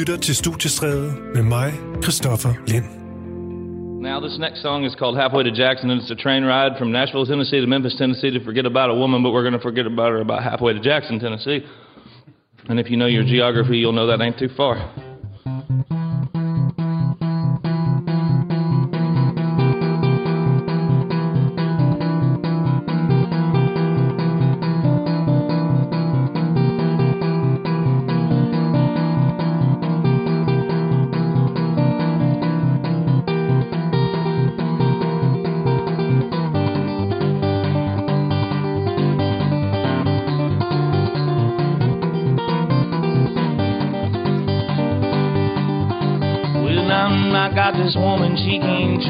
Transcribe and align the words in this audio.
lytter 0.00 0.16
til 0.16 0.36
Studiestræde 0.36 1.12
med 1.34 1.42
mig, 1.42 1.70
Christoffer 2.02 2.52
Lind. 2.72 2.88
Now, 4.08 4.18
this 4.26 4.38
next 4.38 4.60
song 4.66 4.80
is 4.88 4.94
called 5.00 5.16
Halfway 5.22 5.42
to 5.50 5.54
Jackson, 5.62 5.90
and 5.90 6.00
it's 6.00 6.12
a 6.18 6.20
train 6.24 6.42
ride 6.44 6.72
from 6.78 6.88
Nashville, 6.98 7.26
Tennessee 7.26 7.60
to 7.64 7.66
Memphis, 7.66 7.94
Tennessee 8.02 8.30
to 8.38 8.44
forget 8.48 8.66
about 8.72 8.88
a 8.94 8.96
woman, 9.02 9.18
but 9.24 9.30
we're 9.34 9.46
going 9.48 9.58
to 9.60 9.66
forget 9.70 9.86
about 9.86 10.10
her 10.14 10.20
about 10.28 10.42
halfway 10.50 10.72
to 10.72 10.80
Jackson, 10.90 11.14
Tennessee. 11.26 11.60
And 12.68 12.76
if 12.82 12.86
you 12.90 12.96
know 13.00 13.10
your 13.16 13.24
geography, 13.34 13.76
you'll 13.80 13.98
know 13.98 14.06
that 14.06 14.20
ain't 14.26 14.38
too 14.38 14.52
far. 14.60 14.74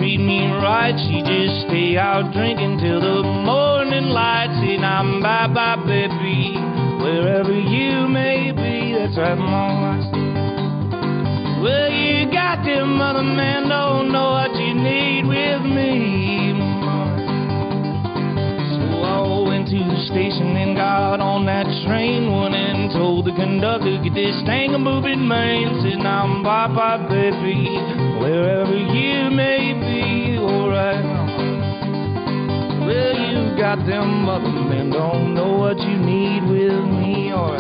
Treat 0.01 0.17
me 0.17 0.49
right. 0.49 0.97
She 0.97 1.21
just 1.21 1.69
stay 1.69 1.99
out 2.01 2.33
drinking 2.33 2.81
till 2.81 3.01
the 3.05 3.21
morning 3.21 4.09
light. 4.09 4.49
Now 4.81 5.05
I'm 5.05 5.21
bye 5.21 5.47
bye, 5.53 5.77
baby, 5.85 6.57
wherever 7.05 7.53
you 7.53 8.09
may 8.09 8.49
be. 8.49 8.97
That's 8.97 9.19
right, 9.19 9.37
mama. 9.37 10.01
Well, 11.61 11.93
you 11.93 12.33
got 12.33 12.65
them 12.65 12.99
other 12.99 13.23
men 13.23 13.69
oh, 13.71 14.01
don't 14.01 14.13
know 14.13 14.31
what 14.41 14.57
you 14.57 14.73
need 14.73 15.29
with 15.29 15.69
me. 15.69 16.57
So 18.73 19.05
I 19.05 19.21
went 19.45 19.69
to 19.69 19.85
the 19.85 20.01
station 20.09 20.57
and 20.57 20.77
got 20.77 21.21
on 21.21 21.45
that 21.45 21.69
train 21.85 22.33
one 22.33 22.55
and 22.55 22.91
told 22.91 23.27
the 23.27 23.37
conductor, 23.37 24.01
get 24.03 24.15
this 24.15 24.41
thing 24.49 24.73
a 24.73 24.79
moving, 24.79 25.29
man. 25.29 25.85
Said, 25.85 26.01
I'm 26.01 26.43
bye 26.43 26.73
bye, 26.73 27.05
baby, 27.07 27.69
wherever 28.17 28.73
you 28.73 29.20
Got 33.61 33.85
them 33.85 34.27
other 34.27 34.49
men 34.49 34.89
don't 34.89 35.35
know 35.35 35.53
what 35.59 35.79
you 35.79 35.97
need 35.99 36.43
with 36.45 36.83
me, 36.99 37.31
or 37.31 37.59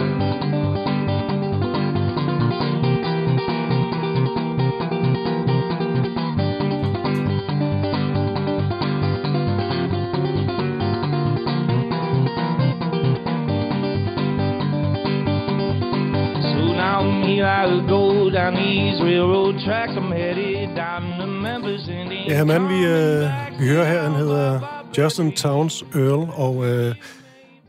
So 16.42 16.72
now 16.80 17.00
I'm 17.00 17.22
here, 17.28 17.86
go 17.86 18.30
down 18.30 18.54
these 18.54 19.02
railroad 19.02 19.58
tracks. 19.66 19.92
I'm 19.94 20.10
headed 20.10 20.74
down 20.74 21.02
to 21.18 21.26
Memphis, 21.26 21.88
Indiana. 21.88 22.34
Ja, 22.34 22.44
mand, 22.44 22.68
vi, 22.68 22.84
øh, 22.86 23.28
vi 23.58 23.68
hører 23.68 23.84
her, 23.84 24.02
han 24.02 24.12
hedder 24.12 24.79
Justin 24.98 25.32
Towns 25.32 25.84
Earl, 25.94 26.28
og 26.32 26.66
øh, 26.66 26.94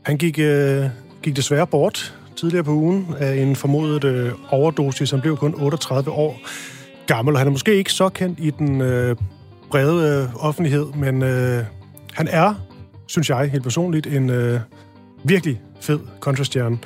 han 0.02 0.18
gik, 0.18 0.38
øh, 0.38 0.84
gik 1.22 1.36
desværre 1.36 1.66
bort 1.66 2.14
tidligere 2.36 2.64
på 2.64 2.70
ugen 2.70 3.14
af 3.18 3.34
en 3.34 3.56
formodet 3.56 4.04
øh, 4.04 4.32
overdosis. 4.50 5.10
Han 5.10 5.20
blev 5.20 5.36
kun 5.36 5.54
38 5.54 6.10
år 6.10 6.40
gammel, 7.06 7.34
og 7.34 7.40
han 7.40 7.46
er 7.46 7.52
måske 7.52 7.74
ikke 7.74 7.92
så 7.92 8.08
kendt 8.08 8.38
i 8.40 8.50
den 8.50 8.80
øh, 8.80 9.16
brede 9.70 10.22
øh, 10.22 10.44
offentlighed, 10.44 10.86
men 10.94 11.22
øh, 11.22 11.64
han 12.12 12.28
er, 12.28 12.54
synes 13.06 13.30
jeg 13.30 13.50
helt 13.50 13.62
personligt, 13.62 14.06
en 14.06 14.30
øh, 14.30 14.60
virkelig 15.24 15.60
fed 15.80 15.98
countrystjerne. 16.20 16.78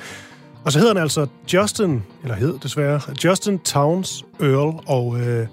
Og 0.63 0.71
så 0.71 0.79
hedder 0.79 0.93
han 0.93 1.01
altså 1.01 1.27
Justin, 1.53 2.03
eller 2.23 2.35
hed 2.35 2.53
desværre, 2.63 3.01
Justin 3.23 3.59
Towns 3.59 4.25
Earl, 4.39 4.83
og 4.87 5.19
øh, 5.19 5.47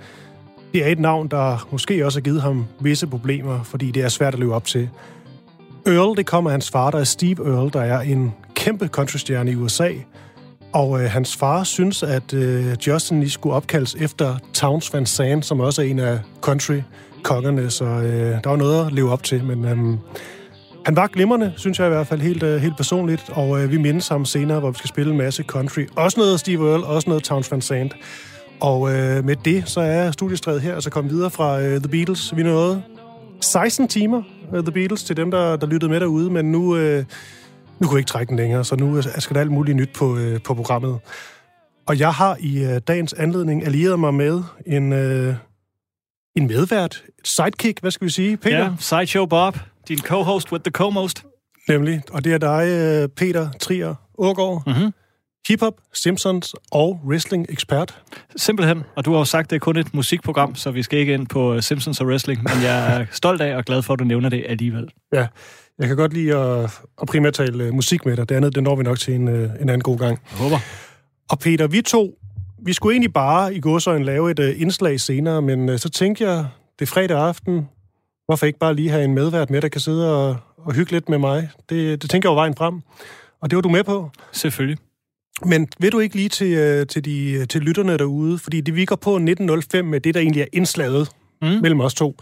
det 0.74 0.86
er 0.86 0.88
et 0.88 0.98
navn, 0.98 1.28
der 1.28 1.68
måske 1.70 2.06
også 2.06 2.18
har 2.18 2.22
givet 2.22 2.42
ham 2.42 2.66
visse 2.80 3.06
problemer, 3.06 3.62
fordi 3.62 3.90
det 3.90 4.02
er 4.02 4.08
svært 4.08 4.34
at 4.34 4.40
leve 4.40 4.54
op 4.54 4.64
til. 4.64 4.88
Earl, 5.86 6.16
det 6.16 6.26
kommer 6.26 6.50
af 6.50 6.54
hans 6.54 6.70
far, 6.70 6.90
der 6.90 6.98
er 6.98 7.04
Steve 7.04 7.48
Earl, 7.48 7.72
der 7.72 7.80
er 7.80 8.00
en 8.00 8.34
kæmpe 8.54 8.86
countrystjerne 8.86 9.50
i 9.50 9.54
USA. 9.54 9.90
Og 10.72 11.02
øh, 11.02 11.10
hans 11.10 11.36
far 11.36 11.64
synes, 11.64 12.02
at 12.02 12.34
øh, 12.34 12.76
Justin 12.86 13.20
lige 13.20 13.30
skulle 13.30 13.56
opkaldes 13.56 13.94
efter 13.94 14.36
Towns 14.52 14.94
Van 14.94 15.06
Zandt, 15.06 15.46
som 15.46 15.60
også 15.60 15.82
er 15.82 15.86
en 15.86 15.98
af 15.98 16.18
country-kongerne, 16.40 17.70
så 17.70 17.84
øh, 17.84 18.42
der 18.44 18.48
var 18.48 18.56
noget 18.56 18.86
at 18.86 18.92
leve 18.92 19.10
op 19.10 19.22
til. 19.22 19.44
Men 19.44 19.64
øh, 19.64 19.98
han 20.86 20.96
var 20.96 21.06
glimrende, 21.06 21.52
synes 21.56 21.78
jeg 21.78 21.86
i 21.86 21.90
hvert 21.90 22.06
fald, 22.06 22.20
helt, 22.20 22.42
øh, 22.42 22.62
helt 22.62 22.76
personligt, 22.76 23.30
og 23.32 23.62
øh, 23.62 23.70
vi 23.70 23.76
mindes 23.76 24.08
ham 24.08 24.24
senere, 24.24 24.60
hvor 24.60 24.70
vi 24.70 24.78
skal 24.78 24.88
spille 24.88 25.12
en 25.12 25.18
masse 25.18 25.42
country. 25.42 25.86
Også 25.96 26.20
noget 26.20 26.40
Steve 26.40 26.70
Earle, 26.70 26.84
også 26.84 27.10
noget 27.10 27.24
Towns 27.24 27.52
Van 27.52 27.60
Zandt. 27.60 27.94
Og 28.64 28.94
øh, 28.94 29.24
med 29.24 29.36
det, 29.36 29.68
så 29.68 29.80
er 29.80 30.10
studiestredet 30.10 30.62
her, 30.62 30.74
altså 30.74 30.90
kommet 30.90 31.12
videre 31.14 31.30
fra 31.30 31.60
øh, 31.60 31.80
The 31.80 31.88
Beatles. 31.88 32.36
Vi 32.36 32.42
nåede 32.42 32.82
16 33.40 33.88
timer, 33.88 34.22
uh, 34.52 34.62
The 34.62 34.72
Beatles, 34.72 35.04
til 35.04 35.16
dem, 35.16 35.30
der, 35.30 35.56
der 35.56 35.66
lyttede 35.66 35.90
med 35.92 36.00
derude, 36.00 36.30
men 36.30 36.52
nu, 36.52 36.76
øh, 36.76 37.04
nu 37.78 37.86
kunne 37.86 37.96
jeg 37.96 37.98
ikke 37.98 38.08
trække 38.08 38.30
den 38.30 38.36
længere, 38.36 38.64
så 38.64 38.76
nu 38.76 39.02
skal 39.02 39.34
der 39.34 39.40
alt 39.40 39.50
muligt 39.52 39.76
nyt 39.76 39.90
på, 39.96 40.16
øh, 40.16 40.42
på 40.42 40.54
programmet. 40.54 40.98
Og 41.86 41.98
jeg 41.98 42.12
har 42.12 42.36
i 42.40 42.64
øh, 42.64 42.80
dagens 42.88 43.12
anledning 43.12 43.64
allieret 43.64 44.00
mig 44.00 44.14
med 44.14 44.42
en, 44.66 44.92
øh, 44.92 45.34
en 46.36 46.46
medvært, 46.46 47.02
sidekick, 47.24 47.80
hvad 47.80 47.90
skal 47.90 48.04
vi 48.04 48.10
sige, 48.10 48.36
Peter? 48.36 48.58
Ja, 48.58 48.70
Sideshow 48.78 49.26
Bob, 49.26 49.58
din 49.88 49.98
co-host 49.98 50.52
with 50.52 50.62
the 50.62 50.72
co-most. 50.84 51.22
Nemlig, 51.68 52.02
og 52.12 52.24
det 52.24 52.32
er 52.32 52.38
dig, 52.38 52.66
øh, 52.68 53.08
Peter 53.08 53.50
Trier 53.60 53.94
Ågaard, 54.18 54.62
Mhm. 54.66 54.92
Hiphop, 55.48 55.74
Simpsons 55.92 56.54
og 56.72 57.00
wrestling-ekspert. 57.06 58.02
Simpelthen. 58.36 58.82
Og 58.96 59.04
du 59.04 59.12
har 59.12 59.18
jo 59.18 59.24
sagt, 59.24 59.50
det 59.50 59.56
er 59.56 59.60
kun 59.60 59.76
et 59.76 59.94
musikprogram, 59.94 60.54
så 60.54 60.70
vi 60.70 60.82
skal 60.82 60.98
ikke 60.98 61.14
ind 61.14 61.26
på 61.26 61.54
øh, 61.54 61.62
Simpsons 61.62 62.00
og 62.00 62.06
wrestling, 62.06 62.42
men 62.42 62.62
jeg 62.62 63.00
er 63.00 63.06
stolt 63.20 63.40
af 63.40 63.56
og 63.56 63.64
glad 63.64 63.82
for, 63.82 63.92
at 63.92 63.98
du 63.98 64.04
nævner 64.04 64.28
det 64.28 64.44
alligevel. 64.48 64.88
Ja, 65.12 65.26
jeg 65.78 65.88
kan 65.88 65.96
godt 65.96 66.12
lide 66.12 66.36
at, 66.36 66.80
at 67.02 67.08
primært 67.08 67.34
tale 67.34 67.64
øh, 67.64 67.74
musik 67.74 68.06
med 68.06 68.16
dig. 68.16 68.28
Det 68.28 68.34
andet, 68.34 68.54
det 68.54 68.62
når 68.62 68.76
vi 68.76 68.82
nok 68.82 68.98
til 68.98 69.14
en, 69.14 69.28
øh, 69.28 69.42
en 69.42 69.68
anden 69.68 69.80
god 69.80 69.98
gang. 69.98 70.20
Jeg 70.30 70.38
håber. 70.38 70.58
Og 71.30 71.38
Peter, 71.38 71.66
vi 71.66 71.82
to, 71.82 72.18
vi 72.64 72.72
skulle 72.72 72.94
egentlig 72.94 73.12
bare 73.12 73.54
i 73.54 73.60
godsøjen 73.60 74.04
lave 74.04 74.30
et 74.30 74.38
uh, 74.38 74.60
indslag 74.60 75.00
senere, 75.00 75.42
men 75.42 75.68
uh, 75.68 75.76
så 75.76 75.88
tænkte 75.88 76.24
jeg, 76.24 76.46
det 76.78 76.82
er 76.84 76.86
fredag 76.86 77.18
aften, 77.18 77.68
hvorfor 78.26 78.46
ikke 78.46 78.58
bare 78.58 78.74
lige 78.74 78.90
have 78.90 79.04
en 79.04 79.14
medvært 79.14 79.50
med, 79.50 79.60
der 79.60 79.68
kan 79.68 79.80
sidde 79.80 80.16
og, 80.16 80.36
og 80.56 80.72
hygge 80.74 80.92
lidt 80.92 81.08
med 81.08 81.18
mig? 81.18 81.50
Det, 81.68 82.02
det 82.02 82.10
tænker 82.10 82.28
jeg 82.28 82.36
var 82.36 82.42
vejen 82.42 82.54
frem, 82.54 82.80
og 83.40 83.50
det 83.50 83.56
var 83.56 83.62
du 83.62 83.68
med 83.68 83.84
på. 83.84 84.10
Selvfølgelig. 84.32 84.78
Men 85.42 85.68
vil 85.78 85.92
du 85.92 85.98
ikke 85.98 86.16
lige 86.16 86.28
til, 86.28 86.80
uh, 86.80 86.86
til, 86.86 87.04
de, 87.04 87.46
til 87.46 87.60
lytterne 87.60 87.98
derude, 87.98 88.38
fordi 88.38 88.60
det 88.60 88.74
vi 88.74 88.84
går 88.84 88.96
på 88.96 89.10
1905 89.10 89.84
med 89.84 90.00
det, 90.00 90.14
der 90.14 90.20
egentlig 90.20 90.42
er 90.42 90.46
indslaget 90.52 91.08
mm. 91.42 91.48
mellem 91.48 91.80
os 91.80 91.94
to. 91.94 92.16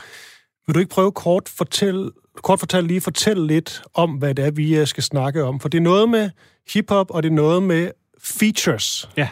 Vil 0.67 0.75
du 0.75 0.81
ikke 0.81 0.91
prøve 0.91 1.13
kort 1.13 1.49
fortælle, 1.49 2.11
kort 2.37 2.59
fortælle 2.59 2.89
lige 2.89 3.01
fortælle 3.01 3.47
lidt 3.47 3.83
om, 3.95 4.11
hvad 4.11 4.35
det 4.35 4.47
er, 4.47 4.51
vi 4.51 4.79
øh, 4.79 4.87
skal 4.87 5.03
snakke 5.03 5.45
om? 5.45 5.61
For 5.61 5.69
det 5.69 5.79
er 5.79 5.83
noget 5.83 6.09
med 6.09 6.31
hiphop, 6.73 7.11
og 7.11 7.23
det 7.23 7.29
er 7.29 7.35
noget 7.35 7.63
med 7.63 7.91
features. 8.23 9.09
Ja. 9.17 9.29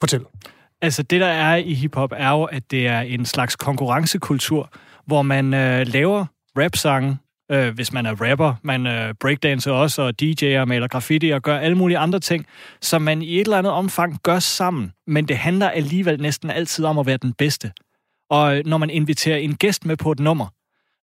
Fortæl. 0.00 0.20
Altså, 0.80 1.02
det 1.02 1.20
der 1.20 1.26
er 1.26 1.56
i 1.56 1.74
hiphop 1.74 2.12
er 2.16 2.30
jo, 2.30 2.44
at 2.44 2.70
det 2.70 2.86
er 2.86 3.00
en 3.00 3.26
slags 3.26 3.56
konkurrencekultur, 3.56 4.72
hvor 5.06 5.22
man 5.22 5.54
øh, 5.54 5.86
laver 5.86 6.26
rap-sange, 6.56 7.18
øh, 7.50 7.74
hvis 7.74 7.92
man 7.92 8.06
er 8.06 8.30
rapper, 8.30 8.54
man 8.62 8.86
øh, 8.86 9.14
breakdancer 9.20 9.72
også, 9.72 10.02
og 10.02 10.14
DJ'er, 10.22 10.64
maler 10.64 10.88
graffiti 10.88 11.30
og 11.30 11.42
gør 11.42 11.58
alle 11.58 11.76
mulige 11.76 11.98
andre 11.98 12.20
ting, 12.20 12.46
som 12.80 13.02
man 13.02 13.22
i 13.22 13.34
et 13.34 13.40
eller 13.40 13.58
andet 13.58 13.72
omfang 13.72 14.18
gør 14.22 14.38
sammen. 14.38 14.92
Men 15.06 15.28
det 15.28 15.36
handler 15.36 15.68
alligevel 15.68 16.22
næsten 16.22 16.50
altid 16.50 16.84
om 16.84 16.98
at 16.98 17.06
være 17.06 17.16
den 17.16 17.32
bedste. 17.32 17.72
Og 18.30 18.56
øh, 18.56 18.66
når 18.66 18.78
man 18.78 18.90
inviterer 18.90 19.36
en 19.36 19.56
gæst 19.56 19.86
med 19.86 19.96
på 19.96 20.12
et 20.12 20.20
nummer, 20.20 20.46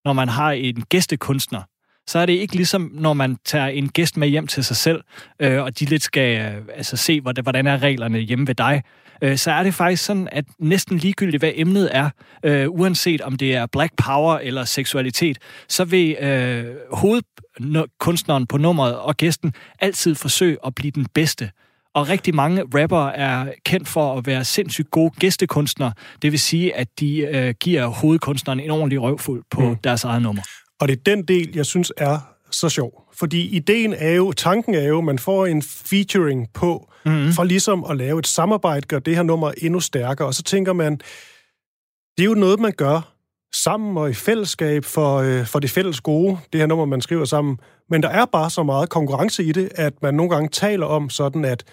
når 0.06 0.14
man 0.14 0.30
har 0.30 0.52
en 0.52 0.82
gæstekunstner, 0.90 1.62
så 2.08 2.20
er 2.20 2.26
det 2.26 2.34
ikke 2.34 2.56
ligesom, 2.56 2.92
når 2.94 3.14
man 3.14 3.38
tager 3.46 3.68
en 3.68 3.90
gæst 3.90 4.18
med 4.18 4.28
hjem 4.28 4.48
til 4.48 4.64
sig 4.64 4.76
selv, 4.76 5.02
øh, 5.40 5.64
og 5.64 5.80
de 5.80 5.86
lidt 5.86 6.04
skal 6.04 6.56
øh, 6.56 6.62
altså, 6.76 6.98
se, 6.98 7.22
hvordan, 7.22 7.44
hvordan 7.44 7.68
er 7.68 7.84
reglerne 7.84 8.20
hjemme 8.20 8.48
ved 8.48 8.56
dig, 8.56 8.84
øh, 9.22 9.38
så 9.38 9.52
er 9.52 9.64
det 9.64 9.74
faktisk 9.74 10.06
sådan, 10.06 10.30
at 10.32 10.46
næsten 10.60 10.98
ligegyldigt, 10.98 11.42
hvad 11.42 11.52
emnet 11.56 11.90
er, 11.92 12.10
øh, 12.44 12.70
uanset 12.70 13.22
om 13.22 13.36
det 13.36 13.56
er 13.56 13.66
black 13.66 13.94
power 14.04 14.38
eller 14.38 14.66
seksualitet, 14.66 15.38
så 15.70 15.86
vil 15.86 16.18
øh, 16.20 16.66
hovedkunstneren 16.92 18.48
på 18.48 18.58
nummeret 18.58 18.98
og 18.98 19.18
gæsten 19.18 19.54
altid 19.80 20.16
forsøge 20.16 20.58
at 20.66 20.76
blive 20.76 20.92
den 20.92 21.06
bedste. 21.14 21.52
Og 21.94 22.10
rigtig 22.10 22.36
mange 22.36 22.64
rappere 22.74 23.18
er 23.18 23.52
kendt 23.66 23.88
for 23.88 24.18
at 24.18 24.28
være 24.28 24.46
sindssygt 24.46 24.92
gode 24.92 25.12
gæstekunstnere. 25.20 25.94
Det 26.22 26.32
vil 26.32 26.40
sige, 26.40 26.76
at 26.76 26.88
de 27.00 27.18
øh, 27.18 27.54
giver 27.60 27.88
hovedkunstneren 27.88 28.60
en 28.60 28.72
ordentlig 28.72 29.02
røvfuld 29.02 29.44
på 29.52 29.62
mm. 29.62 29.76
deres 29.76 30.04
eget 30.04 30.22
nummer. 30.22 30.42
Og 30.80 30.88
det 30.88 30.98
er 30.98 31.16
den 31.16 31.24
del, 31.24 31.52
jeg 31.56 31.66
synes 31.66 31.92
er 31.98 32.20
så 32.52 32.70
sjov. 32.70 33.04
Fordi 33.14 33.56
ideen 33.56 33.94
er 33.94 34.12
jo, 34.12 34.32
tanken 34.32 34.76
er 34.76 34.88
jo, 34.88 34.98
at 34.98 35.04
man 35.04 35.20
får 35.20 35.46
en 35.46 35.62
featuring 35.62 36.48
på, 36.54 36.92
mm-hmm. 37.06 37.32
for 37.32 37.44
ligesom 37.44 37.86
at 37.90 37.98
lave 37.98 38.20
et 38.20 38.28
samarbejde, 38.28 38.88
gør 38.88 39.00
det 39.00 39.16
her 39.16 39.24
nummer 39.24 39.52
endnu 39.58 39.80
stærkere. 39.80 40.28
Og 40.28 40.34
så 40.34 40.44
tænker 40.44 40.74
man, 40.74 40.94
det 42.18 42.24
er 42.24 42.26
jo 42.26 42.34
noget, 42.34 42.60
man 42.60 42.72
gør 42.78 43.14
sammen 43.56 43.98
og 43.98 44.10
i 44.10 44.14
fællesskab 44.14 44.86
for, 44.86 45.18
øh, 45.18 45.46
for 45.46 45.60
det 45.60 45.70
fælles 45.70 46.02
gode, 46.02 46.38
det 46.54 46.60
her 46.60 46.68
nummer, 46.68 46.86
man 46.86 47.02
skriver 47.02 47.26
sammen. 47.26 47.58
Men 47.90 48.04
der 48.04 48.10
er 48.10 48.26
bare 48.26 48.50
så 48.50 48.64
meget 48.64 48.90
konkurrence 48.90 49.44
i 49.44 49.52
det, 49.52 49.70
at 49.76 49.94
man 50.02 50.14
nogle 50.14 50.30
gange 50.30 50.50
taler 50.50 50.86
om 50.86 51.10
sådan, 51.10 51.46
at 51.46 51.64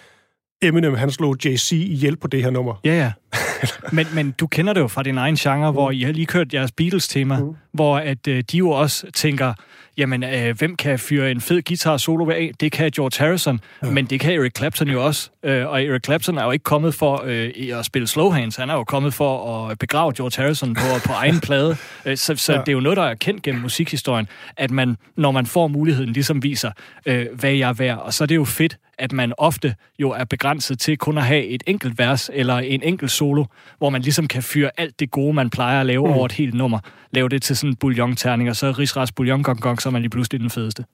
Eminem, 0.61 0.93
han 0.93 1.11
slog 1.11 1.45
JC 1.45 1.71
ihjel 1.71 2.17
på 2.17 2.27
det 2.27 2.43
her 2.43 2.49
nummer. 2.49 2.75
Ja, 2.85 2.97
ja. 2.97 3.11
men, 3.95 4.07
men 4.13 4.31
du 4.31 4.47
kender 4.47 4.73
det 4.73 4.81
jo 4.81 4.87
fra 4.87 5.03
din 5.03 5.17
egen 5.17 5.35
genre, 5.35 5.71
mm. 5.71 5.75
hvor 5.75 5.91
I 5.91 6.01
har 6.01 6.11
lige 6.11 6.25
kørt 6.25 6.53
jeres 6.53 6.71
Beatles-tema, 6.71 7.39
mm. 7.39 7.55
hvor 7.73 7.97
at 7.97 8.27
øh, 8.27 8.43
de 8.51 8.57
jo 8.57 8.69
også 8.69 9.11
tænker, 9.11 9.53
jamen, 9.97 10.23
øh, 10.23 10.57
hvem 10.57 10.75
kan 10.75 10.99
fyre 10.99 11.31
en 11.31 11.41
fed 11.41 11.61
guitar 11.61 11.97
solo 11.97 12.29
af? 12.29 12.51
Det 12.59 12.71
kan 12.71 12.91
George 12.91 13.25
Harrison, 13.25 13.59
ja. 13.83 13.89
men 13.89 14.05
det 14.05 14.19
kan 14.19 14.33
Eric 14.33 14.51
Clapton 14.57 14.87
jo 14.87 15.05
også. 15.05 15.29
Øh, 15.43 15.67
og 15.67 15.83
Eric 15.83 16.05
Clapton 16.05 16.37
er 16.37 16.43
jo 16.43 16.51
ikke 16.51 16.63
kommet 16.63 16.93
for 16.93 17.23
øh, 17.25 17.79
at 17.79 17.85
spille 17.85 18.07
slow 18.07 18.29
hands, 18.29 18.55
han 18.55 18.69
er 18.69 18.73
jo 18.73 18.83
kommet 18.83 19.13
for 19.13 19.67
at 19.69 19.79
begrave 19.79 20.13
George 20.17 20.41
Harrison 20.41 20.73
på, 20.73 20.81
på 21.05 21.13
egen 21.13 21.39
plade. 21.39 21.77
Øh, 22.05 22.17
så 22.17 22.35
så 22.35 22.53
ja. 22.53 22.59
det 22.59 22.67
er 22.67 22.73
jo 22.73 22.79
noget, 22.79 22.97
der 22.97 23.03
er 23.03 23.15
kendt 23.15 23.43
gennem 23.43 23.61
musikhistorien, 23.61 24.27
at 24.57 24.71
man, 24.71 24.97
når 25.15 25.31
man 25.31 25.45
får 25.45 25.67
muligheden, 25.67 26.13
ligesom 26.13 26.43
viser, 26.43 26.71
øh, 27.05 27.25
hvad 27.33 27.51
jeg 27.51 27.69
er 27.69 27.73
værd. 27.73 27.97
Og 27.97 28.13
så 28.13 28.23
er 28.23 28.25
det 28.25 28.35
jo 28.35 28.45
fedt, 28.45 28.77
at 28.97 29.11
man 29.11 29.33
ofte 29.37 29.75
jo 29.99 30.11
er 30.11 30.23
begrænset 30.23 30.79
til 30.79 30.97
kun 30.97 31.17
at 31.17 31.23
have 31.23 31.45
et 31.45 31.63
enkelt 31.67 31.99
vers 31.99 32.29
eller 32.33 32.55
en 32.55 32.83
enkelt 32.83 33.11
solo, 33.11 33.45
hvor 33.77 33.89
man 33.89 34.01
ligesom 34.01 34.27
kan 34.27 34.43
fyre 34.43 34.71
alt 34.77 34.99
det 34.99 35.11
gode, 35.11 35.33
man 35.33 35.49
plejer 35.49 35.79
at 35.79 35.85
lave 35.85 36.07
mm. 36.07 36.13
over 36.13 36.25
et 36.25 36.31
helt 36.31 36.53
nummer, 36.53 36.79
lave 37.11 37.29
det 37.29 37.41
til 37.41 37.57
sådan 37.57 37.69
en 37.69 37.75
bouillon-terning, 37.75 38.49
og 38.49 38.55
så 38.55 38.71
rigsras 38.71 39.11
bouillon 39.11 39.43
gong 39.43 39.61
gong, 39.61 39.81
så 39.81 39.89
er 39.89 39.91
man 39.91 40.01
lige 40.01 40.09
pludselig 40.09 40.41
den 40.41 40.49
fedeste. 40.49 40.85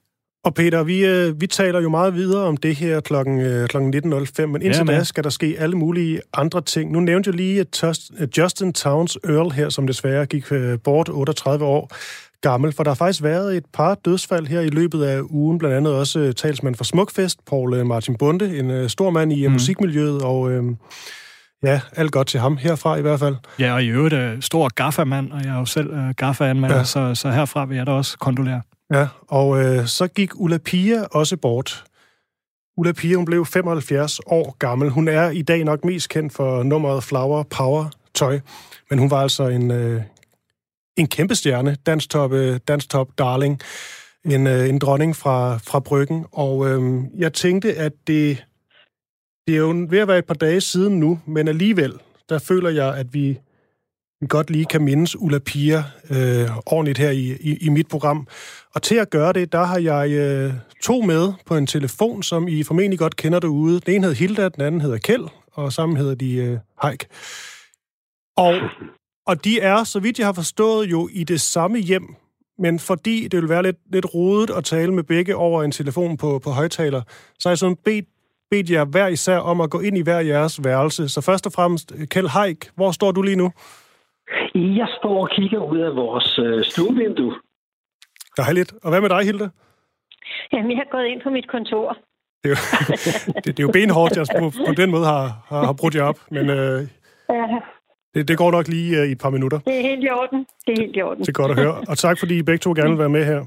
Og 0.44 0.54
Peter, 0.54 0.82
vi, 0.82 1.06
øh, 1.06 1.40
vi 1.40 1.46
taler 1.46 1.80
jo 1.80 1.88
meget 1.88 2.14
videre 2.14 2.44
om 2.44 2.56
det 2.56 2.76
her 2.76 3.00
klokken, 3.00 3.40
øh, 3.40 3.68
klokken 3.68 3.94
19.05, 3.94 4.46
men 4.46 4.62
indtil 4.62 4.84
ja, 4.88 4.92
da 4.92 5.04
skal 5.04 5.24
der 5.24 5.30
ske 5.30 5.56
alle 5.58 5.76
mulige 5.76 6.20
andre 6.32 6.60
ting. 6.60 6.92
Nu 6.92 7.00
nævnte 7.00 7.28
jeg 7.28 7.34
lige 7.34 7.60
at 7.60 8.38
Justin 8.38 8.72
Towns 8.72 9.18
Earl 9.24 9.50
her, 9.52 9.68
som 9.68 9.86
desværre 9.86 10.26
gik 10.26 10.52
øh, 10.52 10.78
bort 10.84 11.08
38 11.08 11.64
år 11.64 11.90
gammel, 12.48 12.72
for 12.72 12.82
der 12.82 12.90
har 12.90 12.94
faktisk 12.94 13.22
været 13.22 13.56
et 13.56 13.64
par 13.72 13.94
dødsfald 13.94 14.46
her 14.46 14.60
i 14.60 14.68
løbet 14.68 15.02
af 15.02 15.20
ugen, 15.30 15.58
blandt 15.58 15.76
andet 15.76 15.94
også 15.94 16.18
uh, 16.20 16.30
talsmand 16.30 16.74
for 16.74 16.84
Smukfest, 16.84 17.38
Paul 17.46 17.80
uh, 17.80 17.86
Martin 17.86 18.16
Bunde, 18.16 18.58
en 18.58 18.70
uh, 18.70 18.88
stor 18.88 19.10
mand 19.10 19.32
i 19.32 19.46
mm. 19.46 19.52
musikmiljøet, 19.52 20.22
og 20.22 20.40
uh, 20.40 20.76
ja, 21.62 21.80
alt 21.96 22.12
godt 22.12 22.26
til 22.26 22.40
ham 22.40 22.56
herfra 22.56 22.96
i 22.96 23.02
hvert 23.02 23.20
fald. 23.20 23.36
Ja, 23.58 23.74
og 23.74 23.82
i 23.82 23.88
øvrigt 23.88 24.14
uh, 24.14 24.40
stor 24.40 24.68
gaffamand, 24.74 25.32
og 25.32 25.44
jeg 25.44 25.54
er 25.54 25.58
jo 25.58 25.64
selv 25.64 25.90
uh, 25.90 26.10
gaffa-anmand, 26.16 26.72
ja. 26.72 26.84
så, 26.84 27.14
så 27.14 27.30
herfra 27.30 27.64
vil 27.64 27.76
jeg 27.76 27.86
da 27.86 27.92
også 27.92 28.18
kondolere. 28.18 28.62
Ja, 28.94 29.06
og 29.28 29.48
uh, 29.48 29.84
så 29.86 30.06
gik 30.06 30.30
Ulla 30.34 30.58
Pia 30.58 31.04
også 31.12 31.36
bort. 31.36 31.84
Ulla 32.76 32.92
Pia, 32.92 33.16
hun 33.16 33.24
blev 33.24 33.46
75 33.46 34.20
år 34.26 34.56
gammel. 34.58 34.90
Hun 34.90 35.08
er 35.08 35.30
i 35.30 35.42
dag 35.42 35.64
nok 35.64 35.84
mest 35.84 36.08
kendt 36.08 36.32
for 36.32 36.62
nummeret 36.62 37.04
Flower 37.04 37.42
Power 37.42 37.90
Tøj, 38.14 38.40
men 38.90 38.98
hun 38.98 39.10
var 39.10 39.22
altså 39.22 39.48
en, 39.48 39.70
uh, 39.70 40.00
en 40.96 41.06
kæmpe 41.06 41.34
stjerne, 41.34 41.76
danstop, 41.86 42.32
øh, 42.32 42.60
top 42.90 43.08
darling, 43.18 43.60
en, 44.24 44.46
øh, 44.46 44.68
en 44.68 44.78
dronning 44.78 45.16
fra, 45.16 45.56
fra 45.56 45.80
Bryggen. 45.80 46.26
Og 46.32 46.68
øhm, 46.68 47.06
jeg 47.16 47.32
tænkte, 47.32 47.74
at 47.74 47.92
det, 48.06 48.44
det 49.46 49.54
er 49.54 49.58
jo 49.58 49.86
ved 49.90 49.98
at 49.98 50.08
være 50.08 50.18
et 50.18 50.26
par 50.26 50.34
dage 50.34 50.60
siden 50.60 51.00
nu, 51.00 51.20
men 51.26 51.48
alligevel, 51.48 51.92
der 52.28 52.38
føler 52.38 52.70
jeg, 52.70 52.96
at 52.96 53.14
vi, 53.14 53.38
vi 54.20 54.26
godt 54.28 54.50
lige 54.50 54.64
kan 54.64 54.82
mindes 54.82 55.16
Ulla 55.16 55.38
Pia 55.38 55.84
øh, 56.10 56.56
ordentligt 56.66 56.98
her 56.98 57.10
i, 57.10 57.36
i, 57.40 57.56
i 57.60 57.68
mit 57.68 57.88
program. 57.88 58.28
Og 58.74 58.82
til 58.82 58.94
at 58.94 59.10
gøre 59.10 59.32
det, 59.32 59.52
der 59.52 59.64
har 59.64 59.78
jeg 59.78 60.10
øh, 60.10 60.52
to 60.82 61.00
med 61.00 61.32
på 61.46 61.56
en 61.56 61.66
telefon, 61.66 62.22
som 62.22 62.48
I 62.48 62.62
formentlig 62.62 62.98
godt 62.98 63.16
kender 63.16 63.40
derude. 63.40 63.80
Den 63.80 63.94
ene 63.94 64.02
hedder 64.02 64.18
Hilda, 64.18 64.48
den 64.48 64.62
anden 64.62 64.80
hedder 64.80 64.98
Kjeld, 64.98 65.28
og 65.52 65.72
sammen 65.72 65.96
hedder 65.96 66.14
de 66.14 66.34
øh, 66.34 66.58
Heik. 66.82 67.06
Og 68.36 68.54
og 69.26 69.44
de 69.44 69.60
er, 69.60 69.84
så 69.84 70.00
vidt 70.00 70.18
jeg 70.18 70.26
har 70.26 70.32
forstået, 70.32 70.90
jo 70.90 71.08
i 71.12 71.24
det 71.24 71.40
samme 71.40 71.78
hjem, 71.78 72.14
men 72.58 72.78
fordi 72.78 73.28
det 73.28 73.40
vil 73.40 73.48
være 73.48 73.62
lidt, 73.62 73.76
lidt 73.92 74.14
rodet 74.14 74.50
at 74.50 74.64
tale 74.64 74.94
med 74.94 75.02
begge 75.02 75.36
over 75.36 75.62
en 75.62 75.72
telefon 75.72 76.16
på, 76.16 76.38
på 76.44 76.50
højtaler, 76.50 77.02
så 77.38 77.48
har 77.48 77.50
jeg 77.50 77.58
sådan 77.58 77.76
bedt, 77.84 78.06
bedt 78.50 78.70
jer 78.70 78.84
hver 78.84 79.06
især 79.06 79.38
om 79.38 79.60
at 79.60 79.70
gå 79.70 79.80
ind 79.80 79.98
i 79.98 80.02
hver 80.02 80.20
jeres 80.20 80.64
værelse. 80.64 81.08
Så 81.08 81.20
først 81.20 81.46
og 81.46 81.52
fremmest, 81.52 81.92
Kjeld 82.10 82.28
Haik, 82.28 82.70
hvor 82.74 82.90
står 82.90 83.12
du 83.12 83.22
lige 83.22 83.36
nu? 83.36 83.50
Jeg 84.54 84.88
står 84.98 85.20
og 85.22 85.30
kigger 85.30 85.60
ud 85.72 85.78
af 85.78 85.96
vores 85.96 86.38
øh, 86.38 86.64
stuevindue. 86.64 87.34
Dejligt. 88.36 88.74
Og 88.82 88.90
hvad 88.90 89.00
med 89.00 89.08
dig, 89.08 89.24
Hilde? 89.24 89.50
Jamen, 90.52 90.70
jeg 90.70 90.78
har 90.78 90.88
gået 90.96 91.06
ind 91.06 91.20
på 91.22 91.30
mit 91.30 91.48
kontor. 91.48 91.98
Det 92.42 92.50
er 92.50 92.54
jo, 92.54 92.56
det, 93.44 93.56
det 93.56 93.58
er 93.58 93.66
jo 93.68 93.72
benhårdt, 93.72 94.16
jeg 94.16 94.26
på, 94.38 94.50
på 94.66 94.72
den 94.74 94.90
måde 94.90 95.04
har, 95.04 95.44
har, 95.46 95.64
har 95.64 95.72
brudt 95.72 95.94
jer 95.94 96.02
op, 96.02 96.18
men 96.30 96.50
øh, 96.50 96.80
ja. 97.30 97.60
Det, 98.14 98.28
det 98.28 98.38
går 98.38 98.50
nok 98.50 98.68
lige 98.68 99.00
uh, 99.00 99.08
i 99.08 99.12
et 99.12 99.18
par 99.18 99.30
minutter. 99.30 99.58
Det 99.58 99.76
er 99.78 99.82
helt 99.90 100.04
i 100.04 100.10
orden. 100.10 100.46
Det 100.66 100.72
er 100.78 100.82
helt 100.82 100.96
i 100.96 101.02
orden. 101.02 101.20
Det 101.20 101.28
er 101.28 101.32
godt 101.42 101.50
at 101.50 101.58
høre. 101.58 101.74
Og 101.88 101.98
tak, 101.98 102.18
fordi 102.18 102.38
I 102.38 102.42
begge 102.42 102.58
to 102.58 102.72
gerne 102.72 102.90
vil 102.90 102.98
være 102.98 103.08
med 103.08 103.24
her. 103.24 103.40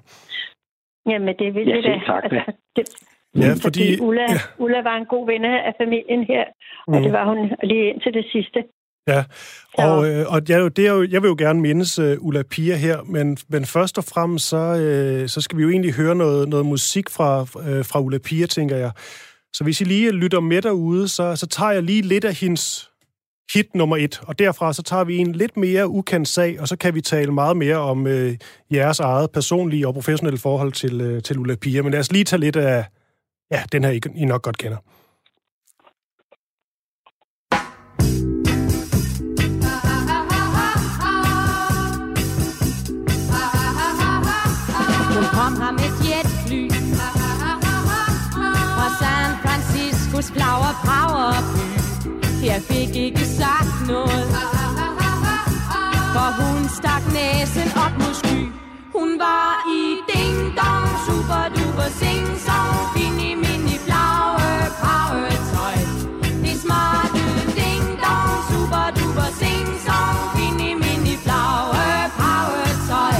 Jamen, 1.09 1.35
det 1.39 1.53
vil 1.55 1.67
jeg 1.67 1.83
da. 1.83 1.93
Tak. 2.05 2.23
Altså, 2.23 2.51
det, 2.75 2.83
ja, 3.35 3.49
fordi... 3.53 3.61
fordi 3.61 3.99
Ulla, 3.99 4.21
ja. 4.21 4.39
Ulla 4.63 4.81
var 4.81 4.95
en 4.97 5.05
god 5.05 5.25
ven 5.31 5.45
af 5.45 5.73
familien 5.81 6.23
her, 6.23 6.43
og 6.87 6.97
mm. 6.97 7.03
det 7.03 7.11
var 7.11 7.25
hun 7.29 7.37
lige 7.63 7.89
indtil 7.93 8.13
det 8.13 8.25
sidste. 8.31 8.59
Ja, 9.07 9.23
og, 9.73 10.09
øh, 10.09 10.25
og 10.33 10.41
jeg, 10.49 10.77
det 10.77 10.87
er 10.87 10.93
jo, 10.93 11.07
jeg 11.11 11.21
vil 11.21 11.27
jo 11.27 11.35
gerne 11.39 11.61
mindes 11.61 11.99
uh, 11.99 12.27
Ulla 12.27 12.43
Pia 12.51 12.75
her, 12.75 12.97
men, 13.03 13.37
men 13.49 13.65
først 13.65 13.97
og 13.97 14.03
fremmest, 14.03 14.49
så, 14.49 14.57
uh, 14.57 15.27
så 15.27 15.41
skal 15.41 15.57
vi 15.57 15.63
jo 15.63 15.69
egentlig 15.69 15.93
høre 15.93 16.15
noget, 16.15 16.49
noget 16.49 16.65
musik 16.65 17.09
fra, 17.09 17.41
uh, 17.41 17.85
fra 17.89 18.01
Ulla 18.01 18.17
Pia, 18.17 18.45
tænker 18.45 18.75
jeg. 18.75 18.91
Så 19.53 19.63
hvis 19.63 19.81
I 19.81 19.83
lige 19.83 20.11
lytter 20.11 20.39
med 20.39 20.61
derude, 20.61 21.07
så, 21.07 21.35
så 21.35 21.47
tager 21.47 21.71
jeg 21.71 21.83
lige 21.83 22.01
lidt 22.01 22.25
af 22.25 22.33
hendes 22.33 22.91
hit 23.53 23.75
nummer 23.75 23.97
et. 23.97 24.21
Og 24.27 24.39
derfra 24.39 24.73
så 24.73 24.83
tager 24.83 25.03
vi 25.03 25.17
en 25.17 25.31
lidt 25.31 25.57
mere 25.57 25.87
ukendt 25.87 26.27
sag, 26.27 26.61
og 26.61 26.67
så 26.67 26.75
kan 26.75 26.95
vi 26.95 27.01
tale 27.01 27.31
meget 27.31 27.57
mere 27.57 27.77
om 27.77 28.07
øh, 28.07 28.37
jeres 28.71 28.99
eget 28.99 29.31
personlige 29.31 29.87
og 29.87 29.93
professionelle 29.93 30.39
forhold 30.39 30.71
til, 30.71 31.01
øh, 31.01 31.23
til 31.23 31.37
Ulla 31.39 31.55
Pia. 31.55 31.81
Men 31.81 31.91
lad 31.91 31.99
os 31.99 32.11
lige 32.11 32.23
tage 32.23 32.39
lidt 32.39 32.55
af 32.55 32.85
ja, 33.51 33.63
den 33.71 33.83
her, 33.83 33.91
I, 33.91 34.01
I 34.15 34.25
nok 34.25 34.41
godt 34.41 34.57
kender. 34.57 34.77
Hun 45.13 45.25
kom 45.37 45.61
her 45.61 45.71
med 45.71 45.89
jetfly 46.07 46.69
Fra 48.77 48.89
San 48.99 49.31
Franciscos 49.43 50.31
blaue 50.31 50.73
powerby 50.85 51.67
jeg 52.47 52.61
fik 52.61 52.95
ikke 52.95 53.25
næsen 57.47 57.69
op 57.85 57.93
mod 58.01 58.13
sky. 58.21 58.39
Hun 58.95 59.09
var 59.19 59.49
i 59.77 59.81
ding 60.11 60.37
dong 60.59 60.87
super 61.07 61.43
duper 61.55 61.89
sing 61.99 62.25
song. 62.47 62.75
Fini 62.93 63.29
mini 63.43 63.75
blaue 63.85 64.51
power 64.83 65.31
tøj 65.51 65.77
Det 66.43 66.55
smarte 66.63 67.23
ding 67.59 67.83
dong 68.05 68.33
super 68.49 68.85
duper 68.97 69.29
sing 69.41 69.67
song. 69.87 70.17
Fini 70.35 70.69
mini 70.83 71.15
blaue 71.25 71.87
power 72.19 72.67
tøj 72.89 73.17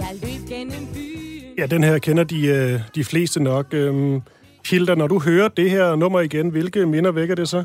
Jeg 0.00 0.10
løb 0.22 0.42
gennem 0.48 0.84
byen. 0.94 1.58
Ja, 1.58 1.66
den 1.66 1.84
her 1.84 1.98
kender 1.98 2.24
de, 2.24 2.46
øh, 2.46 2.80
de 2.94 3.04
fleste 3.04 3.42
nok. 3.42 3.66
Øhm, 3.72 4.20
Hilda, 4.70 4.94
når 4.94 5.06
du 5.06 5.18
hører 5.18 5.48
det 5.48 5.70
her 5.70 5.96
nummer 5.96 6.20
igen, 6.20 6.48
hvilke 6.48 6.86
minder 6.86 7.12
vækker 7.12 7.34
det 7.34 7.48
så? 7.48 7.64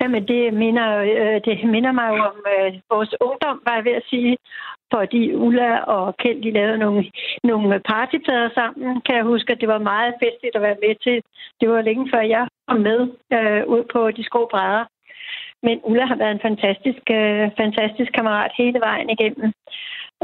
Jamen, 0.00 0.28
det 0.28 0.54
minder, 0.54 0.88
øh, 0.96 1.40
det 1.44 1.68
minder 1.74 1.92
mig 1.92 2.08
jo 2.16 2.22
om 2.30 2.38
øh, 2.54 2.72
vores 2.90 3.14
ungdom, 3.20 3.62
var 3.66 3.74
jeg 3.74 3.84
ved 3.84 3.92
at 3.92 4.08
sige. 4.10 4.36
Fordi 4.94 5.34
Ulla 5.34 5.70
og 5.78 6.16
Kjeld, 6.16 6.42
de 6.42 6.50
lavede 6.50 6.78
nogle, 6.78 7.04
nogle 7.44 7.80
partyplader 7.80 8.50
sammen. 8.54 9.00
Kan 9.00 9.16
jeg 9.16 9.24
huske, 9.24 9.52
at 9.52 9.60
det 9.60 9.68
var 9.68 9.88
meget 9.92 10.14
festligt 10.22 10.56
at 10.56 10.62
være 10.62 10.82
med 10.84 10.94
til. 11.04 11.22
Det 11.60 11.68
var 11.70 11.82
længe 11.82 12.10
før 12.14 12.20
jeg 12.20 12.46
kom 12.68 12.80
med 12.80 13.00
øh, 13.36 13.62
ud 13.74 13.82
på 13.92 14.10
de 14.10 14.24
skrå 14.24 14.48
brædder. 14.50 14.84
Men 15.62 15.80
Ulla 15.84 16.04
har 16.06 16.16
været 16.16 16.30
en 16.30 16.46
fantastisk, 16.48 17.04
øh, 17.18 17.44
fantastisk 17.62 18.10
kammerat 18.12 18.52
hele 18.58 18.80
vejen 18.80 19.10
igennem 19.10 19.52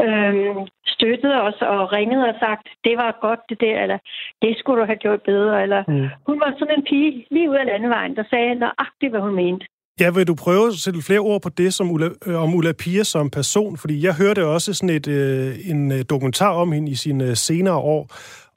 øhm, 0.04 0.58
støttet 0.94 1.34
os 1.46 1.58
og 1.72 1.92
ringet 1.96 2.22
og 2.28 2.34
sagt, 2.44 2.66
det 2.84 2.94
var 3.02 3.18
godt 3.26 3.40
det 3.50 3.60
der, 3.60 3.76
eller 3.84 3.98
det 4.42 4.52
skulle 4.58 4.80
du 4.80 4.86
have 4.86 5.02
gjort 5.04 5.22
bedre. 5.22 5.62
Eller, 5.62 5.80
mm. 5.88 6.08
Hun 6.28 6.40
var 6.40 6.50
sådan 6.58 6.78
en 6.78 6.84
pige 6.90 7.26
lige 7.30 7.50
ud 7.50 7.56
af 7.62 7.66
landevejen, 7.66 8.16
der 8.16 8.24
sagde 8.30 8.54
nøjagtigt, 8.54 9.12
hvad 9.12 9.20
hun 9.20 9.34
mente. 9.34 9.66
Ja, 10.00 10.10
vil 10.10 10.26
du 10.26 10.34
prøve 10.44 10.66
at 10.66 10.74
sætte 10.74 11.02
flere 11.02 11.20
ord 11.20 11.42
på 11.42 11.48
det 11.48 11.74
som 11.74 11.90
Ulla, 11.90 12.08
øh, 12.26 12.42
om 12.42 12.54
Ulla 12.54 12.72
Pia 12.72 13.02
som 13.02 13.30
person? 13.30 13.76
Fordi 13.76 14.04
jeg 14.06 14.14
hørte 14.14 14.46
også 14.46 14.74
sådan 14.74 14.96
et, 14.96 15.08
øh, 15.08 15.70
en 15.70 15.92
øh, 15.92 15.98
dokumentar 16.10 16.52
om 16.52 16.72
hende 16.72 16.92
i 16.92 16.94
sine 16.94 17.36
senere 17.36 17.76
år, 17.76 18.02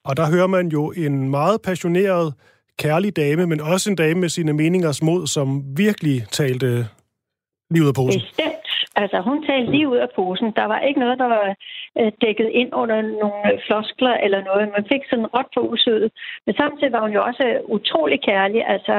og 0.05 0.17
der 0.17 0.31
hører 0.34 0.48
man 0.48 0.67
jo 0.67 0.91
en 0.91 1.29
meget 1.29 1.62
passioneret, 1.62 2.34
kærlig 2.79 3.15
dame, 3.15 3.48
men 3.48 3.62
også 3.62 3.89
en 3.89 3.96
dame 3.96 4.19
med 4.19 4.29
sine 4.29 4.53
meningers 4.53 5.01
mod, 5.01 5.27
som 5.27 5.63
virkelig 5.77 6.24
talte 6.31 6.86
livet 7.72 7.88
af 7.88 7.93
posen. 7.93 8.22
Bestemt. 8.22 8.59
Altså, 9.01 9.18
hun 9.29 9.44
talte 9.44 9.72
lige 9.72 9.89
ud 9.94 9.98
af 10.06 10.10
posen. 10.15 10.51
Der 10.60 10.65
var 10.65 10.79
ikke 10.79 11.00
noget, 11.00 11.20
der 11.20 11.29
var 11.36 11.56
øh, 12.00 12.12
dækket 12.22 12.50
ind 12.62 12.72
under 12.82 13.01
nogle 13.01 13.60
floskler 13.65 14.13
eller 14.25 14.44
noget. 14.44 14.74
Man 14.77 14.86
fik 14.91 15.03
sådan 15.10 15.32
råt 15.36 15.50
på 15.56 15.62
usødet. 15.72 16.12
Men 16.46 16.56
samtidig 16.56 16.91
var 16.94 17.01
hun 17.01 17.13
jo 17.18 17.22
også 17.29 17.44
utrolig 17.75 18.20
kærlig. 18.29 18.62
Altså, 18.68 18.96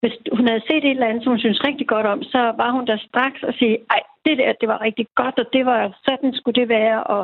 hvis 0.00 0.14
hun 0.32 0.48
havde 0.48 0.66
set 0.68 0.84
et 0.84 0.90
eller 0.90 1.06
andet, 1.06 1.22
som 1.22 1.32
hun 1.32 1.44
synes 1.44 1.64
rigtig 1.68 1.86
godt 1.86 2.06
om, 2.06 2.22
så 2.22 2.40
var 2.60 2.70
hun 2.70 2.86
der 2.86 2.98
straks 3.08 3.42
og 3.42 3.54
sige, 3.58 3.76
ej, 3.90 4.02
det 4.26 4.38
der, 4.38 4.52
det 4.60 4.68
var 4.68 4.80
rigtig 4.80 5.06
godt, 5.14 5.38
og 5.38 5.46
det 5.52 5.66
var 5.66 5.98
sådan 6.06 6.34
skulle 6.34 6.60
det 6.60 6.68
være, 6.68 7.04
og 7.04 7.22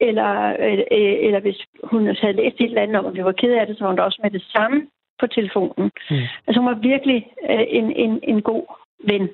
eller, 0.00 0.32
øh, 0.66 1.16
eller 1.26 1.40
hvis 1.40 1.60
hun 1.84 2.06
havde 2.06 2.36
læst 2.40 2.56
et 2.60 2.64
eller 2.64 2.82
andet 2.82 2.96
om, 2.96 3.06
at 3.06 3.14
vi 3.14 3.24
var 3.24 3.32
ked 3.32 3.52
af 3.52 3.66
det, 3.66 3.78
så 3.78 3.84
var 3.84 3.90
hun 3.90 3.96
da 3.96 4.02
også 4.02 4.20
med 4.22 4.30
det 4.30 4.42
samme 4.42 4.86
på 5.20 5.26
telefonen. 5.26 5.90
Mm. 6.10 6.16
Altså 6.46 6.60
hun 6.60 6.70
var 6.70 6.78
virkelig 6.92 7.26
øh, 7.50 7.66
en, 7.68 7.92
en, 7.92 8.20
en 8.22 8.42
god 8.42 8.64
ven. 9.04 9.28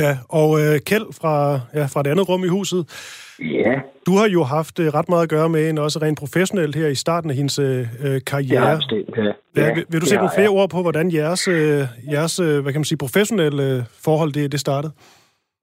Ja, 0.00 0.16
og 0.28 0.60
øh, 0.60 0.80
Kjeld 0.86 1.08
fra, 1.20 1.60
ja, 1.74 1.84
fra 1.84 2.02
det 2.02 2.10
andet 2.10 2.28
rum 2.28 2.44
i 2.44 2.48
huset. 2.48 2.82
Ja. 3.40 3.74
Du 4.06 4.12
har 4.16 4.28
jo 4.28 4.42
haft 4.42 4.80
øh, 4.80 4.86
ret 4.86 5.08
meget 5.08 5.22
at 5.22 5.28
gøre 5.28 5.48
med 5.48 5.66
hende, 5.66 5.82
også 5.82 5.98
rent 6.02 6.18
professionelt 6.18 6.74
her 6.76 6.88
i 6.88 6.94
starten 6.94 7.30
af 7.30 7.36
hendes 7.36 7.58
øh, 7.58 7.86
karriere. 8.26 8.68
Ja, 8.68 8.76
bestemt, 8.76 9.16
ja. 9.16 9.32
ja 9.56 9.74
vil, 9.74 9.84
vil 9.88 10.00
du 10.00 10.06
sætte 10.06 10.22
nogle 10.22 10.36
flere 10.36 10.52
ja. 10.52 10.58
ord 10.58 10.70
på, 10.70 10.82
hvordan 10.82 11.12
jeres, 11.12 11.48
øh, 11.48 11.82
jeres 12.12 12.40
øh, 12.40 12.62
hvad 12.62 12.72
kan 12.72 12.80
man 12.80 12.84
sige, 12.84 12.98
professionelle 12.98 13.62
øh, 13.62 13.82
forhold 14.04 14.32
det, 14.32 14.52
det 14.52 14.60
startede? 14.60 14.92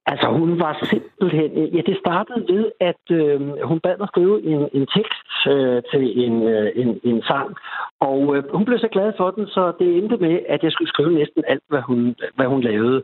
Altså, 0.06 0.26
hun 0.40 0.58
var 0.58 0.72
simpelthen... 0.90 1.50
Ja, 1.76 1.80
det 1.90 1.96
startede 2.04 2.40
ved, 2.52 2.64
at 2.90 3.04
øh, 3.10 3.40
hun 3.70 3.80
bad 3.80 3.96
mig 3.98 4.08
skrive 4.08 4.36
en, 4.52 4.62
en 4.78 4.86
tekst 4.96 5.30
øh, 5.54 5.82
til 5.90 6.04
en, 6.24 6.34
øh, 6.54 6.68
en, 6.82 7.00
en 7.04 7.22
sang. 7.22 7.48
Og 8.00 8.36
øh, 8.36 8.42
hun 8.56 8.64
blev 8.64 8.78
så 8.78 8.88
glad 8.92 9.12
for 9.16 9.30
den, 9.30 9.46
så 9.46 9.72
det 9.78 9.88
endte 9.98 10.16
med, 10.16 10.34
at 10.48 10.60
jeg 10.62 10.72
skulle 10.72 10.92
skrive 10.94 11.12
næsten 11.20 11.42
alt, 11.52 11.62
hvad 11.68 11.82
hun, 11.88 12.00
hvad 12.36 12.46
hun 12.46 12.60
lavede. 12.60 13.02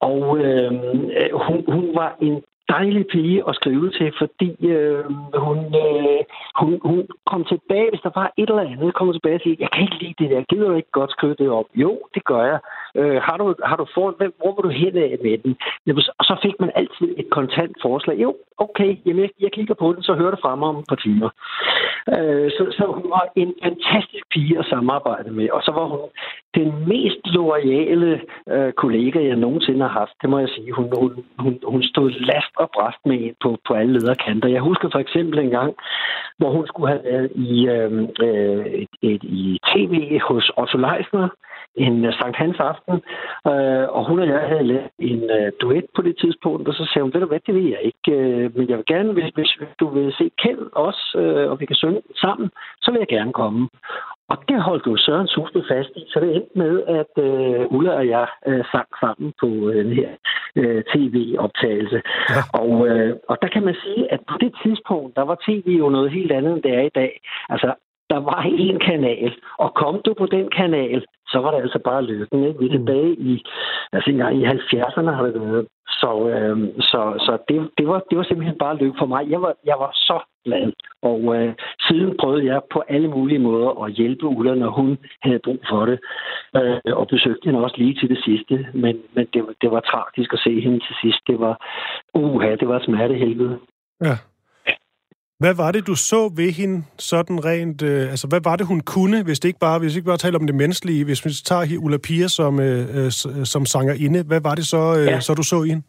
Og 0.00 0.38
øhm, 0.38 1.10
øh, 1.18 1.30
hun, 1.46 1.64
hun 1.68 1.94
var 1.94 2.16
en 2.20 2.42
dejlig 2.68 3.06
pige 3.06 3.42
at 3.48 3.54
skrive 3.54 3.90
til, 3.90 4.12
fordi 4.18 4.50
øh, 4.66 5.04
hun, 5.34 5.58
øh, 5.84 6.20
hun, 6.60 6.80
hun 6.84 7.08
kom 7.26 7.44
tilbage, 7.44 7.90
hvis 7.90 8.00
der 8.00 8.10
var 8.14 8.32
et 8.36 8.48
eller 8.48 8.70
andet, 8.72 8.94
kom 8.94 9.12
tilbage 9.12 9.34
og 9.34 9.40
sagde, 9.40 9.56
jeg 9.60 9.70
kan 9.72 9.82
ikke 9.82 9.98
lide 10.02 10.18
det 10.18 10.30
der, 10.30 10.42
gider 10.50 10.68
du 10.68 10.74
ikke 10.74 10.98
godt 11.00 11.10
skrive 11.10 11.34
det 11.34 11.50
op? 11.50 11.68
Jo, 11.74 11.92
det 12.14 12.24
gør 12.24 12.42
jeg. 12.44 12.58
Øh, 13.00 13.22
har, 13.26 13.36
du, 13.36 13.54
har 13.64 13.76
du 13.76 13.86
fået, 13.94 14.14
hvor 14.18 14.52
vil 14.54 14.64
du 14.68 14.72
hen 14.82 14.96
af 14.96 15.16
med 15.22 15.38
den? 15.38 15.56
Og 16.18 16.24
så 16.24 16.34
fik 16.42 16.56
man 16.60 16.70
altid 16.74 17.08
et 17.16 17.30
kontant 17.30 17.76
forslag. 17.82 18.16
Jo, 18.24 18.36
okay, 18.58 18.96
jamen 19.06 19.22
jeg, 19.22 19.30
jeg 19.40 19.52
kigger 19.52 19.74
på 19.74 19.92
den, 19.92 20.02
så 20.02 20.14
hører 20.14 20.30
det 20.30 20.40
fra 20.42 20.56
mig 20.56 20.68
om 20.68 20.78
et 20.78 20.88
par 20.88 21.00
timer. 21.04 21.30
Øh, 22.14 22.50
så, 22.56 22.62
så 22.78 22.84
hun 22.98 23.10
var 23.10 23.24
en 23.36 23.54
fantastisk 23.62 24.24
pige 24.30 24.58
at 24.58 24.66
samarbejde 24.66 25.30
med, 25.30 25.50
og 25.50 25.62
så 25.62 25.72
var 25.72 25.84
hun 25.84 26.00
den 26.54 26.88
mest 26.88 27.22
loyale 27.24 28.20
øh, 28.48 28.72
kollega, 28.72 29.18
jeg 29.26 29.36
nogensinde 29.36 29.80
har 29.80 29.98
haft. 30.00 30.12
Det 30.22 30.30
må 30.30 30.38
jeg 30.38 30.48
sige. 30.48 30.72
Hun, 30.72 30.86
hun, 31.00 31.24
hun, 31.38 31.58
hun 31.72 31.82
stod 31.82 32.10
last 32.10 32.52
og 32.56 32.70
bræst 32.74 33.02
med 33.06 33.16
en 33.20 33.34
på, 33.42 33.58
på 33.66 33.74
alle 33.74 33.92
lederkanter. 33.92 34.48
Jeg 34.48 34.60
husker 34.60 34.88
for 34.92 34.98
eksempel 34.98 35.38
en 35.38 35.50
gang, 35.50 35.74
hvor 36.38 36.50
hun 36.50 36.66
skulle 36.66 36.88
have 36.88 37.04
været 37.04 37.30
i, 37.34 37.68
øh, 37.68 37.92
øh, 38.26 38.66
et, 38.82 38.94
et, 39.02 39.22
i 39.24 39.58
tv 39.74 40.18
hos 40.28 40.50
Otto 40.56 40.78
Leisner, 40.78 41.28
en 41.84 42.04
uh, 42.06 42.12
Sankt 42.18 42.36
Hans 42.36 42.60
aften, 42.70 42.94
øh, 43.50 43.86
og 43.96 44.02
hun 44.08 44.18
og 44.18 44.28
jeg 44.28 44.40
havde 44.40 44.66
lavet 44.72 44.90
en 44.98 45.22
uh, 45.36 45.48
duet 45.60 45.86
på 45.96 46.02
det 46.02 46.16
tidspunkt, 46.22 46.68
og 46.68 46.74
så 46.74 46.84
sagde 46.84 47.02
hun, 47.02 47.14
ved 47.14 47.20
du 47.20 47.26
hvad, 47.26 47.40
det 47.46 47.54
vil 47.54 47.68
jeg 47.74 47.80
ikke, 47.90 48.12
øh, 48.18 48.56
men 48.56 48.68
jeg 48.68 48.76
vil 48.76 48.86
gerne, 48.94 49.12
hvis, 49.12 49.30
hvis 49.38 49.52
du 49.80 49.88
vil 49.88 50.14
se 50.18 50.30
Kjeld 50.42 50.66
også, 50.72 51.04
øh, 51.22 51.50
og 51.50 51.60
vi 51.60 51.66
kan 51.66 51.76
synge 51.76 52.02
sammen, 52.16 52.50
så 52.82 52.90
vil 52.90 52.98
jeg 52.98 53.08
gerne 53.08 53.32
komme. 53.32 53.68
Og 54.28 54.36
det 54.48 54.62
holdt 54.62 54.86
jo 54.86 54.96
Søren 54.96 55.28
Susted 55.28 55.62
fast 55.68 55.90
i, 55.96 56.04
så 56.08 56.20
det 56.20 56.36
endte 56.36 56.58
med, 56.58 56.82
at 56.86 57.12
øh, 57.24 57.72
Ulla 57.76 57.92
og 58.00 58.08
jeg 58.08 58.26
øh, 58.46 58.64
sang 58.72 58.88
sammen 59.00 59.32
på 59.40 59.46
øh, 59.46 59.84
den 59.84 59.92
her 59.92 60.10
øh, 60.56 60.82
tv-optagelse. 60.92 62.00
Ja. 62.30 62.42
Og, 62.60 62.88
øh, 62.88 63.16
og 63.28 63.36
der 63.42 63.48
kan 63.48 63.64
man 63.64 63.76
sige, 63.84 64.12
at 64.12 64.20
på 64.30 64.36
det 64.40 64.52
tidspunkt, 64.62 65.16
der 65.16 65.22
var 65.22 65.38
tv 65.46 65.66
jo 65.78 65.88
noget 65.88 66.10
helt 66.10 66.32
andet, 66.32 66.52
end 66.52 66.62
det 66.62 66.74
er 66.74 66.80
i 66.80 66.96
dag. 67.00 67.20
Altså, 67.48 67.74
der 68.10 68.20
var 68.30 68.42
en 68.42 68.78
kanal, 68.78 69.32
og 69.58 69.74
kom 69.74 70.00
du 70.06 70.14
på 70.14 70.26
den 70.26 70.48
kanal, 70.50 71.04
så 71.32 71.38
var 71.38 71.50
det 71.50 71.60
altså 71.62 71.78
bare 71.78 72.02
lykken. 72.04 72.44
Ikke? 72.44 72.58
Vi 72.58 72.66
er 72.66 72.70
mm. 72.70 72.76
tilbage 72.76 73.12
i, 73.12 73.44
altså 73.92 74.10
i 74.10 74.44
70'erne 74.44 75.10
har 75.10 75.24
det 75.26 75.40
været. 75.40 75.66
Så, 76.00 76.28
øh, 76.28 76.58
så, 76.80 77.00
så 77.26 77.38
det, 77.48 77.70
det, 77.78 77.88
var, 77.88 77.98
det 78.10 78.18
var 78.18 78.24
simpelthen 78.24 78.58
bare 78.58 78.76
lykke 78.76 78.98
for 78.98 79.06
mig. 79.06 79.30
Jeg 79.30 79.42
var, 79.42 79.54
jeg 79.64 79.76
var 79.78 79.90
så 79.94 80.18
glad. 80.44 80.72
Og 81.02 81.20
øh, 81.36 81.54
siden 81.88 82.16
prøvede 82.20 82.46
jeg 82.46 82.60
på 82.72 82.82
alle 82.88 83.08
mulige 83.08 83.38
måder 83.38 83.84
at 83.84 83.92
hjælpe 83.92 84.26
Ulla, 84.26 84.54
når 84.54 84.70
hun 84.70 84.98
havde 85.22 85.40
brug 85.44 85.60
for 85.70 85.86
det. 85.86 85.98
Øh, 86.56 86.96
og 87.00 87.08
besøgte 87.08 87.44
hende 87.44 87.64
også 87.64 87.76
lige 87.78 87.94
til 87.94 88.08
det 88.08 88.20
sidste. 88.24 88.66
Men, 88.74 88.96
men 89.14 89.26
det, 89.32 89.40
det 89.62 89.70
var 89.70 89.80
tragisk 89.80 90.32
at 90.32 90.38
se 90.38 90.60
hende 90.60 90.78
til 90.78 90.94
sidst. 91.02 91.20
Det 91.26 91.40
var, 91.40 91.54
uha, 92.14 92.50
det 92.60 92.68
var 92.68 92.78
smertehelvede. 92.78 93.58
Ja. 94.04 94.16
Hvad 95.42 95.54
var 95.62 95.70
det, 95.72 95.86
du 95.86 95.94
så 95.94 96.20
ved 96.40 96.50
hende 96.60 96.76
sådan 97.10 97.44
rent... 97.44 97.82
Øh, 97.82 98.10
altså, 98.12 98.26
hvad 98.28 98.40
var 98.48 98.56
det, 98.56 98.66
hun 98.66 98.80
kunne, 98.80 99.18
hvis 99.24 99.40
det 99.40 99.48
ikke 99.48 99.64
bare, 99.68 99.78
hvis 99.78 99.96
ikke 99.96 100.10
bare 100.12 100.24
taler 100.24 100.38
om 100.38 100.46
det 100.46 100.54
menneskelige? 100.62 101.04
Hvis 101.04 101.24
vi 101.24 101.30
tager 101.50 101.78
Ulla 101.84 101.98
Pia 102.06 102.28
som, 102.38 102.60
øh, 102.60 102.82
øh 102.96 103.10
som 103.52 103.62
sangerinde, 103.74 104.20
hvad 104.30 104.40
var 104.48 104.54
det 104.54 104.66
så, 104.66 104.82
øh, 104.98 105.06
ja. 105.06 105.20
så 105.20 105.34
du 105.34 105.42
så 105.42 105.58
i 105.62 105.68
hende? 105.68 105.84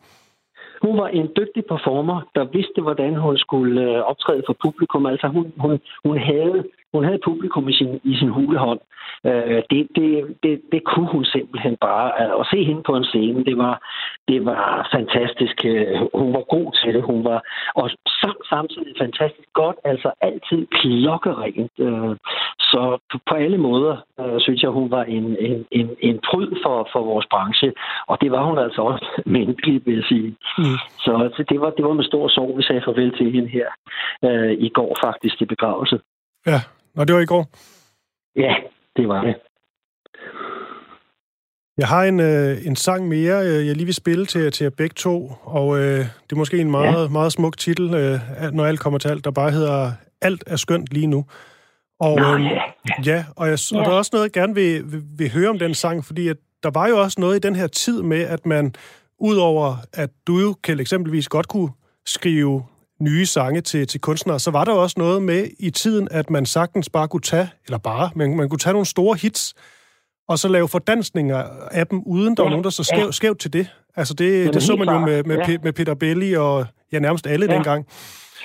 Hun 0.85 0.97
var 1.01 1.07
en 1.19 1.27
dygtig 1.39 1.63
performer, 1.71 2.17
der 2.35 2.45
vidste, 2.55 2.79
hvordan 2.81 3.11
hun 3.25 3.37
skulle 3.37 3.81
øh, 3.81 3.99
optræde 4.11 4.43
for 4.47 4.55
publikum. 4.65 5.05
Altså, 5.05 5.27
hun, 5.35 5.45
hun, 5.63 5.71
hun 6.05 6.17
havde 6.31 6.57
hun 6.93 7.03
havde 7.03 7.25
publikum 7.25 7.69
i 7.69 7.73
sin, 7.73 7.99
i 8.03 8.15
sin 8.17 8.29
hulehånd. 8.29 8.79
Øh, 9.25 9.61
det, 9.69 9.87
det, 9.95 10.37
det, 10.43 10.61
det 10.71 10.83
kunne 10.83 11.09
hun 11.15 11.25
simpelthen 11.25 11.77
bare. 11.81 12.39
At 12.39 12.47
se 12.51 12.63
hende 12.63 12.83
på 12.83 12.95
en 12.95 13.03
scene, 13.03 13.45
det 13.45 13.57
var, 13.57 13.75
det 14.27 14.45
var 14.45 14.89
fantastisk. 14.95 15.65
Øh, 15.65 15.87
hun 16.13 16.33
var 16.33 16.43
god 16.55 16.69
til 16.81 16.93
det. 16.93 17.03
Hun 17.03 17.23
var 17.23 17.39
og 17.75 17.89
samtidig 18.49 18.93
fantastisk 18.99 19.49
godt. 19.53 19.77
Altså 19.83 20.11
altid 20.21 20.61
klokkerent. 20.79 21.71
Øh, 21.79 22.15
så 22.71 22.81
på 23.29 23.35
alle 23.35 23.57
måder 23.57 23.95
øh, 24.19 24.39
synes 24.39 24.61
jeg, 24.63 24.69
hun 24.69 24.91
var 24.91 25.03
en, 25.03 25.25
en, 25.39 25.65
en, 25.71 25.89
en 25.99 26.19
pryd 26.29 26.49
for, 26.63 26.89
for 26.91 27.01
vores 27.03 27.25
branche. 27.31 27.73
Og 28.07 28.21
det 28.21 28.31
var 28.31 28.43
hun 28.43 28.57
altså 28.57 28.81
også 28.81 29.05
menneskeligt, 29.37 29.85
vil 29.85 29.95
jeg 29.95 30.03
sige. 30.03 30.29
Mm. 30.57 30.77
Så 31.05 31.11
altså, 31.25 31.43
det 31.49 31.61
var, 31.61 31.69
det 31.69 31.85
var 31.85 31.93
med 31.93 32.03
stor 32.03 32.27
sorg, 32.27 32.57
vi 32.57 32.63
sagde 32.63 32.81
farvel 32.85 33.17
til 33.17 33.31
hende 33.31 33.49
her 33.49 33.67
øh, 34.23 34.51
i 34.51 34.69
går 34.69 34.97
faktisk 35.03 35.37
til 35.37 35.45
begravelse. 35.45 35.99
Ja, 36.45 36.59
og 36.97 37.07
det 37.07 37.15
var 37.15 37.21
i 37.21 37.25
går? 37.25 37.49
Ja, 38.35 38.55
det 38.95 39.07
var 39.07 39.21
det. 39.21 39.35
Jeg 41.77 41.87
har 41.87 42.03
en, 42.03 42.19
øh, 42.19 42.65
en 42.65 42.75
sang 42.75 43.07
mere, 43.07 43.47
øh, 43.47 43.67
jeg 43.67 43.75
lige 43.75 43.85
vil 43.85 43.93
spille 43.93 44.25
til, 44.25 44.51
til 44.51 44.63
jer 44.63 44.71
begge 44.77 44.93
to, 44.93 45.31
og 45.41 45.77
øh, 45.77 45.99
det 45.99 46.31
er 46.31 46.35
måske 46.35 46.57
en 46.57 46.71
meget, 46.71 47.03
ja. 47.03 47.09
meget 47.09 47.31
smuk 47.31 47.57
titel, 47.57 47.93
øh, 47.93 48.19
når 48.53 48.65
alt 48.65 48.79
kommer 48.79 48.99
til 48.99 49.09
alt, 49.09 49.25
der 49.25 49.31
bare 49.31 49.51
hedder 49.51 49.91
Alt 50.21 50.43
er 50.47 50.55
skønt 50.55 50.93
lige 50.93 51.07
nu. 51.07 51.25
Og, 51.99 52.15
Nå, 52.15 52.33
øh, 52.33 52.43
ja. 52.45 52.61
ja, 53.05 53.25
og, 53.35 53.47
jeg, 53.47 53.57
og 53.73 53.85
der 53.85 53.91
er 53.91 53.95
også 53.95 54.09
noget, 54.13 54.23
jeg 54.23 54.41
gerne 54.41 54.55
vil, 54.55 54.91
vil, 54.91 55.01
vil 55.17 55.31
høre 55.33 55.49
om 55.49 55.59
den 55.59 55.73
sang, 55.73 56.05
fordi 56.05 56.27
at 56.27 56.37
der 56.63 56.71
var 56.71 56.87
jo 56.87 57.01
også 57.01 57.21
noget 57.21 57.35
i 57.35 57.39
den 57.39 57.55
her 57.55 57.67
tid 57.67 58.01
med, 58.01 58.21
at 58.21 58.45
man, 58.45 58.73
udover 59.19 59.75
at 59.93 60.09
du 60.27 60.39
jo 60.39 60.55
kan 60.63 60.79
eksempelvis 60.79 61.29
godt 61.29 61.47
kunne 61.47 61.69
skrive 62.05 62.63
nye 63.01 63.25
sange 63.25 63.61
til, 63.61 63.87
til 63.87 64.01
kunstnere, 64.01 64.39
så 64.39 64.51
var 64.51 64.65
der 64.65 64.71
også 64.71 64.95
noget 64.97 65.21
med 65.21 65.47
i 65.59 65.69
tiden, 65.69 66.07
at 66.11 66.29
man 66.29 66.45
sagtens 66.45 66.89
bare 66.89 67.07
kunne 67.07 67.21
tage, 67.21 67.49
eller 67.65 67.77
bare, 67.77 68.09
men 68.15 68.37
man 68.37 68.49
kunne 68.49 68.59
tage 68.59 68.73
nogle 68.73 68.85
store 68.85 69.17
hits, 69.17 69.53
og 70.27 70.39
så 70.39 70.47
lave 70.47 70.67
fordansninger 70.67 71.43
af 71.71 71.87
dem, 71.87 72.01
uden 72.05 72.37
der 72.37 72.43
ja, 72.43 72.45
var 72.45 72.49
nogen, 72.49 72.63
der 72.63 72.69
så 72.69 72.83
skæv, 72.83 73.05
ja. 73.05 73.11
skævt 73.11 73.39
til 73.39 73.53
det. 73.53 73.67
Altså 73.95 74.13
det, 74.13 74.53
det 74.53 74.63
så 74.63 74.75
man 74.75 74.87
jo 74.87 74.99
med, 74.99 75.23
med, 75.23 75.37
ja. 75.47 75.57
med 75.63 75.73
Peter 75.73 75.93
Belli 75.93 76.33
og 76.33 76.65
ja, 76.91 76.99
nærmest 76.99 77.27
alle 77.27 77.45
ja. 77.45 77.55
dengang. 77.55 77.85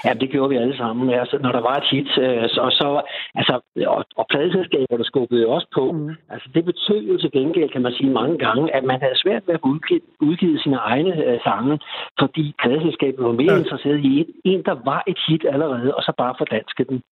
Ja, 0.05 0.13
det 0.21 0.31
gjorde 0.31 0.51
vi 0.51 0.57
alle 0.57 0.77
sammen. 0.77 1.11
Altså, 1.11 1.39
når 1.39 1.53
der 1.53 1.61
var 1.61 1.77
et 1.77 1.89
hit, 1.91 2.11
øh, 2.19 2.49
så, 2.49 2.63
så 2.81 2.89
altså, 3.35 3.55
og, 3.87 4.05
og 4.17 4.27
der 4.31 5.05
skubbede 5.05 5.47
også 5.47 5.69
på. 5.75 5.93
Mm. 5.93 6.11
Altså, 6.31 6.49
det 6.55 6.65
betød 6.65 7.03
jo 7.11 7.19
til 7.19 7.31
gengæld, 7.33 7.71
kan 7.71 7.83
man 7.83 7.93
sige 7.93 8.11
mange 8.11 8.39
gange, 8.39 8.75
at 8.77 8.85
man 8.85 9.01
havde 9.01 9.23
svært 9.25 9.43
ved 9.47 9.55
at 9.55 9.61
udgive, 9.65 10.01
udgive 10.21 10.59
sine 10.59 10.77
egne 10.77 11.25
øh, 11.27 11.41
sange, 11.45 11.79
fordi 12.21 12.55
pladeselskabet 12.63 13.25
var 13.25 13.33
mere 13.33 13.53
ja. 13.53 13.59
interesseret 13.59 14.01
i 14.05 14.13
en, 14.21 14.27
en, 14.45 14.63
der 14.65 14.77
var 14.85 15.03
et 15.07 15.19
hit 15.29 15.45
allerede, 15.53 15.95
og 15.95 16.03
så 16.03 16.13
bare 16.19 16.35
fordanske 16.39 16.85
den. 16.85 17.03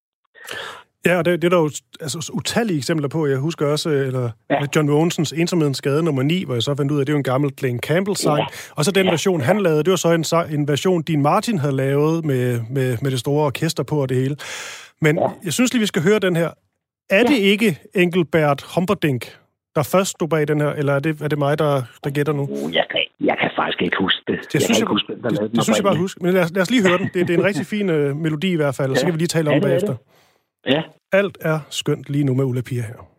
Ja, 1.07 1.19
og 1.19 1.25
det, 1.25 1.43
det 1.43 1.53
er 1.53 1.57
der 1.57 1.63
jo 1.63 1.71
altså, 2.01 2.31
utallige 2.35 2.79
eksempler 2.79 3.09
på. 3.09 3.27
Jeg 3.27 3.39
husker 3.39 3.67
også 3.67 3.91
øh, 3.91 4.07
eller, 4.07 4.31
ja. 4.51 4.59
John 4.77 4.91
Wonsons 4.91 5.33
Ensomhedens 5.33 5.79
Skade 5.79 6.03
nummer 6.03 6.23
9, 6.23 6.45
hvor 6.45 6.55
jeg 6.55 6.63
så 6.63 6.75
fandt 6.75 6.93
ud 6.93 6.97
af, 6.97 7.01
at 7.01 7.07
det 7.07 7.13
er 7.13 7.17
en 7.17 7.23
gammel 7.23 7.53
Glenn 7.57 7.81
Campbell-sang. 7.81 8.39
Ja. 8.39 8.47
Og 8.71 8.85
så 8.85 8.91
den 8.91 9.05
ja. 9.05 9.11
version, 9.11 9.41
han 9.41 9.61
lavede, 9.61 9.83
det 9.85 9.91
var 9.91 9.97
så 9.97 10.13
en, 10.13 10.55
en 10.59 10.69
version, 10.69 11.03
Dean 11.03 11.23
Martin 11.23 11.59
havde 11.59 11.77
lavet 11.77 12.25
med, 12.25 12.61
med, 12.71 12.99
med 13.03 13.11
det 13.11 13.21
store 13.21 13.47
orkester 13.47 13.83
på 13.83 14.03
og 14.03 14.09
det 14.09 14.17
hele. 14.17 14.37
Men 15.01 15.19
ja. 15.19 15.27
jeg 15.45 15.53
synes 15.53 15.73
lige, 15.73 15.81
vi 15.81 15.87
skal 15.87 16.03
høre 16.03 16.19
den 16.19 16.37
her. 16.37 16.51
Er 17.11 17.17
ja. 17.19 17.23
det 17.23 17.37
ikke 17.37 17.79
Engelbert 17.95 18.65
Humperdinck, 18.75 19.39
der 19.75 19.83
først 19.83 20.11
stod 20.11 20.29
bag 20.29 20.49
den 20.49 20.61
her, 20.61 20.71
eller 20.71 20.93
er 20.93 21.01
det, 21.01 21.21
er 21.21 21.29
det 21.29 21.39
mig, 21.39 21.59
der, 21.59 21.83
der 22.05 22.11
gætter 22.11 22.33
nu? 22.33 22.43
Uh, 22.43 22.75
jeg, 22.75 22.85
kan, 22.91 23.01
jeg 23.21 23.37
kan 23.41 23.51
faktisk 23.57 23.83
ikke 23.83 23.97
huske 24.01 24.23
det. 24.27 24.39
Det 24.39 24.55
jeg 24.55 24.63
synes, 24.63 24.79
jeg, 24.79 24.83
ikke 24.83 24.91
huske, 24.91 25.13
der 25.23 25.29
det, 25.29 25.41
det, 25.41 25.53
det 25.53 25.65
synes 25.65 25.79
jeg 25.79 25.85
bare 25.85 25.97
huske. 25.97 26.25
Men 26.25 26.35
lad 26.35 26.43
os, 26.43 26.53
lad 26.53 26.63
os 26.63 26.71
lige 26.71 26.89
høre 26.89 26.99
den. 26.99 27.11
Det, 27.15 27.29
det 27.29 27.35
er 27.35 27.39
en 27.39 27.45
rigtig 27.45 27.67
fin 27.67 27.91
uh, 27.91 28.17
melodi 28.17 28.53
i 28.53 28.57
hvert 28.57 28.75
fald, 28.75 28.91
og 28.91 28.97
så 28.97 29.05
kan 29.05 29.15
vi 29.15 29.19
lige 29.19 29.29
tale 29.29 29.49
om 29.49 29.53
ja, 29.53 29.61
det 29.61 29.63
bagefter. 29.63 29.89
Det. 29.89 29.99
Ja. 30.67 30.83
Alt 31.13 31.39
er 31.41 31.61
skønt 31.71 32.11
lige 32.11 32.25
nu 32.25 32.35
med 32.35 32.45
Ulla 32.45 32.63
Pia 32.63 32.83
her. 32.83 33.12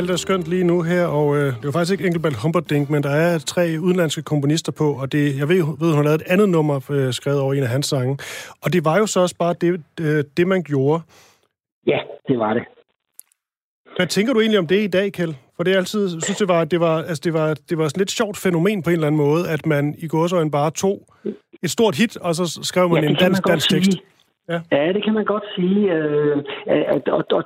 Alt 0.00 0.10
er 0.10 0.16
skønt 0.16 0.46
lige 0.48 0.64
nu 0.64 0.82
her, 0.82 1.04
og 1.06 1.36
øh, 1.36 1.46
det 1.46 1.52
er 1.52 1.56
jo 1.64 1.70
faktisk 1.70 1.92
ikke 1.92 2.06
Engelbert 2.06 2.34
Humperdinck, 2.34 2.90
men 2.90 3.02
der 3.02 3.10
er 3.10 3.38
tre 3.38 3.76
udenlandske 3.80 4.22
komponister 4.22 4.72
på, 4.72 4.92
og 4.92 5.12
det, 5.12 5.38
jeg 5.38 5.48
ved, 5.48 5.56
ved 5.56 5.88
hun 5.88 5.94
har 5.94 6.02
lavet 6.02 6.20
et 6.20 6.26
andet 6.26 6.48
nummer 6.48 6.90
øh, 6.90 7.12
skrevet 7.12 7.40
over 7.40 7.54
en 7.54 7.62
af 7.62 7.68
hans 7.68 7.86
sange. 7.86 8.18
Og 8.62 8.72
det 8.72 8.84
var 8.84 8.98
jo 8.98 9.06
så 9.06 9.20
også 9.20 9.36
bare 9.36 9.54
det, 9.60 9.82
øh, 10.00 10.24
det 10.36 10.46
man 10.46 10.62
gjorde. 10.62 11.02
Ja, 11.86 11.98
det 12.28 12.38
var 12.38 12.54
det. 12.54 12.62
Hvad 13.96 14.06
tænker 14.06 14.32
du 14.32 14.40
egentlig 14.40 14.58
om 14.58 14.66
det 14.66 14.82
i 14.82 14.86
dag, 14.86 15.12
Kjeld? 15.12 15.34
For 15.56 15.62
det 15.62 15.72
er 15.72 15.76
altid, 15.78 16.02
jeg 16.14 16.22
synes, 16.22 16.38
det 16.38 16.48
var, 16.48 16.64
det 16.64 16.80
var, 16.80 16.96
altså, 17.02 17.20
det 17.24 17.32
var, 17.32 17.54
det 17.68 17.78
var 17.78 17.88
sådan 17.88 18.00
lidt 18.00 18.10
sjovt 18.10 18.36
fænomen 18.36 18.82
på 18.82 18.90
en 18.90 18.94
eller 18.94 19.06
anden 19.06 19.18
måde, 19.18 19.48
at 19.48 19.66
man 19.66 19.94
i 19.98 20.06
gåsøjne 20.08 20.50
bare 20.50 20.70
tog 20.70 21.06
et 21.62 21.70
stort 21.70 21.94
hit, 21.96 22.16
og 22.16 22.34
så 22.34 22.60
skrev 22.62 22.88
man 22.88 23.02
Ja, 23.04 23.08
en 23.10 23.16
dansk, 23.16 23.46
dansk 23.48 23.70
tekst. 23.70 23.92
sige. 23.92 24.02
Ja. 24.48 24.58
Ja, 24.72 24.92
det 24.92 25.04
kan 25.04 25.14
man 25.14 25.24
godt 25.24 25.44
sige. 25.56 25.92
Øh, 25.92 26.36
at, 26.66 27.08
og, 27.08 27.24
og, 27.32 27.44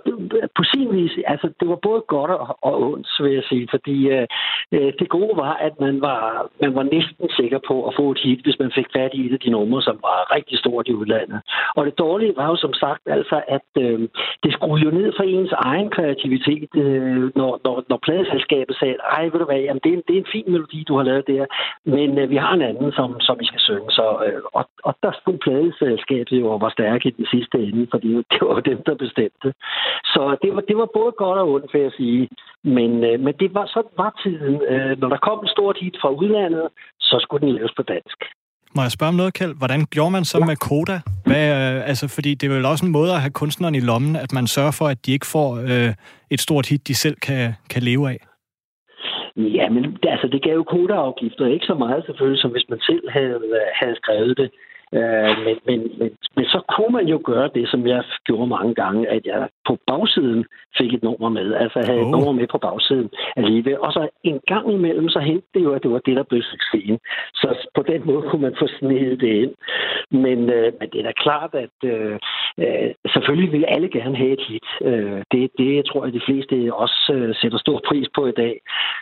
på 0.57 0.63
sin 0.75 0.93
vis, 0.93 1.13
altså 1.27 1.49
det 1.61 1.69
var 1.69 1.79
både 1.89 2.03
godt 2.09 2.31
og, 2.31 2.59
og 2.63 2.83
ondt, 2.83 3.09
vil 3.21 3.33
jeg 3.33 3.43
sige, 3.49 3.69
fordi 3.71 4.09
øh, 4.09 4.27
øh, 4.73 4.93
det 4.99 5.09
gode 5.09 5.37
var, 5.37 5.55
at 5.55 5.81
man 5.81 6.01
var, 6.01 6.49
man 6.61 6.75
var 6.75 6.83
næsten 6.83 7.29
sikker 7.31 7.59
på 7.69 7.87
at 7.89 7.95
få 7.99 8.11
et 8.11 8.21
hit, 8.25 8.41
hvis 8.45 8.59
man 8.59 8.73
fik 8.75 8.87
fat 8.97 9.11
i 9.15 9.27
et 9.27 9.33
af 9.33 9.41
de 9.41 9.51
numre, 9.51 9.83
som 9.83 9.97
var 10.03 10.35
rigtig 10.37 10.59
stort 10.59 10.89
i 10.89 10.95
udlandet. 10.95 11.41
Og 11.77 11.87
det 11.87 11.99
dårlige 11.99 12.37
var 12.37 12.47
jo 12.47 12.57
som 12.57 12.73
sagt 12.73 13.03
altså, 13.07 13.43
at 13.49 13.69
øh, 13.79 14.09
det 14.43 14.53
skruede 14.53 14.85
jo 14.85 14.91
ned 14.91 15.13
for 15.17 15.23
ens 15.23 15.53
egen 15.53 15.91
kreativitet, 15.91 16.71
øh, 16.77 17.31
når, 17.37 17.61
når, 17.65 17.85
når 17.89 17.99
pladeselskabet 18.03 18.77
sagde, 18.77 18.97
ej, 19.17 19.25
ved 19.25 19.39
du 19.41 19.45
hvad, 19.45 19.61
jamen, 19.61 19.81
det, 19.85 19.91
er 19.93 19.97
en, 19.97 20.03
det 20.09 20.15
er 20.17 20.21
en 20.21 20.33
fin 20.33 20.45
melodi, 20.47 20.85
du 20.89 20.97
har 20.97 21.03
lavet 21.03 21.27
der, 21.27 21.45
men 21.85 22.19
øh, 22.19 22.31
vi 22.31 22.37
har 22.37 22.53
en 22.55 22.63
anden, 22.63 22.93
som, 22.93 23.21
som 23.21 23.37
vi 23.41 23.47
skal 23.47 23.61
synge. 23.61 23.91
Så, 23.91 24.07
øh, 24.27 24.43
og, 24.59 24.65
og 24.85 24.95
der 25.03 25.13
stod 25.21 25.39
pladeselskabet 25.39 26.41
jo 26.41 26.47
og 26.55 26.61
var 26.61 26.73
stærke 26.85 27.09
i 27.09 27.17
den 27.19 27.27
sidste 27.35 27.57
ende, 27.69 27.87
fordi 27.93 28.09
det 28.33 28.41
var 28.51 28.61
dem, 28.71 28.79
der 28.87 28.95
bestemte. 29.05 29.49
Så 30.13 30.23
det 30.43 30.51
var, 30.55 30.63
det 30.71 30.77
var 30.77 30.89
både 30.99 31.13
godt 31.23 31.39
og 31.43 31.49
ondt, 31.55 31.71
vil 31.75 31.83
jeg 31.83 31.95
sige. 32.01 32.29
Men, 32.77 32.91
øh, 33.09 33.17
men 33.25 33.35
det 33.41 33.51
var, 33.57 33.67
sådan 33.75 33.95
var 34.03 34.13
tiden. 34.25 34.55
Øh, 34.73 34.93
når 35.01 35.09
der 35.15 35.21
kom 35.29 35.39
en 35.43 35.55
stort 35.57 35.77
hit 35.83 35.97
fra 36.03 36.11
udlandet, 36.21 36.67
så 37.01 37.17
skulle 37.25 37.47
den 37.47 37.55
laves 37.59 37.73
på 37.77 37.83
dansk. 37.83 38.19
Må 38.77 38.83
jeg 38.83 38.91
spørge 38.97 39.09
om 39.15 39.15
noget, 39.23 39.35
Kjeld? 39.35 39.55
Hvordan 39.63 39.81
gjorde 39.95 40.11
man 40.17 40.25
så 40.25 40.39
ja. 40.41 40.45
med 40.51 40.57
Koda? 40.57 40.97
Hvad, 41.29 41.45
øh, 41.59 41.89
altså, 41.91 42.07
fordi 42.17 42.31
det 42.35 42.47
er 42.51 42.55
vel 42.57 42.65
også 42.73 42.87
en 42.87 42.93
måde 42.93 43.13
at 43.17 43.21
have 43.25 43.39
kunstneren 43.43 43.75
i 43.75 43.81
lommen, 43.91 44.17
at 44.17 44.33
man 44.39 44.47
sørger 44.47 44.75
for, 44.79 44.87
at 44.95 45.07
de 45.07 45.13
ikke 45.13 45.27
får 45.37 45.49
øh, 45.71 45.93
et 46.35 46.41
stort 46.41 46.69
hit, 46.69 46.89
de 46.89 46.95
selv 46.95 47.17
kan, 47.27 47.53
kan 47.73 47.83
leve 47.83 48.05
af. 48.15 48.19
Ja, 49.37 49.69
men 49.75 49.83
det- 49.85 50.11
altså, 50.15 50.27
det 50.33 50.43
gav 50.43 50.55
jo 50.55 50.63
kodeafgifter. 50.75 51.47
Ikke 51.47 51.67
så 51.67 51.75
meget 51.75 52.05
selvfølgelig, 52.07 52.41
som 52.43 52.51
hvis 52.51 52.69
man 52.73 52.81
selv 52.81 53.05
havde, 53.11 53.39
havde 53.81 53.97
skrevet 53.97 54.37
det. 54.41 54.51
Øh, 54.99 55.35
men, 55.45 55.57
men, 55.67 55.81
men, 55.99 56.11
men 56.37 56.45
så 56.45 56.61
kunne 56.75 56.93
man 56.99 57.07
jo 57.09 57.21
gøre 57.25 57.51
det, 57.55 57.69
som 57.69 57.87
jeg 57.87 58.05
gjorde 58.25 58.47
mange 58.47 58.75
gange, 58.75 59.09
at 59.09 59.27
jeg 59.27 59.49
på 59.69 59.79
bagsiden 59.87 60.45
fik 60.79 60.95
et 60.95 61.03
nummer 61.03 61.29
med. 61.29 61.55
Altså 61.55 61.79
jeg 61.79 61.89
havde 61.89 62.01
oh. 62.01 62.07
et 62.07 62.11
nummer 62.11 62.33
med 62.33 62.47
på 62.47 62.59
bagsiden 62.59 63.11
alligevel. 63.37 63.79
Og 63.81 63.93
så 63.93 64.09
en 64.23 64.41
gang 64.47 64.73
imellem, 64.73 65.09
så 65.09 65.19
hentede 65.19 65.55
det 65.55 65.63
jo, 65.65 65.73
at 65.73 65.83
det 65.83 65.91
var 65.91 65.99
det, 65.99 66.17
der 66.17 66.23
blev 66.23 66.43
succesen. 66.43 66.99
Så 67.35 67.69
på 67.75 67.83
den 67.83 68.03
måde 68.05 68.23
kunne 68.23 68.43
man 68.43 68.57
få 68.59 68.67
snedet 68.79 69.21
det 69.21 69.33
ind. 69.43 69.55
Men, 70.11 70.39
øh, 70.51 70.73
men 70.79 70.89
det 70.93 70.99
er 71.01 71.05
da 71.05 71.13
klart, 71.13 71.55
at 71.55 71.77
øh, 71.85 72.19
øh, 72.59 72.91
selvfølgelig 73.13 73.53
vil 73.53 73.65
alle 73.69 73.89
gerne 73.89 74.17
have 74.17 74.33
et 74.33 74.45
hit. 74.49 74.69
Øh, 74.83 75.23
det, 75.33 75.51
det 75.59 75.87
tror 75.87 76.05
jeg, 76.05 76.13
de 76.13 76.27
fleste 76.27 76.75
også 76.75 77.13
øh, 77.15 77.35
sætter 77.35 77.59
stor 77.59 77.81
pris 77.89 78.09
på 78.15 78.27
i 78.27 78.33
dag. 78.33 78.61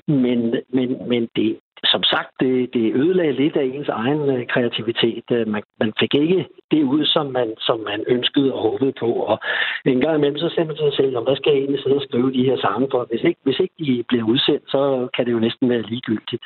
Men, 0.09 0.55
men, 0.69 1.09
men 1.09 1.29
det, 1.37 1.59
som 1.85 2.03
sagt, 2.03 2.31
det, 2.41 2.75
det 2.75 2.95
ødelagde 2.95 3.33
lidt 3.33 3.57
af 3.57 3.65
ens 3.65 3.89
egen 3.89 4.21
øh, 4.35 4.47
kreativitet. 4.47 5.25
Øh, 5.33 5.49
Man, 5.49 5.63
man 5.81 5.93
fik 6.01 6.15
ikke 6.15 6.47
det 6.71 6.83
ud, 6.83 7.07
som 7.07 7.27
man, 7.27 7.49
som 7.59 7.79
man 7.81 8.05
ønskede 8.09 8.53
og 8.55 8.61
håbede 8.63 8.95
på. 9.01 9.07
Og 9.07 9.39
en 9.85 10.01
gang 10.01 10.17
imellem, 10.17 10.39
så 10.39 10.49
sagde 10.49 10.67
man 10.69 10.77
til 10.77 10.87
sig 10.89 10.97
selv, 11.01 11.17
om 11.17 11.25
hvad 11.25 11.37
skal 11.37 11.53
jeg 11.53 11.59
egentlig 11.61 11.83
sidde 11.83 11.97
og 11.97 12.07
skrive 12.09 12.33
de 12.33 12.45
her 12.49 12.57
sange 12.65 12.89
for? 12.91 13.07
Hvis 13.11 13.25
ikke, 13.29 13.41
hvis 13.47 13.59
ikke 13.65 13.75
de 13.79 14.05
bliver 14.09 14.25
udsendt, 14.33 14.65
så 14.75 15.09
kan 15.15 15.27
det 15.27 15.33
jo 15.33 15.39
næsten 15.47 15.69
være 15.69 15.83
ligegyldigt. 15.83 16.45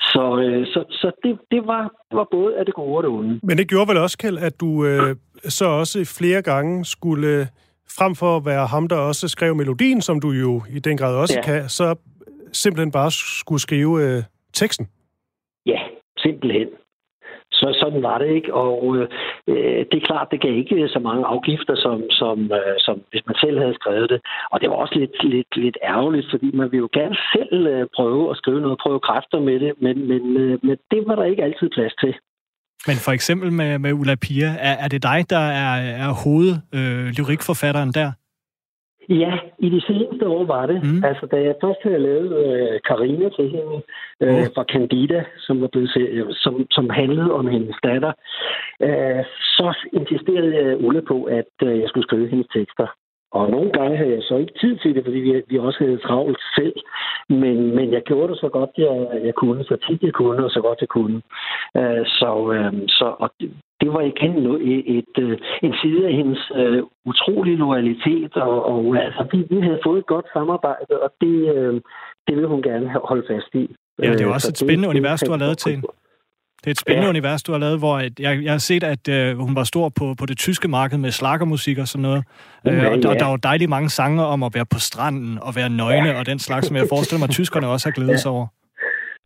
Så, 0.00 0.24
øh, 0.44 0.66
så, 0.66 0.80
så 0.90 1.08
det, 1.24 1.38
det, 1.50 1.66
var, 1.66 1.84
var 2.12 2.26
både 2.30 2.56
af 2.58 2.64
det 2.64 2.74
gode 2.74 2.96
og 2.96 3.02
det 3.02 3.10
onde. 3.10 3.40
Men 3.42 3.58
det 3.58 3.68
gjorde 3.68 3.88
vel 3.88 3.98
også, 3.98 4.18
Kjeld, 4.18 4.38
at 4.38 4.60
du 4.60 4.84
øh, 4.84 5.16
så 5.58 5.66
også 5.82 5.98
flere 6.18 6.42
gange 6.42 6.84
skulle, 6.84 7.48
frem 7.98 8.14
for 8.14 8.36
at 8.36 8.44
være 8.46 8.66
ham, 8.66 8.88
der 8.88 8.96
også 8.96 9.28
skrev 9.28 9.54
melodien, 9.54 10.00
som 10.00 10.20
du 10.20 10.30
jo 10.30 10.62
i 10.76 10.78
den 10.78 10.96
grad 10.96 11.16
også 11.16 11.38
ja. 11.38 11.42
kan, 11.42 11.68
så 11.68 11.94
simpelthen 12.52 12.92
bare 12.92 13.10
skulle 13.10 13.60
skrive 13.60 14.02
øh, 14.04 14.22
teksten. 14.52 14.88
Ja, 15.66 15.80
simpelthen. 16.18 16.68
Så 17.52 17.76
sådan 17.80 18.02
var 18.02 18.18
det 18.18 18.28
ikke, 18.36 18.54
og 18.54 18.96
øh, 18.96 19.86
det 19.90 19.96
er 19.96 20.06
klart, 20.06 20.28
det 20.30 20.40
gav 20.40 20.54
ikke 20.56 20.88
så 20.88 20.98
mange 20.98 21.26
afgifter, 21.26 21.74
som, 21.76 22.02
som, 22.10 22.52
øh, 22.52 22.76
som 22.78 23.02
hvis 23.10 23.26
man 23.26 23.36
selv 23.44 23.58
havde 23.58 23.74
skrevet 23.74 24.10
det. 24.10 24.20
Og 24.52 24.60
det 24.60 24.70
var 24.70 24.76
også 24.76 24.94
lidt, 24.98 25.24
lidt, 25.24 25.56
lidt 25.56 25.78
ærgerligt, 25.82 26.26
fordi 26.30 26.50
man 26.54 26.72
ville 26.72 26.84
jo 26.86 26.90
gerne 26.92 27.16
selv 27.34 27.66
øh, 27.66 27.86
prøve 27.96 28.30
at 28.30 28.36
skrive 28.36 28.60
noget, 28.60 28.78
prøve 28.82 29.00
kræfter 29.00 29.40
med 29.40 29.60
det, 29.60 29.72
men, 29.84 30.08
men, 30.08 30.36
øh, 30.36 30.58
men 30.62 30.76
det 30.90 31.00
var 31.06 31.14
der 31.14 31.24
ikke 31.24 31.44
altid 31.44 31.68
plads 31.70 31.94
til. 32.00 32.14
Men 32.86 32.96
for 33.06 33.12
eksempel 33.12 33.52
med, 33.52 33.78
med 33.78 33.92
Ulla 33.92 34.14
Pia, 34.14 34.50
er, 34.68 34.74
er 34.84 34.88
det 34.88 35.02
dig, 35.02 35.30
der 35.30 35.44
er, 35.64 35.74
er 36.04 36.12
hoved 36.24 36.50
øh, 36.74 37.06
lyrikforfatteren 37.18 37.92
der? 37.92 38.12
Ja, 39.08 39.38
i 39.58 39.68
de 39.70 39.80
seneste 39.80 40.28
år 40.28 40.44
var 40.44 40.66
det. 40.66 40.82
Mm. 40.84 41.04
Altså, 41.04 41.26
da 41.26 41.36
jeg 41.36 41.54
først 41.64 41.78
havde 41.82 41.98
lavet 41.98 42.30
øh, 42.44 42.80
Karina 42.88 43.28
til 43.28 43.48
hende 43.50 43.82
øh, 44.20 44.28
Oh. 44.38 44.46
fra 44.54 44.64
Candida, 44.72 45.24
som, 45.38 45.60
var 45.60 45.66
blevet, 45.72 45.90
se- 45.90 46.24
som, 46.30 46.66
som 46.70 46.90
handlede 46.90 47.32
om 47.32 47.46
hendes 47.46 47.76
datter, 47.82 48.12
øh, 48.82 49.24
så 49.56 49.74
insisterede 49.92 50.56
jeg 50.56 50.84
Ulla 50.84 51.00
på, 51.00 51.24
at 51.24 51.52
øh, 51.62 51.80
jeg 51.80 51.88
skulle 51.88 52.04
skrive 52.04 52.28
hendes 52.28 52.46
tekster. 52.54 52.86
Og 53.32 53.50
nogle 53.50 53.70
gange 53.72 53.96
havde 53.96 54.10
jeg 54.12 54.22
så 54.22 54.36
ikke 54.36 54.52
tid 54.60 54.76
til 54.78 54.94
det, 54.94 55.04
fordi 55.04 55.18
vi, 55.18 55.42
vi 55.48 55.58
også 55.58 55.78
havde 55.84 55.98
travlt 55.98 56.38
selv. 56.56 56.74
Men, 57.28 57.74
men 57.76 57.92
jeg 57.92 58.02
gjorde 58.02 58.28
det 58.32 58.38
så 58.40 58.48
godt, 58.48 58.70
jeg, 58.78 59.08
jeg 59.24 59.34
kunne, 59.34 59.64
så 59.64 59.76
tit 59.88 60.02
jeg 60.02 60.12
kunne, 60.12 60.44
og 60.44 60.50
så 60.50 60.60
godt 60.60 60.80
jeg 60.80 60.88
kunne. 60.88 61.22
Øh, 61.76 62.06
så, 62.06 62.52
øh, 62.54 62.72
så 62.88 63.14
og 63.18 63.30
det, 63.82 63.92
var 63.96 64.02
igen 64.12 64.34
et, 64.72 64.98
et, 64.98 65.14
øh, 65.24 65.38
en 65.62 65.74
side 65.82 66.06
af 66.08 66.12
hendes 66.12 66.42
uh, 66.60 66.78
utrolige 67.10 67.56
loyalitet, 67.56 68.36
og, 68.36 68.56
og 68.72 68.96
altså, 69.06 69.22
vi, 69.32 69.38
vi 69.54 69.60
havde 69.60 69.80
fået 69.86 69.98
et 69.98 70.06
godt 70.06 70.26
samarbejde, 70.32 70.94
og 71.04 71.10
det, 71.20 71.36
uh, 71.56 71.74
det 72.26 72.34
vil 72.36 72.46
hun 72.46 72.62
gerne 72.62 72.86
holde 73.10 73.24
fast 73.30 73.54
i. 73.54 73.64
Ja, 74.02 74.12
det 74.12 74.20
er 74.20 74.24
jo 74.24 74.32
også 74.32 74.50
et 74.50 74.58
spændende 74.58 74.88
det, 74.88 74.94
univers, 74.94 75.20
du 75.20 75.30
har 75.30 75.38
lavet 75.38 75.58
til 75.58 75.76
Det 76.60 76.66
er 76.66 76.70
et 76.70 76.78
spændende 76.84 77.06
ja. 77.06 77.14
univers, 77.16 77.42
du 77.42 77.52
har 77.52 77.58
lavet, 77.58 77.78
hvor 77.78 77.98
jeg, 77.98 78.42
jeg 78.44 78.52
har 78.52 78.64
set, 78.70 78.84
at 78.94 79.04
uh, 79.16 79.38
hun 79.46 79.56
var 79.56 79.64
stor 79.64 79.88
på, 79.98 80.14
på 80.20 80.26
det 80.26 80.38
tyske 80.38 80.68
marked 80.68 80.98
med 80.98 81.10
slagermusik 81.10 81.78
og 81.78 81.88
sådan 81.88 82.02
noget. 82.02 82.22
Ja, 82.64 82.70
uh, 82.70 82.92
og 82.92 83.02
der, 83.02 83.12
ja. 83.12 83.18
der 83.18 83.26
var 83.26 83.36
dejligt 83.36 83.70
mange 83.70 83.88
sange 83.88 84.24
om 84.24 84.42
at 84.42 84.52
være 84.54 84.66
på 84.74 84.78
stranden 84.78 85.38
og 85.46 85.52
være 85.56 85.70
nøgne 85.70 86.08
ja. 86.08 86.18
og 86.18 86.26
den 86.26 86.38
slags, 86.38 86.66
som 86.66 86.76
jeg 86.76 86.86
forestiller 86.88 87.18
mig, 87.18 87.28
at 87.28 87.34
tyskerne 87.40 87.66
også 87.66 87.86
har 87.88 87.92
glædet 87.92 88.12
ja. 88.12 88.16
sig 88.16 88.30
over. 88.30 88.46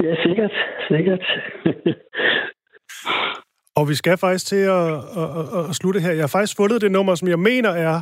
Ja, 0.02 0.14
sikkert. 0.24 0.52
sikkert. 0.88 1.24
og 3.76 3.88
vi 3.88 3.94
skal 3.94 4.16
faktisk 4.18 4.46
til 4.46 4.56
at, 4.56 4.92
at, 4.92 4.98
at, 5.16 5.68
at 5.68 5.74
slutte 5.74 6.00
her. 6.00 6.12
Jeg 6.12 6.22
har 6.22 6.26
faktisk 6.26 6.56
fundet 6.56 6.80
det 6.80 6.92
nummer, 6.92 7.14
som 7.14 7.28
jeg 7.28 7.38
mener 7.38 7.70
er 7.70 8.00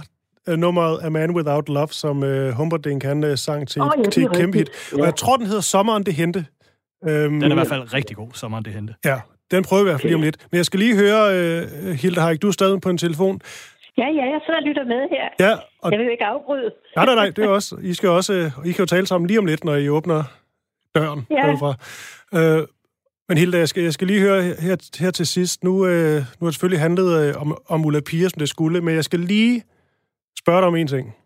uh, 0.50 0.54
nummeret 0.54 1.00
A 1.02 1.08
Man 1.08 1.30
Without 1.30 1.68
Love, 1.68 1.88
som 1.88 2.22
uh, 2.22 2.48
Humperdinck 2.48 3.04
han 3.04 3.24
uh, 3.24 3.34
sang 3.34 3.68
til, 3.68 3.82
oh, 3.82 3.90
ja, 4.04 4.10
til 4.10 4.24
et 4.24 4.36
kæmpe 4.36 4.58
hit. 4.58 4.70
Ja. 4.92 5.00
Og 5.00 5.06
jeg 5.06 5.16
tror, 5.16 5.36
den 5.36 5.46
hedder 5.46 5.60
Sommeren 5.60 6.02
det 6.06 6.14
hente. 6.14 6.46
Um, 7.02 7.10
den 7.10 7.42
er 7.42 7.50
i 7.50 7.54
hvert 7.54 7.66
fald 7.68 7.94
rigtig 7.94 8.16
god, 8.16 8.28
Sommeren 8.34 8.64
det 8.64 8.72
hente. 8.72 8.94
Ja, 9.04 9.20
den 9.50 9.64
prøver 9.64 9.82
vi 9.82 9.88
i 9.88 9.90
hvert 9.90 10.00
fald 10.00 10.08
lige 10.08 10.16
om 10.16 10.22
lidt. 10.22 10.36
Men 10.50 10.56
jeg 10.56 10.64
skal 10.64 10.80
lige 10.80 10.96
høre, 10.96 11.22
uh, 11.28 11.90
Hilde 11.90 12.20
Haik, 12.20 12.42
du 12.42 12.48
er 12.48 12.52
stadig 12.52 12.80
på 12.80 12.90
en 12.90 12.98
telefon. 12.98 13.40
Ja, 13.98 14.06
ja, 14.06 14.24
jeg 14.32 14.40
sidder 14.46 14.60
og 14.60 14.66
lytter 14.66 14.84
med 14.84 15.08
her. 15.10 15.48
Ja, 15.48 15.56
og... 15.82 15.92
Jeg 15.92 15.98
vil 15.98 16.04
jo 16.04 16.10
ikke 16.10 16.24
afbryde. 16.24 16.70
Nej, 16.96 17.04
nej, 17.04 17.14
nej, 17.14 17.30
det 17.30 17.44
er 17.44 17.48
også. 17.48 17.76
I 17.82 17.94
skal 17.94 18.08
også, 18.08 18.50
I 18.64 18.72
kan 18.72 18.82
jo 18.82 18.86
tale 18.86 19.06
sammen 19.06 19.26
lige 19.26 19.38
om 19.38 19.46
lidt, 19.46 19.64
når 19.64 19.74
I 19.74 19.88
åbner 19.88 20.22
døren 20.94 21.26
ja. 21.30 21.36
derfra. 21.36 21.74
Øh, 22.34 22.66
men 23.28 23.38
Hilda, 23.38 23.58
jeg 23.58 23.68
skal, 23.68 23.82
jeg 23.82 23.92
skal 23.92 24.06
lige 24.06 24.20
høre 24.20 24.42
her, 24.42 24.76
her 25.00 25.10
til 25.10 25.26
sidst. 25.26 25.64
Nu, 25.64 25.86
øh, 25.86 26.16
nu 26.16 26.40
har 26.40 26.46
det 26.46 26.54
selvfølgelig 26.54 26.80
handlet 26.80 27.08
øh, 27.22 27.42
om, 27.42 27.58
om 27.68 27.84
Ulla 27.86 28.00
Pia, 28.08 28.28
som 28.28 28.38
det 28.38 28.48
skulle, 28.48 28.80
men 28.80 28.94
jeg 28.94 29.04
skal 29.04 29.20
lige 29.20 29.62
spørge 30.38 30.60
dig 30.60 30.68
om 30.68 30.76
en 30.76 30.86
ting. 30.86 31.16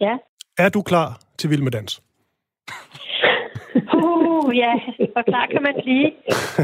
Ja. 0.00 0.14
Er 0.58 0.68
du 0.68 0.82
klar 0.82 1.20
til 1.38 1.50
Vild 1.50 1.62
med 1.62 1.72
Dans? 1.72 2.02
Uh, 3.98 4.56
ja, 4.62 4.72
hvor 5.12 5.24
klar 5.30 5.46
kan 5.52 5.62
man 5.68 5.74
blive? 5.82 6.08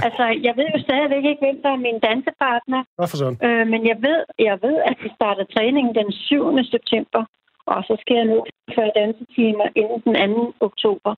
Altså, 0.07 0.25
jeg 0.47 0.55
ved 0.59 0.67
jo 0.75 0.79
stadigvæk 0.89 1.25
ikke, 1.31 1.43
hvem 1.45 1.59
der 1.65 1.71
er 1.77 1.85
min 1.87 1.99
dansepartner. 2.09 2.81
Hvorfor 2.99 3.17
sådan? 3.17 3.39
Øh, 3.47 3.65
men 3.73 3.81
jeg 3.91 3.99
ved, 4.07 4.21
jeg 4.49 4.59
ved, 4.67 4.77
at 4.91 4.97
vi 5.05 5.09
starter 5.19 5.45
træningen 5.55 5.95
den 6.01 6.13
7. 6.13 6.65
september, 6.75 7.23
og 7.67 7.81
så 7.89 7.95
skal 8.03 8.17
jeg 8.21 8.27
nu 8.33 8.39
for 8.75 8.87
dansetimer 9.01 9.67
inden 9.81 10.01
den 10.07 10.31
2. 10.35 10.55
oktober. 10.69 11.13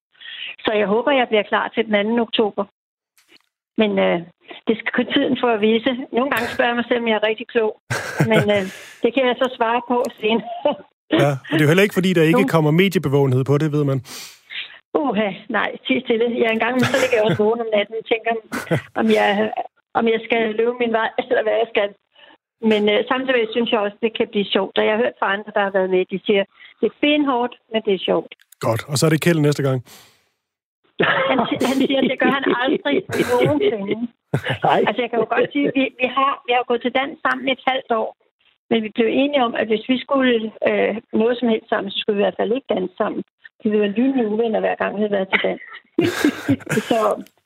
Så 0.65 0.71
jeg 0.81 0.87
håber, 0.87 1.11
jeg 1.21 1.27
bliver 1.29 1.47
klar 1.53 1.67
til 1.75 1.83
den 1.87 2.17
2. 2.17 2.23
oktober. 2.23 2.65
Men 3.81 3.91
øh, 4.07 4.19
det 4.69 4.75
skal 4.79 4.93
kun 4.99 5.09
tiden 5.15 5.35
for 5.43 5.51
at 5.57 5.61
vise. 5.69 5.91
Nogle 6.17 6.31
gange 6.33 6.47
spørger 6.55 6.71
jeg 6.71 6.79
mig 6.81 6.87
selv, 6.89 7.01
om 7.03 7.09
jeg 7.09 7.17
er 7.21 7.29
rigtig 7.31 7.47
klog. 7.55 7.73
Men 8.31 8.43
øh, 8.57 8.65
det 9.03 9.11
kan 9.15 9.25
jeg 9.29 9.37
så 9.43 9.47
svare 9.57 9.81
på 9.91 9.97
senere. 10.21 10.73
ja, 11.23 11.31
det 11.49 11.59
er 11.61 11.65
jo 11.65 11.71
heller 11.71 11.87
ikke, 11.87 11.99
fordi 11.99 12.11
der 12.19 12.31
ikke 12.31 12.47
kommer 12.55 12.71
mediebevågenhed 12.83 13.43
på 13.51 13.55
det, 13.63 13.69
ved 13.77 13.85
man. 13.91 13.99
Uha, 15.03 15.29
nej, 15.59 15.71
til 15.87 15.97
stille. 16.05 16.27
Jeg 16.41 16.47
er 16.51 16.55
engang, 16.59 16.75
så 16.91 16.97
ligger 17.03 17.17
jeg 17.19 17.25
også 17.27 17.43
vågen 17.45 17.61
om 17.65 17.71
natten 17.77 17.95
og 18.01 18.07
tænker, 18.13 18.33
om 19.01 19.07
jeg, 19.19 19.29
om 19.99 20.05
jeg 20.15 20.21
skal 20.27 20.43
løbe 20.59 20.75
min 20.83 20.93
vej, 20.99 21.09
eller 21.31 21.43
hvad 21.47 21.57
jeg 21.63 21.69
skal. 21.75 21.91
Men 22.71 22.83
øh, 22.93 22.99
samtidig 23.13 23.45
synes 23.55 23.69
jeg 23.73 23.81
også, 23.87 23.99
det 24.05 24.13
kan 24.19 24.27
blive 24.33 24.49
sjovt. 24.55 24.75
Og 24.79 24.85
jeg 24.85 24.93
har 24.95 25.03
hørt 25.05 25.17
fra 25.21 25.33
andre, 25.35 25.51
der 25.57 25.63
har 25.67 25.73
været 25.79 25.91
med, 25.95 26.03
de 26.13 26.19
siger, 26.27 26.45
det 26.81 26.87
er 26.93 26.97
benhårdt, 27.03 27.55
men 27.73 27.81
det 27.87 27.95
er 27.95 28.03
sjovt. 28.09 28.33
Godt, 28.67 28.83
og 28.91 28.95
så 28.99 29.03
er 29.07 29.11
det 29.11 29.23
Kjeld 29.25 29.41
næste 29.49 29.63
gang. 29.69 29.79
Han, 31.31 31.39
han 31.71 31.77
siger, 31.87 32.01
det 32.11 32.19
gør 32.23 32.33
han 32.39 32.47
aldrig 32.63 32.97
nogensinde. 33.33 33.95
Nej. 34.69 34.81
Altså, 34.87 35.01
jeg 35.03 35.11
kan 35.11 35.19
jo 35.23 35.29
godt 35.35 35.49
sige, 35.55 35.67
vi, 35.77 35.85
vi, 36.01 36.07
har, 36.17 36.33
vi 36.47 36.53
har 36.57 36.65
gået 36.69 36.83
til 36.83 36.97
dans 37.01 37.17
sammen 37.25 37.45
et 37.55 37.63
halvt 37.71 37.91
år. 38.01 38.11
Men 38.71 38.79
vi 38.85 38.91
blev 38.97 39.09
enige 39.23 39.45
om, 39.49 39.55
at 39.61 39.67
hvis 39.71 39.85
vi 39.93 39.97
skulle 40.05 40.35
øh, 40.69 40.93
noget 41.21 41.35
som 41.39 41.49
helst 41.53 41.69
sammen, 41.69 41.91
så 41.91 41.99
skulle 41.99 42.17
vi 42.17 42.23
i 42.23 42.27
hvert 42.27 42.41
fald 42.41 42.53
ikke 42.57 42.73
danse 42.75 42.95
sammen. 43.03 43.23
Vi 43.63 43.67
ville 43.71 43.85
være 43.85 43.97
lynende 43.99 44.29
uvenner, 44.33 44.61
hver 44.61 44.77
gang 44.81 44.91
vi 44.95 45.01
havde 45.03 45.17
været 45.19 45.29
til 45.33 45.41
dans. 45.47 45.63
så 46.91 46.99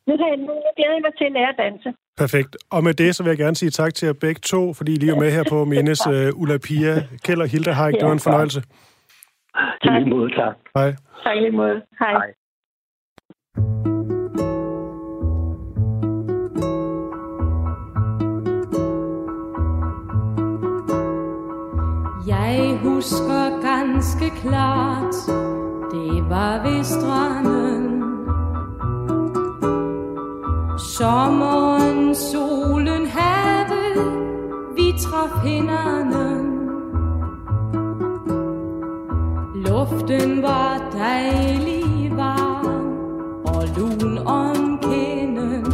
nu, 0.07 0.13
jeg, 0.13 0.39
glæder 0.77 0.95
jeg 0.97 1.05
mig 1.07 1.15
til 1.19 1.25
at 1.31 1.33
lære 1.33 1.51
at 1.55 1.59
danse. 1.65 1.89
Perfekt. 2.23 2.53
Og 2.75 2.85
med 2.85 2.95
det, 2.95 3.15
så 3.15 3.23
vil 3.23 3.31
jeg 3.31 3.39
gerne 3.39 3.57
sige 3.57 3.71
tak 3.71 3.95
til 3.95 4.07
jer 4.07 4.17
begge 4.27 4.41
to, 4.53 4.75
fordi 4.79 4.93
I 4.93 4.97
lige 4.97 5.13
er 5.13 5.21
med 5.25 5.31
her 5.37 5.45
på 5.53 5.65
Mindes 5.65 6.07
uh, 6.07 6.29
Ulla 6.41 6.59
Pia, 6.67 6.95
Kjell 7.25 7.41
og 7.45 7.49
Hilda 7.49 7.73
Haik. 7.73 7.95
Ja, 7.95 7.99
det 7.99 8.07
var 8.07 8.13
en 8.13 8.27
fornøjelse. 8.29 8.61
Tak. 9.85 9.97
I 9.97 9.99
lige 9.99 10.11
måde, 10.11 10.31
tak. 10.41 10.55
Hej. 10.77 10.91
Tak 11.25 11.37
i 11.37 11.41
lige 11.41 11.57
måde. 11.63 11.83
Hej. 11.99 12.13
Hej. 12.13 12.31
Jeg 22.27 22.79
husker 22.83 23.61
ganske 23.63 24.31
klart, 24.31 25.15
det 25.93 26.31
var 26.31 26.63
ved 26.63 26.85
stranden. 26.85 28.03
Sommeren, 30.79 32.15
solen, 32.15 33.07
havet, 33.07 34.13
vi 34.77 34.95
traf 34.99 35.43
hinanden. 35.45 36.61
Luften 39.55 40.43
var 40.43 40.91
dejlig 40.93 41.84
om 44.27 44.79
kinden. 44.83 45.65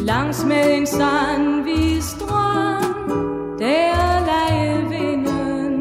Langs 0.00 0.44
med 0.44 0.78
en 0.78 0.86
sandvis 0.86 2.04
strand, 2.04 3.10
der 3.58 4.26
lagde 4.30 4.88
vinden. 4.88 5.74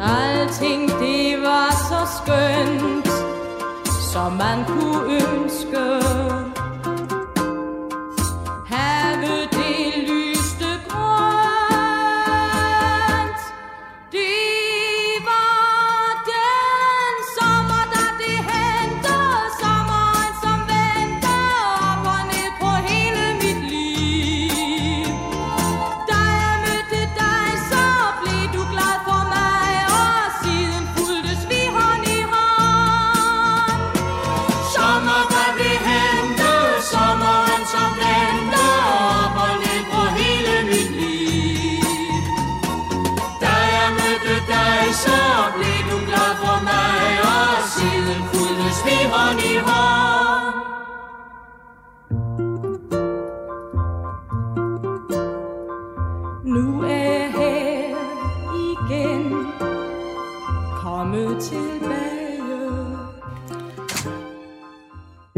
Alting 0.00 0.88
det 0.88 1.42
var 1.42 1.70
så 1.88 2.00
skønt, 2.16 3.08
som 4.12 4.32
man 4.32 4.64
kunne 4.66 5.14
ønske. 5.14 5.99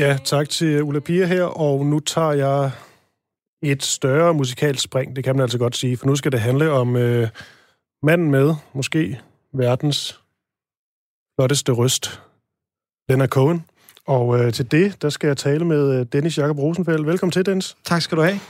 Ja, 0.02 0.18
tak 0.24 0.48
til 0.48 0.82
Ulla 0.82 1.00
Pia 1.00 1.26
her, 1.26 1.44
og 1.44 1.86
nu 1.86 2.00
tager 2.00 2.32
jeg 2.32 2.70
et 3.62 3.82
større 3.82 4.34
musikalsk 4.34 4.84
spring, 4.84 5.16
det 5.16 5.24
kan 5.24 5.36
man 5.36 5.42
altså 5.42 5.58
godt 5.58 5.76
sige, 5.76 5.96
for 5.96 6.06
nu 6.06 6.16
skal 6.16 6.32
det 6.32 6.40
handle 6.40 6.70
om 6.70 6.96
øh, 6.96 7.28
manden 8.02 8.30
med, 8.30 8.54
måske 8.74 9.20
verdens 9.54 10.20
flotteste 11.38 11.72
røst, 11.72 12.20
Leonard 13.08 13.28
Cohen. 13.28 13.64
Og 14.06 14.40
øh, 14.40 14.52
til 14.52 14.70
det, 14.70 15.02
der 15.02 15.10
skal 15.10 15.26
jeg 15.26 15.36
tale 15.36 15.64
med 15.64 15.98
øh, 15.98 16.06
Dennis 16.12 16.38
Jakob 16.38 16.58
Rosenfeldt. 16.58 17.06
Velkommen 17.06 17.32
til, 17.32 17.46
Dennis. 17.46 17.76
Tak 17.84 18.02
skal 18.02 18.18
du 18.18 18.22
have. 18.22 18.40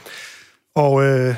Og 0.75 1.03
øh, 1.03 1.35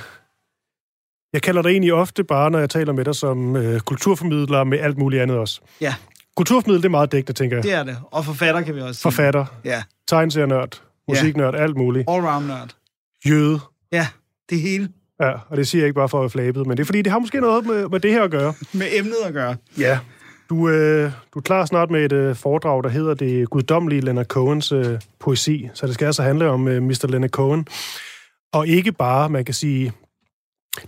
jeg 1.33 1.41
kalder 1.41 1.61
dig 1.61 1.69
egentlig 1.69 1.93
ofte 1.93 2.23
bare, 2.23 2.51
når 2.51 2.59
jeg 2.59 2.69
taler 2.69 2.93
med 2.93 3.05
dig, 3.05 3.15
som 3.15 3.55
øh, 3.55 3.79
kulturformidler 3.79 4.63
med 4.63 4.79
alt 4.79 4.97
muligt 4.97 5.21
andet 5.21 5.37
også. 5.37 5.61
Ja. 5.81 5.95
Kulturformidler, 6.35 6.81
det 6.81 6.85
er 6.85 6.89
meget 6.89 7.11
dækkende, 7.11 7.39
tænker 7.39 7.57
jeg. 7.57 7.63
Det 7.63 7.73
er 7.73 7.83
det. 7.83 7.97
Og 8.11 8.25
forfatter 8.25 8.61
kan 8.61 8.75
vi 8.75 8.81
også 8.81 8.93
sige. 8.93 9.01
Forfatter. 9.01 9.45
Ja. 9.65 9.83
Tegnserienørd. 10.07 10.81
Musiknørd. 11.07 11.55
Ja. 11.55 11.61
Alt 11.61 11.77
muligt. 11.77 12.09
Allround 12.09 12.45
nørd. 12.45 12.75
Jøde. 13.29 13.59
Ja, 13.91 14.07
det 14.49 14.61
hele. 14.61 14.89
Ja, 15.21 15.31
og 15.49 15.57
det 15.57 15.67
siger 15.67 15.81
jeg 15.81 15.87
ikke 15.87 15.95
bare 15.97 16.09
for 16.09 16.17
at 16.17 16.21
være 16.21 16.29
flabet, 16.29 16.67
men 16.67 16.77
det 16.77 16.83
er 16.83 16.85
fordi, 16.85 17.01
det 17.01 17.11
har 17.11 17.19
måske 17.19 17.41
noget 17.41 17.65
med, 17.65 17.89
med 17.89 17.99
det 17.99 18.11
her 18.11 18.23
at 18.23 18.31
gøre. 18.31 18.53
med 18.73 18.87
emnet 18.93 19.17
at 19.25 19.33
gøre. 19.33 19.55
Ja. 19.77 19.99
Du, 20.49 20.69
øh, 20.69 21.11
du 21.33 21.39
er 21.39 21.43
klar 21.43 21.65
snart 21.65 21.91
med 21.91 22.05
et 22.05 22.11
øh, 22.11 22.35
foredrag, 22.35 22.83
der 22.83 22.89
hedder 22.89 23.13
Det 23.13 23.49
guddommelige 23.49 24.01
Leonard 24.01 24.25
Cohens 24.25 24.71
øh, 24.71 24.99
poesi. 25.19 25.69
Så 25.73 25.87
det 25.87 25.93
skal 25.93 26.05
altså 26.05 26.23
handle 26.23 26.49
om 26.49 26.67
øh, 26.67 26.83
Mr. 26.83 27.07
Leonard 27.09 27.29
Cohen. 27.29 27.67
Og 28.53 28.67
ikke 28.67 28.91
bare, 28.91 29.29
man 29.29 29.45
kan 29.45 29.53
sige, 29.53 29.93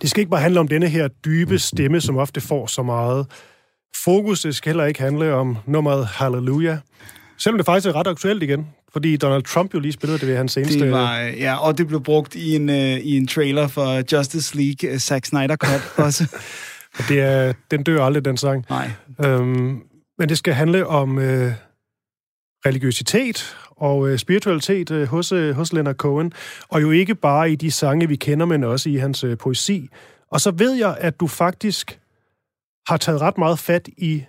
det 0.02 0.10
skal 0.10 0.22
ikke 0.22 0.30
bare 0.30 0.42
handle 0.42 0.60
om 0.60 0.68
denne 0.68 0.88
her 0.88 1.08
dybe 1.08 1.60
stemme, 1.60 2.02
som 2.02 2.18
ofte 2.18 2.42
får 2.42 2.68
så 2.68 2.84
meget 2.84 3.26
fokus. 4.04 4.42
Det 4.42 4.56
skal 4.56 4.70
heller 4.70 4.86
ikke 4.86 5.02
handle 5.02 5.34
om 5.34 5.58
nummeret 5.66 6.06
Hallelujah. 6.06 6.78
Selvom 7.38 7.58
det 7.58 7.66
faktisk 7.66 7.88
er 7.88 7.96
ret 7.96 8.08
aktuelt 8.08 8.44
igen, 8.44 8.68
fordi 8.94 9.18
Donald 9.18 9.44
Trump 9.44 9.74
jo 9.74 9.80
lige 9.80 9.92
spillede 9.92 10.20
det 10.20 10.28
ved 10.28 10.38
hans 10.38 10.52
seneste... 10.52 10.80
Det 10.80 10.92
var, 10.92 11.22
øh, 11.22 11.40
ja, 11.40 11.56
og 11.56 11.78
det 11.78 11.88
blev 11.88 12.04
brugt 12.04 12.36
i 12.36 12.56
en, 12.56 12.70
uh, 12.70 12.76
i 12.76 13.18
en 13.18 13.28
trailer 13.28 13.68
for 13.68 14.16
Justice 14.16 14.58
League, 14.58 14.94
uh, 14.94 14.98
Zack 14.98 15.26
Snyder 15.26 15.56
Cut 15.56 15.94
også. 16.06 16.38
Og 16.98 17.04
det 17.10 17.22
er, 17.22 17.54
den 17.72 17.84
dør 17.84 18.04
aldrig, 18.04 18.26
den 18.26 18.38
sang. 18.38 18.66
Nej. 18.70 18.92
Øhm, 19.26 19.82
men 20.18 20.30
det 20.30 20.38
skal 20.38 20.54
handle 20.54 20.88
om 20.88 21.20
øh, 21.20 21.52
religiøsitet 22.66 23.58
og 23.70 24.10
øh, 24.10 24.18
spiritualitet 24.18 24.92
øh, 24.92 25.08
hos, 25.08 25.32
øh, 25.32 25.56
hos 25.56 25.74
Leonard 25.74 25.96
Cohen. 25.96 26.34
Og 26.70 26.82
jo 26.82 26.92
ikke 26.92 27.16
bare 27.16 27.52
i 27.52 27.56
de 27.56 27.72
sange, 27.72 28.08
vi 28.08 28.16
kender, 28.16 28.46
men 28.46 28.64
også 28.64 28.90
i 28.90 28.96
hans 28.96 29.24
øh, 29.24 29.38
poesi. 29.38 29.90
Og 30.32 30.42
så 30.42 30.52
ved 30.52 30.74
jeg, 30.74 30.98
at 31.00 31.20
du 31.20 31.28
faktisk 31.28 32.00
har 32.88 32.98
taget 32.98 33.22
ret 33.22 33.38
meget 33.38 33.60
fat 33.60 33.90
i 33.98 34.24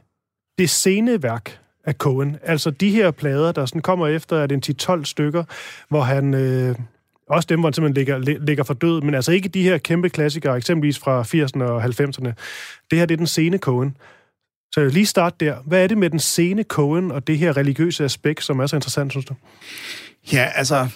det 0.58 0.70
sceneværk 0.70 1.60
af 1.84 1.94
Cohen. 1.94 2.36
Altså 2.42 2.70
de 2.70 2.90
her 2.90 3.10
plader, 3.10 3.52
der 3.52 3.66
sådan 3.66 3.82
kommer 3.82 4.06
efter, 4.08 4.42
at 4.42 4.52
en 4.52 4.62
10-12 4.82 5.04
stykker, 5.04 5.44
hvor 5.88 6.00
han... 6.00 6.34
Øh, 6.34 6.74
også 7.30 7.46
dem, 7.46 7.60
hvor 7.60 7.68
han 7.68 7.72
simpelthen 7.72 7.94
ligger, 7.94 8.38
ligger 8.46 8.64
for 8.64 8.74
død, 8.74 9.00
men 9.00 9.14
altså 9.14 9.32
ikke 9.32 9.48
de 9.48 9.62
her 9.62 9.78
kæmpe 9.78 10.10
klassikere, 10.10 10.56
eksempelvis 10.56 10.98
fra 10.98 11.22
80'erne 11.22 11.62
og 11.62 11.84
90'erne. 11.84 12.32
Det 12.90 12.98
her, 12.98 13.06
det 13.06 13.14
er 13.14 13.16
den 13.16 13.26
sene 13.26 13.58
Cohen. 13.58 13.96
Så 14.72 14.80
jeg 14.80 14.84
vil 14.84 14.94
lige 14.94 15.06
starte 15.06 15.44
der. 15.44 15.56
Hvad 15.66 15.82
er 15.82 15.86
det 15.86 15.98
med 15.98 16.10
den 16.10 16.18
sene 16.18 16.62
Cohen 16.62 17.10
og 17.10 17.26
det 17.26 17.38
her 17.38 17.56
religiøse 17.56 18.04
aspekt, 18.04 18.44
som 18.44 18.60
er 18.60 18.66
så 18.66 18.76
interessant, 18.76 19.12
synes 19.12 19.26
du? 19.26 19.34
Ja, 20.32 20.50
altså, 20.54 20.88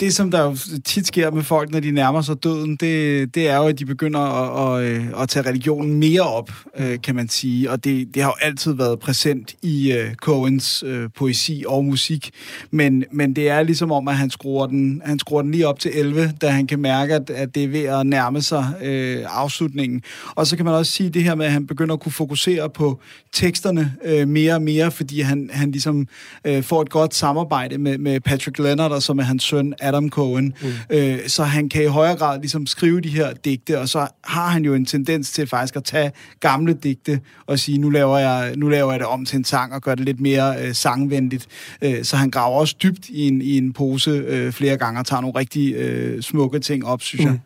det, 0.00 0.14
som 0.14 0.30
der 0.30 0.44
jo 0.44 0.56
tit 0.84 1.06
sker 1.06 1.30
med 1.30 1.42
folk, 1.42 1.72
når 1.72 1.80
de 1.80 1.90
nærmer 1.90 2.22
sig 2.22 2.44
døden, 2.44 2.76
det, 2.76 3.34
det 3.34 3.48
er 3.48 3.56
jo, 3.56 3.64
at 3.66 3.78
de 3.78 3.84
begynder 3.86 4.20
at, 4.20 4.82
at, 4.82 4.90
øh, 4.90 5.22
at 5.22 5.28
tage 5.28 5.48
religionen 5.48 5.94
mere 5.94 6.20
op, 6.20 6.50
øh, 6.76 6.98
kan 7.02 7.14
man 7.14 7.28
sige. 7.28 7.70
Og 7.70 7.84
det, 7.84 8.14
det 8.14 8.22
har 8.22 8.30
jo 8.30 8.46
altid 8.46 8.72
været 8.72 8.98
præsent 8.98 9.54
i 9.62 9.92
øh, 9.92 10.08
uh, 10.08 10.14
Coens 10.14 10.84
uh, 10.84 11.04
poesi 11.16 11.64
og 11.66 11.84
musik. 11.84 12.30
Men, 12.70 13.04
men 13.12 13.36
det 13.36 13.48
er 13.48 13.62
ligesom 13.62 13.92
om, 13.92 14.08
at 14.08 14.16
han 14.16 14.30
skruer, 14.30 14.66
den, 14.66 15.02
han 15.04 15.18
skruer 15.18 15.42
den 15.42 15.50
lige 15.50 15.68
op 15.68 15.78
til 15.78 15.90
11, 15.94 16.32
da 16.40 16.48
han 16.48 16.66
kan 16.66 16.78
mærke, 16.78 17.14
at, 17.14 17.30
at 17.30 17.54
det 17.54 17.64
er 17.64 17.68
ved 17.68 17.84
at 17.84 18.06
nærme 18.06 18.42
sig 18.42 18.64
uh, 18.80 19.38
afslutningen. 19.38 20.02
Og 20.34 20.46
så 20.46 20.56
kan 20.56 20.64
man 20.64 20.74
også 20.74 20.92
sige 20.92 21.10
det 21.10 21.24
her 21.24 21.34
med, 21.34 21.46
at 21.46 21.52
han 21.52 21.66
begynder 21.66 21.94
at 21.94 22.00
kunne 22.00 22.12
fokusere 22.12 22.70
på 22.70 23.00
teksterne 23.32 23.94
uh, 24.12 24.28
mere 24.28 24.54
og 24.54 24.62
mere, 24.62 24.90
fordi 24.90 25.20
han, 25.20 25.50
han 25.52 25.70
ligesom 25.70 26.08
uh, 26.48 26.62
får 26.62 26.82
et 26.82 26.90
godt 26.90 27.14
samarbejde 27.14 27.78
med, 27.78 27.98
med 27.98 28.20
Patrick 28.20 28.58
Leonard, 28.58 29.00
som 29.00 29.18
er 29.18 29.22
hans 29.22 29.42
søn 29.42 29.74
Adam 29.90 30.10
Cohen. 30.10 30.54
Mm. 30.62 30.68
Øh, 30.90 31.18
så 31.26 31.44
han 31.44 31.68
kan 31.68 31.82
i 31.82 31.86
højere 31.86 32.16
grad 32.16 32.40
ligesom 32.40 32.66
skrive 32.66 33.00
de 33.00 33.08
her 33.08 33.32
digte, 33.32 33.78
og 33.78 33.88
så 33.88 34.06
har 34.24 34.48
han 34.48 34.64
jo 34.64 34.74
en 34.74 34.86
tendens 34.86 35.32
til 35.32 35.46
faktisk 35.46 35.76
at 35.76 35.84
tage 35.84 36.12
gamle 36.40 36.74
digte 36.74 37.20
og 37.46 37.58
sige, 37.58 37.78
nu 37.78 37.90
laver 37.90 38.18
jeg, 38.18 38.52
nu 38.56 38.68
laver 38.68 38.90
jeg 38.90 39.00
det 39.00 39.06
om 39.06 39.24
til 39.24 39.36
en 39.36 39.44
sang 39.44 39.74
og 39.74 39.82
gør 39.82 39.94
det 39.94 40.04
lidt 40.04 40.20
mere 40.20 40.62
øh, 40.62 40.74
sangvenligt. 40.74 41.46
Øh, 41.82 42.04
så 42.04 42.16
han 42.16 42.30
graver 42.30 42.58
også 42.58 42.76
dybt 42.82 43.08
i 43.08 43.28
en, 43.28 43.42
i 43.42 43.58
en 43.58 43.72
pose 43.72 44.10
øh, 44.10 44.52
flere 44.52 44.76
gange 44.76 45.00
og 45.00 45.06
tager 45.06 45.20
nogle 45.20 45.38
rigtig 45.38 45.74
øh, 45.74 46.22
smukke 46.22 46.58
ting 46.58 46.86
op, 46.86 47.02
synes 47.02 47.24
mm. 47.24 47.30
jeg. 47.30 47.40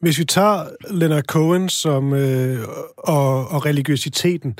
Hvis 0.00 0.18
vi 0.18 0.24
tager 0.24 0.64
Leonard 0.90 1.24
Cohen 1.24 1.68
som, 1.68 2.12
øh, 2.12 2.68
og, 2.98 3.48
og 3.48 3.66
religiøsiteten, 3.66 4.58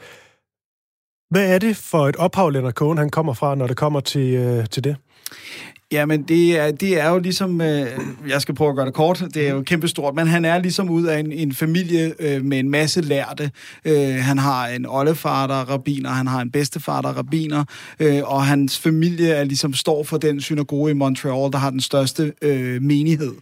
hvad 1.30 1.54
er 1.54 1.58
det 1.58 1.76
for 1.76 2.08
et 2.08 2.16
ophav, 2.16 2.50
Leonard 2.50 2.72
Cohen 2.72 2.98
han 2.98 3.10
kommer 3.10 3.34
fra, 3.34 3.54
når 3.54 3.66
det 3.66 3.76
kommer 3.76 4.00
til, 4.00 4.34
øh, 4.34 4.66
til 4.66 4.84
det? 4.84 4.96
Jamen, 5.92 6.22
det 6.22 6.58
er, 6.58 6.70
det 6.70 7.00
er 7.00 7.10
jo 7.10 7.18
ligesom, 7.18 7.60
øh, 7.60 7.86
jeg 8.28 8.42
skal 8.42 8.54
prøve 8.54 8.70
at 8.70 8.76
gøre 8.76 8.86
det 8.86 8.94
kort, 8.94 9.24
det 9.34 9.48
er 9.48 9.50
jo 9.50 9.62
kæmpestort, 9.62 10.14
men 10.14 10.26
han 10.26 10.44
er 10.44 10.58
ligesom 10.58 10.90
ud 10.90 11.04
af 11.04 11.18
en, 11.18 11.32
en 11.32 11.54
familie 11.54 12.14
øh, 12.18 12.44
med 12.44 12.58
en 12.58 12.70
masse 12.70 13.00
lærte. 13.00 13.50
Øh, 13.84 14.14
han 14.14 14.38
har 14.38 14.66
en 14.66 14.86
oldefar, 14.86 15.46
der 15.46 15.54
er 15.54 15.64
rabiner, 15.64 16.10
han 16.10 16.26
har 16.26 16.40
en 16.40 16.50
bedstefar, 16.50 17.00
der 17.00 17.08
er 17.08 17.12
rabiner, 17.12 17.64
øh, 18.00 18.20
og 18.24 18.46
hans 18.46 18.78
familie 18.78 19.28
er 19.28 19.44
ligesom 19.44 19.74
står 19.74 20.04
for 20.04 20.18
den 20.18 20.40
synagoge 20.40 20.90
i 20.90 20.94
Montreal, 20.94 21.52
der 21.52 21.58
har 21.58 21.70
den 21.70 21.80
største 21.80 22.32
øh, 22.42 22.82
menighed. 22.82 23.32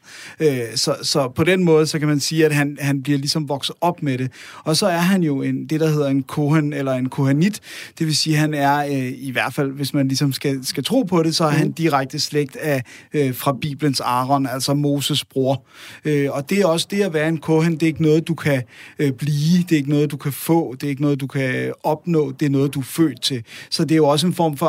Øh, 0.41 0.59
så, 0.75 0.97
så 1.03 1.29
på 1.29 1.45
den 1.45 1.65
måde, 1.65 1.87
så 1.87 1.99
kan 1.99 2.09
man 2.09 2.21
sige, 2.21 2.47
at 2.47 2.55
han, 2.55 2.77
han 2.81 3.03
bliver 3.03 3.19
ligesom 3.19 3.49
vokset 3.49 3.77
op 3.81 4.03
med 4.03 4.19
det. 4.19 4.31
Og 4.65 4.77
så 4.77 4.87
er 4.87 4.99
han 4.99 5.23
jo 5.23 5.43
en, 5.43 5.67
det, 5.67 5.81
der 5.81 5.89
hedder 5.89 6.09
en 6.09 6.23
kohen, 6.23 6.73
eller 6.73 6.93
en 6.93 7.09
kohanit, 7.09 7.61
det 7.99 8.07
vil 8.07 8.17
sige, 8.17 8.37
han 8.37 8.55
er, 8.55 8.77
øh, 8.77 9.13
i 9.19 9.31
hvert 9.31 9.55
fald, 9.55 9.73
hvis 9.73 9.95
man 9.95 10.09
ligesom 10.09 10.33
skal, 10.33 10.67
skal 10.67 10.85
tro 10.85 11.03
på 11.03 11.23
det, 11.23 11.37
så 11.37 11.45
er 11.45 11.51
han 11.51 11.73
direkte 11.73 12.19
slægt 12.37 12.57
af, 12.57 12.83
øh, 13.15 13.35
fra 13.35 13.57
Bibelens 13.61 14.01
Aaron, 14.01 14.47
altså 14.47 14.75
Moses 14.75 15.25
bror. 15.25 15.67
Øh, 16.05 16.29
og 16.33 16.51
det 16.51 16.61
er 16.61 16.67
også 16.67 16.87
det 16.91 17.03
at 17.03 17.15
være 17.15 17.29
en 17.29 17.39
kohen, 17.39 17.73
det 17.73 17.83
er 17.83 17.87
ikke 17.87 18.03
noget, 18.03 18.29
du 18.29 18.35
kan 18.35 18.63
øh, 18.99 19.13
blive, 19.13 19.63
det 19.63 19.73
er 19.73 19.77
ikke 19.77 19.91
noget, 19.91 20.11
du 20.11 20.17
kan 20.17 20.33
få, 20.33 20.75
det 20.75 20.83
er 20.83 20.89
ikke 20.89 21.03
noget, 21.03 21.21
du 21.21 21.27
kan 21.27 21.73
opnå, 21.83 22.33
det 22.33 22.47
er 22.47 22.51
noget, 22.51 22.75
du 22.75 22.81
er 22.81 22.85
født 22.85 23.23
til. 23.23 23.45
Så 23.71 23.85
det 23.85 23.91
er 23.91 23.97
jo 23.97 24.09
også 24.09 24.27
en 24.27 24.35
form 24.35 24.57
for 24.57 24.67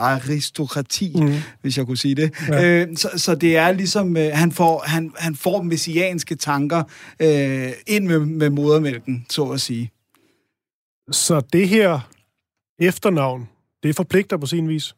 aristokrati, 0.00 1.12
mm. 1.14 1.34
hvis 1.62 1.78
jeg 1.78 1.86
kunne 1.86 1.96
sige 1.96 2.14
det. 2.14 2.32
Ja. 2.48 2.64
Øh, 2.64 2.96
så, 2.96 3.08
så 3.16 3.34
det 3.34 3.56
er 3.56 3.72
ligesom, 3.72 4.16
øh, 4.16 4.30
han, 4.32 4.52
får, 4.52 4.82
han, 4.86 5.12
han 5.16 5.34
får 5.34 5.62
messianske 5.62 6.34
tanker 6.34 6.82
øh, 7.20 7.68
ind 7.86 8.06
med, 8.06 8.18
med 8.18 8.50
modermælken, 8.50 9.26
så 9.30 9.44
at 9.44 9.60
sige. 9.60 9.90
Så 11.10 11.40
det 11.52 11.68
her 11.68 12.00
efternavn, 12.80 13.48
det 13.82 13.96
forpligter 13.96 14.36
på 14.36 14.46
sin 14.46 14.68
vis? 14.68 14.94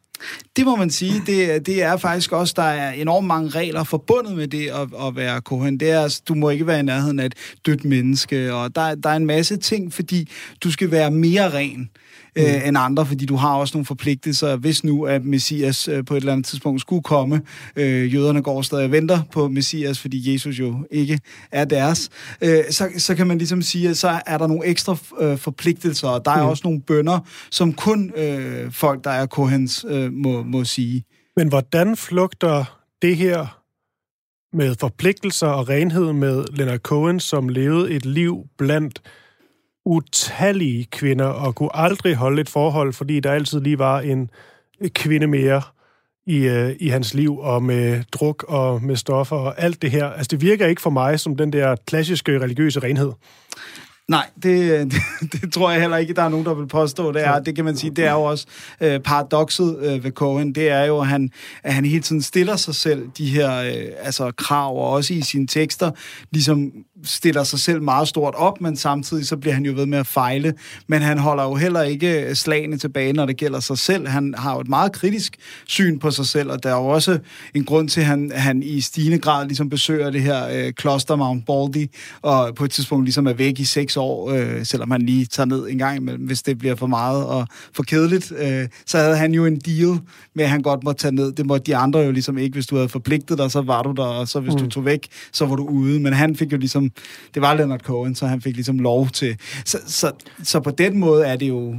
Det 0.55 0.65
må 0.65 0.75
man 0.75 0.89
sige. 0.89 1.21
Det, 1.25 1.65
det 1.65 1.83
er 1.83 1.97
faktisk 1.97 2.31
også, 2.31 2.53
der 2.57 2.63
er 2.63 2.91
enormt 2.91 3.27
mange 3.27 3.49
regler 3.49 3.83
forbundet 3.83 4.35
med 4.35 4.47
det 4.47 4.67
at, 4.67 4.87
at 5.07 5.15
være 5.15 5.41
kohen. 5.41 5.79
Det 5.79 5.91
er, 5.91 6.01
altså, 6.01 6.21
du 6.27 6.35
må 6.35 6.49
ikke 6.49 6.67
være 6.67 6.79
i 6.79 6.83
nærheden 6.83 7.19
af 7.19 7.25
et 7.25 7.35
dødt 7.65 7.85
menneske, 7.85 8.53
og 8.53 8.75
der, 8.75 8.95
der 8.95 9.09
er 9.09 9.15
en 9.15 9.25
masse 9.25 9.57
ting, 9.57 9.93
fordi 9.93 10.29
du 10.63 10.71
skal 10.71 10.91
være 10.91 11.11
mere 11.11 11.53
ren 11.53 11.89
øh, 12.35 12.67
end 12.67 12.77
andre, 12.77 13.05
fordi 13.05 13.25
du 13.25 13.35
har 13.35 13.55
også 13.55 13.77
nogle 13.77 13.85
forpligtelser. 13.85 14.55
Hvis 14.55 14.83
nu, 14.83 15.05
at 15.05 15.25
Messias 15.25 15.87
øh, 15.87 16.05
på 16.05 16.13
et 16.13 16.17
eller 16.17 16.31
andet 16.31 16.45
tidspunkt 16.45 16.81
skulle 16.81 17.03
komme, 17.03 17.41
øh, 17.75 18.13
jøderne 18.13 18.41
går 18.41 18.61
stadig 18.61 18.85
og 18.85 18.91
venter 18.91 19.21
på 19.31 19.47
Messias, 19.47 19.99
fordi 19.99 20.33
Jesus 20.33 20.59
jo 20.59 20.87
ikke 20.91 21.19
er 21.51 21.65
deres, 21.65 22.09
øh, 22.41 22.63
så, 22.69 22.89
så 22.97 23.15
kan 23.15 23.27
man 23.27 23.37
ligesom 23.37 23.61
sige, 23.61 23.89
at 23.89 23.97
så 23.97 24.21
er 24.25 24.37
der 24.37 24.47
nogle 24.47 24.65
ekstra 24.65 24.97
øh, 25.21 25.37
forpligtelser, 25.37 26.07
og 26.07 26.25
der 26.25 26.31
er 26.31 26.43
mm. 26.43 26.49
også 26.49 26.61
nogle 26.65 26.81
bønder, 26.81 27.19
som 27.51 27.73
kun 27.73 28.11
øh, 28.17 28.71
folk, 28.71 29.03
der 29.03 29.11
er 29.11 29.25
kohens, 29.25 29.85
øh, 29.89 30.13
må, 30.13 30.43
må 30.43 30.63
sige. 30.63 31.03
Men 31.37 31.47
hvordan 31.47 31.97
flugter 31.97 32.79
det 33.01 33.17
her 33.17 33.59
med 34.57 34.75
forpligtelser 34.79 35.47
og 35.47 35.69
renhed 35.69 36.13
med 36.13 36.45
Leonard 36.53 36.79
Cohen, 36.79 37.19
som 37.19 37.49
levede 37.49 37.91
et 37.91 38.05
liv 38.05 38.43
blandt 38.57 39.01
utallige 39.85 40.87
kvinder 40.91 41.25
og 41.25 41.55
kunne 41.55 41.75
aldrig 41.75 42.15
holde 42.15 42.41
et 42.41 42.49
forhold, 42.49 42.93
fordi 42.93 43.19
der 43.19 43.31
altid 43.31 43.61
lige 43.61 43.79
var 43.79 43.99
en 43.99 44.29
kvinde 44.89 45.27
mere 45.27 45.61
i, 46.25 46.37
øh, 46.37 46.75
i 46.79 46.87
hans 46.87 47.13
liv, 47.13 47.39
og 47.39 47.63
med 47.63 48.03
druk 48.11 48.45
og 48.47 48.83
med 48.83 48.95
stoffer 48.95 49.35
og 49.35 49.61
alt 49.61 49.81
det 49.81 49.91
her. 49.91 50.05
Altså, 50.05 50.27
det 50.31 50.41
virker 50.41 50.67
ikke 50.67 50.81
for 50.81 50.89
mig 50.89 51.19
som 51.19 51.35
den 51.35 51.53
der 51.53 51.75
klassiske 51.87 52.39
religiøse 52.39 52.79
renhed. 52.79 53.11
Nej, 54.07 54.29
det, 54.43 54.91
det, 54.91 55.01
det 55.41 55.53
tror 55.53 55.71
jeg 55.71 55.81
heller 55.81 55.97
ikke, 55.97 56.13
der 56.13 56.21
er 56.21 56.29
nogen, 56.29 56.45
der 56.45 56.53
vil 56.53 56.67
påstå, 56.67 57.11
det 57.11 57.25
er. 57.25 57.39
Det 57.39 57.55
kan 57.55 57.65
man 57.65 57.77
sige, 57.77 57.91
det 57.91 58.05
er 58.05 58.11
jo 58.11 58.23
også 58.23 58.45
øh, 58.81 58.99
paradokset 58.99 59.77
øh, 59.81 60.03
ved 60.03 60.11
Cohen. 60.11 60.55
Det 60.55 60.69
er 60.69 60.83
jo, 60.83 60.99
at 60.99 61.07
han, 61.07 61.29
at 61.63 61.73
han 61.73 61.85
hele 61.85 62.01
tiden 62.01 62.21
stiller 62.21 62.55
sig 62.55 62.75
selv 62.75 63.09
de 63.17 63.25
her 63.25 63.61
øh, 63.61 63.87
altså, 63.99 64.31
krav, 64.31 64.77
og 64.77 64.89
også 64.89 65.13
i 65.13 65.21
sine 65.21 65.47
tekster, 65.47 65.91
ligesom 66.31 66.71
stiller 67.03 67.43
sig 67.43 67.59
selv 67.59 67.81
meget 67.81 68.07
stort 68.07 68.35
op, 68.35 68.61
men 68.61 68.75
samtidig 68.75 69.27
så 69.27 69.37
bliver 69.37 69.53
han 69.53 69.65
jo 69.65 69.73
ved 69.75 69.85
med 69.85 69.97
at 69.97 70.07
fejle. 70.07 70.53
Men 70.87 71.01
han 71.01 71.17
holder 71.17 71.43
jo 71.43 71.55
heller 71.55 71.81
ikke 71.81 72.35
slagene 72.35 72.77
tilbage, 72.77 73.13
når 73.13 73.25
det 73.25 73.37
gælder 73.37 73.59
sig 73.59 73.77
selv. 73.77 74.07
Han 74.07 74.33
har 74.37 74.53
jo 74.53 74.59
et 74.59 74.69
meget 74.69 74.91
kritisk 74.91 75.37
syn 75.67 75.99
på 75.99 76.11
sig 76.11 76.25
selv, 76.25 76.51
og 76.51 76.63
der 76.63 76.69
er 76.69 76.75
jo 76.75 76.87
også 76.87 77.19
en 77.53 77.65
grund 77.65 77.89
til, 77.89 77.99
at 78.01 78.07
han, 78.07 78.31
han 78.35 78.63
i 78.63 78.81
stigende 78.81 79.17
grad 79.19 79.47
ligesom 79.47 79.69
besøger 79.69 80.09
det 80.09 80.21
her 80.21 80.47
øh, 80.51 80.73
kloster 80.73 81.15
Mount 81.15 81.45
Baldy, 81.45 81.87
og 82.21 82.55
på 82.55 82.65
et 82.65 82.71
tidspunkt 82.71 83.05
ligesom 83.05 83.27
er 83.27 83.33
væk 83.33 83.59
i 83.59 83.65
seks 83.65 83.97
år, 83.97 84.31
øh, 84.31 84.65
selvom 84.65 84.91
han 84.91 85.01
lige 85.01 85.25
tager 85.25 85.47
ned 85.47 85.67
en 85.69 85.77
gang 85.77 85.97
imellem, 85.97 86.25
hvis 86.25 86.41
det 86.41 86.57
bliver 86.57 86.75
for 86.75 86.87
meget 86.87 87.25
og 87.25 87.47
for 87.73 87.83
kedeligt. 87.83 88.33
Øh, 88.37 88.67
så 88.85 88.97
havde 88.97 89.17
han 89.17 89.33
jo 89.33 89.45
en 89.45 89.59
deal 89.59 89.99
med, 90.35 90.43
at 90.43 90.49
han 90.49 90.61
godt 90.61 90.83
måtte 90.83 91.01
tage 91.01 91.15
ned. 91.15 91.31
Det 91.31 91.45
måtte 91.45 91.65
de 91.65 91.75
andre 91.75 91.99
jo 91.99 92.11
ligesom 92.11 92.37
ikke. 92.37 92.53
Hvis 92.53 92.65
du 92.65 92.75
havde 92.75 92.89
forpligtet 92.89 93.37
dig, 93.37 93.51
så 93.51 93.61
var 93.61 93.83
du 93.83 93.91
der, 93.91 94.03
og 94.03 94.27
så 94.27 94.39
hvis 94.39 94.53
mm. 94.53 94.59
du 94.59 94.69
tog 94.69 94.85
væk, 94.85 95.07
så 95.31 95.45
var 95.45 95.55
du 95.55 95.65
ude. 95.65 95.99
Men 95.99 96.13
han 96.13 96.35
fik 96.35 96.51
jo 96.51 96.57
ligesom 96.57 96.89
det 97.33 97.41
var 97.41 97.53
Leonard 97.53 97.79
Cohen, 97.79 98.15
så 98.15 98.27
han 98.27 98.41
fik 98.41 98.55
ligesom 98.55 98.79
lov 98.79 99.09
til. 99.09 99.37
Så, 99.65 99.77
så, 99.87 100.11
så 100.43 100.59
på 100.59 100.71
den 100.71 100.97
måde 100.97 101.25
er 101.25 101.35
det 101.35 101.49
jo 101.49 101.75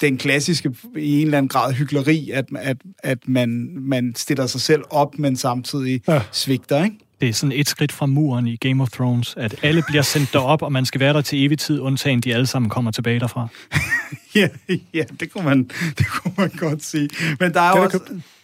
den 0.00 0.18
klassiske, 0.18 0.74
i 0.96 1.20
en 1.20 1.26
eller 1.26 1.38
anden 1.38 1.48
grad, 1.48 1.72
hyggeleri, 1.72 2.30
at, 2.30 2.44
at, 2.58 2.76
at 2.98 3.18
man, 3.26 3.68
man 3.80 4.14
stiller 4.16 4.46
sig 4.46 4.60
selv 4.60 4.82
op, 4.90 5.18
men 5.18 5.36
samtidig 5.36 6.02
ja. 6.08 6.22
svigter, 6.32 6.84
ikke? 6.84 6.98
det 7.20 7.28
er 7.28 7.32
sådan 7.32 7.52
et 7.52 7.68
skridt 7.68 7.92
fra 7.92 8.06
muren 8.06 8.46
i 8.46 8.56
Game 8.56 8.82
of 8.82 8.90
Thrones, 8.90 9.34
at 9.36 9.54
alle 9.62 9.82
bliver 9.88 10.02
sendt 10.02 10.32
derop, 10.32 10.62
og 10.62 10.72
man 10.72 10.84
skal 10.86 11.00
være 11.00 11.12
der 11.12 11.20
til 11.20 11.44
evig 11.46 11.58
tid, 11.58 11.80
undtagen 11.80 12.20
de 12.20 12.34
alle 12.34 12.46
sammen 12.46 12.70
kommer 12.70 12.90
tilbage 12.90 13.20
derfra. 13.20 13.48
ja, 14.34 14.48
ja 14.94 15.04
det, 15.20 15.32
kunne 15.32 15.44
man, 15.44 15.70
det 15.98 16.06
kunne 16.06 16.34
man 16.36 16.48
godt 16.48 16.84
sige. 16.84 17.08
Men 17.40 17.54
der 17.54 17.60
er 17.60 17.78
jo 17.78 17.84
også... 17.84 18.00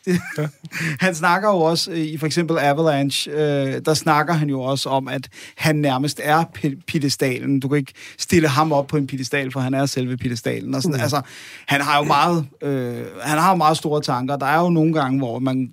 Ja. 0.06 0.18
han 1.06 1.14
snakker 1.14 1.48
jo 1.48 1.56
også 1.56 1.90
øh, 1.90 1.98
i 1.98 2.16
for 2.16 2.26
eksempel 2.26 2.58
Avalanche, 2.58 3.32
øh, 3.32 3.80
der 3.84 3.94
snakker 3.94 4.34
han 4.34 4.48
jo 4.48 4.60
også 4.60 4.88
om, 4.88 5.08
at 5.08 5.28
han 5.56 5.76
nærmest 5.76 6.20
er 6.22 6.44
pedestalen. 6.86 7.60
Du 7.60 7.68
kan 7.68 7.78
ikke 7.78 7.92
stille 8.18 8.48
ham 8.48 8.72
op 8.72 8.86
på 8.86 8.96
en 8.96 9.06
pedestal, 9.06 9.52
for 9.52 9.60
han 9.60 9.74
er 9.74 9.86
selve 9.86 10.16
pedestalen. 10.16 10.74
Og 10.74 10.82
sådan, 10.82 10.96
uh. 10.96 11.02
Altså, 11.02 11.20
han 11.66 11.80
har 11.80 11.98
jo 11.98 12.04
meget, 12.04 12.46
øh, 12.62 13.04
han 13.22 13.38
har 13.38 13.50
jo 13.50 13.56
meget 13.56 13.76
store 13.76 14.00
tanker. 14.00 14.36
Der 14.36 14.46
er 14.46 14.60
jo 14.60 14.70
nogle 14.70 14.92
gange, 14.92 15.18
hvor 15.18 15.38
man 15.38 15.72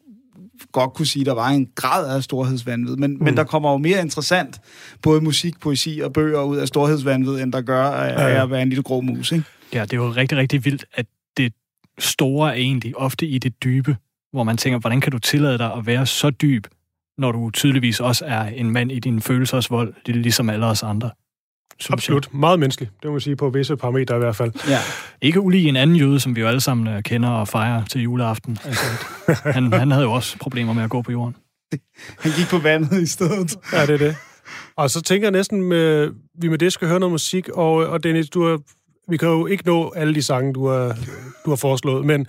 godt 0.72 0.94
kunne 0.94 1.06
sige, 1.06 1.22
at 1.22 1.26
der 1.26 1.34
var 1.34 1.50
en 1.50 1.68
grad 1.76 2.16
af 2.16 2.24
storhedsvandvid, 2.24 2.96
men, 2.96 3.14
mm. 3.14 3.24
men 3.24 3.38
der 3.38 3.44
kommer 3.44 3.72
jo 3.72 3.78
mere 3.78 4.02
interessant 4.02 4.62
både 5.02 5.22
musik, 5.22 5.60
poesi 5.60 6.02
og 6.04 6.14
bøger 6.14 6.42
ud 6.42 6.58
af 6.58 6.68
storhedsvandvid, 6.68 7.40
end 7.40 7.54
der 7.54 7.62
gør 7.62 7.84
af, 7.84 8.36
af 8.36 8.44
at 8.44 8.52
være 8.52 8.62
en 8.62 8.70
lille 8.70 8.84
grå 8.84 9.02
mus, 9.02 9.32
ikke? 9.32 9.46
Ja, 9.74 9.82
det 9.82 9.94
er 9.94 9.98
jo 9.98 10.10
rigtig, 10.10 10.38
rigtig 10.38 10.66
vildt, 10.66 10.86
at 10.94 11.06
det 11.38 11.54
store 12.00 12.50
er 12.50 12.54
egentlig 12.56 12.98
ofte 12.98 13.28
i 13.28 13.38
det 13.38 13.64
dybe, 13.64 13.96
hvor 14.32 14.44
man 14.44 14.58
tænker, 14.58 14.80
hvordan 14.80 15.02
kan 15.02 15.12
du 15.12 15.20
tillade 15.20 15.58
dig 15.58 15.74
at 15.74 15.86
være 15.86 16.06
så 16.06 16.30
dyb, 16.30 16.68
når 17.18 17.32
du 17.32 17.50
tydeligvis 17.50 18.00
også 18.00 18.26
er 18.26 18.44
en 18.44 18.72
mand 18.72 18.92
i 18.92 19.00
din 19.00 19.22
følelsesvold, 19.22 19.94
ligesom 20.06 20.50
alle 20.50 20.66
os 20.66 20.84
andre. 20.84 21.12
Absolut. 21.90 22.30
Jeg. 22.32 22.40
Meget 22.40 22.60
menneskelig, 22.60 22.90
det 23.02 23.06
må 23.06 23.12
man 23.12 23.22
sige, 23.22 23.36
på 23.36 23.50
visse 23.50 23.78
parametre 23.78 24.16
i 24.16 24.20
hvert 24.20 24.36
fald. 24.36 24.52
Ja. 24.68 24.80
Ikke 25.22 25.40
ulig 25.40 25.68
en 25.68 25.76
anden 25.76 25.96
jøde, 25.96 26.20
som 26.20 26.36
vi 26.36 26.42
jo 26.42 26.48
alle 26.48 26.62
sammen 26.62 26.88
øh, 26.88 27.04
kender 27.04 27.30
og 27.30 27.48
fejrer 27.48 27.86
til 27.86 28.02
juleaften. 28.02 28.58
Altså, 28.66 28.86
han, 29.54 29.74
han 29.74 29.92
havde 29.92 30.04
jo 30.04 30.12
også 30.12 30.38
problemer 30.38 30.74
med 30.74 30.84
at 30.84 30.90
gå 30.90 31.02
på 31.02 31.12
jorden. 31.12 31.36
Han 32.24 32.32
gik 32.38 32.48
på 32.50 32.58
vandet 32.58 33.02
i 33.02 33.06
stedet. 33.06 33.56
Ja, 33.74 33.86
det 33.86 33.94
er 33.94 33.98
det. 33.98 34.16
Og 34.76 34.90
så 34.90 35.02
tænker 35.02 35.28
jeg 35.28 35.32
næsten, 35.32 35.64
med, 35.64 36.12
vi 36.42 36.48
med 36.48 36.58
det 36.58 36.74
skal 36.74 36.88
høre 36.88 37.00
noget 37.00 37.12
musik, 37.12 37.50
og, 37.50 37.74
og 37.74 38.04
Dennis, 38.04 38.30
du 38.30 38.48
har, 38.48 38.60
vi 39.12 39.18
kan 39.18 39.28
jo 39.28 39.46
ikke 39.46 39.66
nå 39.66 39.94
alle 39.96 40.16
de 40.16 40.24
sange, 40.24 40.54
du 40.54 40.68
har, 40.68 40.98
du 41.46 41.50
har 41.50 41.56
foreslået, 41.56 42.06
men 42.06 42.28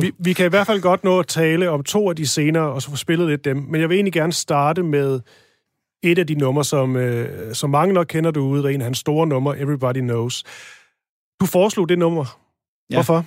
vi, 0.00 0.12
vi 0.18 0.32
kan 0.32 0.46
i 0.46 0.48
hvert 0.48 0.66
fald 0.66 0.80
godt 0.80 1.04
nå 1.04 1.18
at 1.18 1.26
tale 1.26 1.70
om 1.70 1.82
to 1.82 2.10
af 2.10 2.16
de 2.16 2.26
scener, 2.26 2.60
og 2.60 2.82
så 2.82 2.90
få 2.90 2.96
spillet 2.96 3.28
lidt 3.28 3.44
dem. 3.44 3.56
Men 3.56 3.80
jeg 3.80 3.88
vil 3.88 3.94
egentlig 3.94 4.12
gerne 4.12 4.32
starte 4.32 4.82
med 4.82 5.20
et 6.02 6.18
af 6.18 6.26
de 6.26 6.34
numre, 6.34 6.64
som, 6.64 6.96
øh, 6.96 7.54
som 7.54 7.70
mange 7.70 7.94
nok 7.94 8.06
kender 8.06 8.30
derude, 8.30 8.62
der 8.62 8.68
er 8.68 8.72
en 8.72 8.80
af 8.80 8.84
hans 8.84 8.98
store 8.98 9.26
numre, 9.26 9.58
Everybody 9.58 10.00
Knows. 10.00 10.44
Du 11.40 11.46
foreslog 11.46 11.88
det 11.88 11.98
nummer. 11.98 12.40
Ja. 12.90 12.96
Hvorfor? 12.96 13.24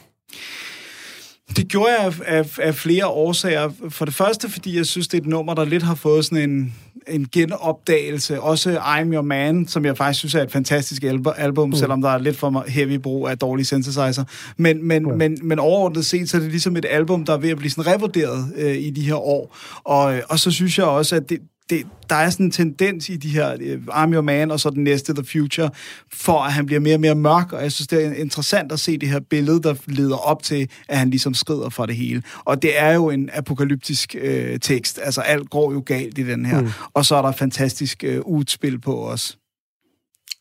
Det 1.56 1.68
gjorde 1.68 1.92
jeg 1.92 2.06
af, 2.06 2.40
af, 2.40 2.60
af 2.60 2.76
flere 2.76 3.08
årsager. 3.08 3.72
For 3.90 4.06
det 4.06 4.14
første, 4.14 4.50
fordi 4.50 4.78
jeg 4.78 4.86
synes, 4.86 5.08
det 5.08 5.18
er 5.18 5.22
et 5.22 5.28
nummer, 5.28 5.54
der 5.54 5.66
lidt 5.66 5.84
har 5.84 5.96
fået 5.96 6.26
sådan 6.26 6.50
en, 6.50 6.76
en 7.10 7.28
genopdagelse. 7.32 8.42
Også 8.42 8.78
I'm 8.78 9.14
Your 9.14 9.22
Man, 9.22 9.68
som 9.68 9.86
jeg 9.86 9.98
faktisk 9.98 10.20
synes 10.20 10.36
er 10.36 10.44
et 10.44 10.52
fantastisk 10.52 11.04
album, 11.38 11.70
mm. 11.70 11.76
selvom 11.76 12.02
der 12.02 12.10
er 12.10 12.18
lidt 12.18 12.38
for 12.38 12.66
heavy 12.68 13.00
brug 13.00 13.28
af 13.30 13.38
dårlige 13.38 13.66
synthesizer. 13.66 14.24
Men, 14.58 14.88
men, 14.88 15.04
mm. 15.04 15.18
men, 15.18 15.38
men 15.44 15.60
overordnet 15.60 16.06
set, 16.06 16.30
så 16.30 16.38
er 16.38 16.42
det 16.42 16.50
ligesom 16.50 16.78
et 16.78 16.86
album, 16.90 17.26
der 17.26 17.34
er 17.34 17.38
ved 17.38 17.50
at 17.50 17.58
blive 17.58 17.72
sådan 17.72 17.94
revurderet 17.94 18.54
øh, 18.56 18.76
i 18.76 18.90
de 18.90 19.02
her 19.02 19.16
år. 19.16 19.56
Og, 19.84 20.16
og 20.30 20.40
så 20.40 20.52
synes 20.52 20.78
jeg 20.78 20.86
også, 20.86 21.16
at 21.16 21.30
det, 21.30 21.40
det, 21.70 21.84
der 22.10 22.16
er 22.16 22.30
sådan 22.30 22.46
en 22.46 22.52
tendens 22.52 23.10
i 23.10 23.16
de 23.16 23.30
her 23.30 23.56
uh, 23.56 23.82
Army 23.92 24.16
of 24.18 24.24
Man 24.24 24.52
og 24.52 24.60
så 24.60 24.70
den 24.70 24.84
næste 24.84 25.14
The 25.14 25.24
Future, 25.26 25.70
for 26.14 26.40
at 26.40 26.54
han 26.54 26.66
bliver 26.66 26.80
mere 26.80 26.96
og 26.96 27.00
mere 27.00 27.16
mørk, 27.16 27.54
og 27.54 27.64
jeg 27.64 27.72
synes, 27.72 27.88
det 27.88 28.06
er 28.06 28.14
interessant 28.14 28.72
at 28.72 28.80
se 28.80 28.98
det 28.98 29.10
her 29.10 29.20
billede, 29.20 29.62
der 29.64 29.76
leder 29.86 30.18
op 30.18 30.44
til, 30.44 30.70
at 30.88 30.98
han 30.98 31.10
ligesom 31.10 31.34
skrider 31.34 31.70
for 31.70 31.86
det 31.86 31.96
hele. 31.96 32.24
Og 32.46 32.62
det 32.62 32.80
er 32.80 32.94
jo 32.94 33.10
en 33.10 33.30
apokalyptisk 33.34 34.16
uh, 34.24 34.60
tekst, 34.62 35.00
altså 35.04 35.22
alt 35.22 35.50
går 35.50 35.74
jo 35.74 35.84
galt 35.86 36.18
i 36.18 36.24
den 36.24 36.46
her, 36.46 36.62
mm. 36.62 36.70
og 36.94 37.06
så 37.06 37.16
er 37.16 37.22
der 37.22 37.32
fantastisk 37.32 38.04
uh, 38.08 38.34
udspil 38.34 38.80
på 38.80 39.10
os. 39.10 39.38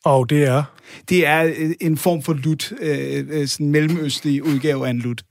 Og 0.04 0.30
det 0.30 0.44
er? 0.44 0.62
Det 1.08 1.26
er 1.26 1.52
en 1.80 1.98
form 1.98 2.22
for 2.22 2.32
lut, 2.32 2.72
uh, 2.72 3.46
sådan 3.46 3.66
en 3.66 3.72
mellemøstlig 3.72 4.44
udgave 4.44 4.86
af 4.86 4.90
en 4.90 4.98
lut. 4.98 5.22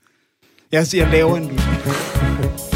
Jeg, 0.72 0.86
jeg 0.94 1.10
laver 1.12 1.38
en 1.38 1.48
lut. 1.48 2.72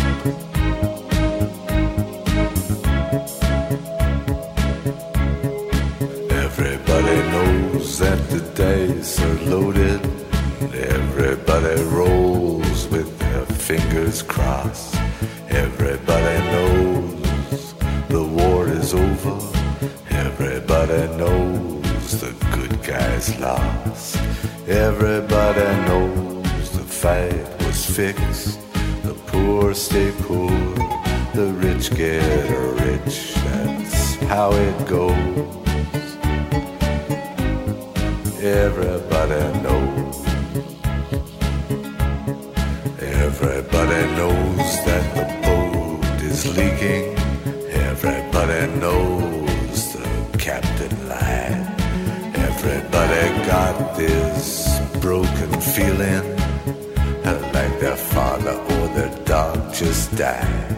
Everybody 11.70 11.96
rolls 11.96 12.88
with 12.88 13.20
their 13.20 13.46
fingers 13.46 14.24
crossed. 14.24 14.96
Everybody 15.50 16.40
knows 16.50 17.76
the 18.08 18.24
war 18.24 18.68
is 18.68 18.96
over. 18.96 19.38
Everybody 20.10 21.06
knows 21.16 22.22
the 22.22 22.34
good 22.56 22.82
guys 22.82 23.40
lost. 23.40 24.18
Everybody 24.68 25.68
knows 25.88 26.72
the 26.72 26.84
fight 26.84 27.48
was 27.64 27.86
fixed. 27.86 28.60
The 29.04 29.14
poor 29.28 29.76
stay 29.76 30.12
poor, 30.22 30.50
the 31.36 31.54
rich 31.54 31.92
get 31.94 32.50
rich. 32.82 33.36
That's 33.46 34.16
how 34.26 34.54
it 34.54 34.88
goes. 34.88 36.18
Everybody 38.42 39.62
knows. 39.62 40.29
Everybody 43.42 44.06
knows 44.18 44.84
that 44.84 45.16
the 45.16 45.26
boat 45.48 46.22
is 46.22 46.46
leaking. 46.58 47.16
Everybody 47.72 48.68
knows 48.82 49.94
the 49.94 50.38
captain 50.38 51.08
lied. 51.08 51.64
Everybody 52.36 53.46
got 53.48 53.96
this 53.96 54.82
broken 55.00 55.52
feeling 55.62 56.36
like 57.54 57.80
their 57.80 57.96
father 57.96 58.58
or 58.74 58.88
their 58.90 59.16
dog 59.24 59.74
just 59.74 60.14
died. 60.18 60.76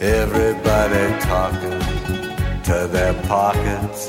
Everybody 0.00 1.20
talking 1.22 1.80
to 2.68 2.86
their 2.86 3.14
pockets. 3.24 4.08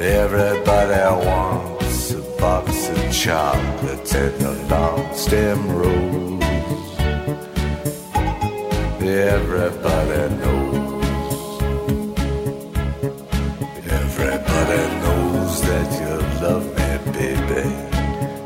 Everybody 0.00 1.26
wants 1.26 2.10
a 2.10 2.22
box 2.40 2.88
of 2.88 3.12
chocolates 3.12 4.14
and 4.16 4.42
a 4.42 4.52
long 4.66 5.14
stem 5.14 5.70
rose. 5.70 6.29
Everybody 9.10 10.34
knows. 10.36 11.62
Everybody 13.90 14.82
knows 15.02 15.62
that 15.62 15.88
you 16.00 16.14
love 16.46 16.66
me, 16.78 16.90
baby. 17.18 17.64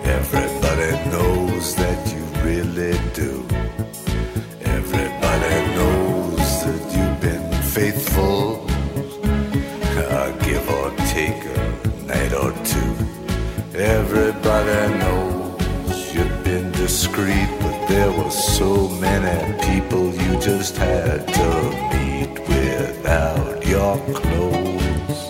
Everybody 0.08 0.90
knows 1.10 1.74
that 1.74 2.00
you 2.14 2.22
really 2.42 2.98
do. 3.12 3.44
Everybody 4.64 5.54
knows 5.76 6.64
that 6.64 6.82
you've 6.96 7.20
been 7.20 7.52
faithful. 7.62 8.66
give 10.46 10.66
or 10.70 10.90
take 11.12 11.44
a 11.44 11.60
night 12.06 12.32
or 12.32 12.52
two. 12.64 12.92
Everybody 13.78 14.98
knows 14.98 16.14
you've 16.14 16.42
been 16.42 16.72
discreet, 16.72 17.50
there 18.04 18.12
were 18.22 18.30
so 18.30 18.86
many 19.06 19.36
people 19.66 20.04
you 20.14 20.38
just 20.38 20.76
had 20.76 21.26
to 21.26 21.50
meet 21.92 22.32
without 22.48 23.66
your 23.66 23.96
clothes. 24.18 25.20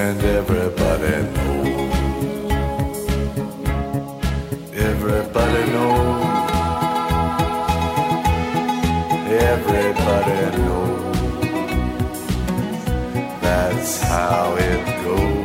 And 0.00 0.18
everybody 0.40 1.16
knows. 1.36 1.96
Everybody 4.90 5.62
knows. 5.74 6.50
Everybody 9.50 10.40
knows. 10.62 11.16
That's 13.42 14.00
how 14.02 14.56
it 14.56 14.82
everybody 15.04 15.35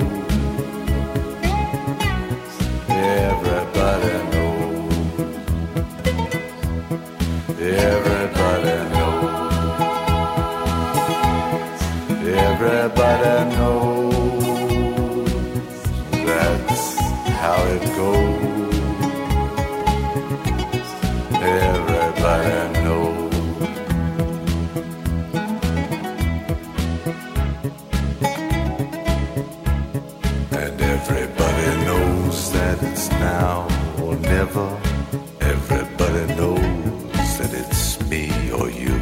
Everybody 34.53 36.35
knows 36.35 37.37
that 37.37 37.51
it's 37.53 38.01
me 38.09 38.51
or 38.51 38.69
you. 38.69 38.99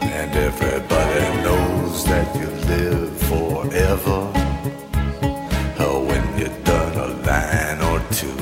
And 0.00 0.32
everybody 0.34 1.20
knows 1.44 2.04
that 2.06 2.34
you 2.34 2.48
live 2.66 3.16
forever. 3.30 4.32
Oh, 5.78 6.04
when 6.04 6.24
you're 6.36 6.58
done 6.64 6.96
a 6.98 7.06
line 7.28 7.80
or 7.90 8.00
two. 8.10 8.36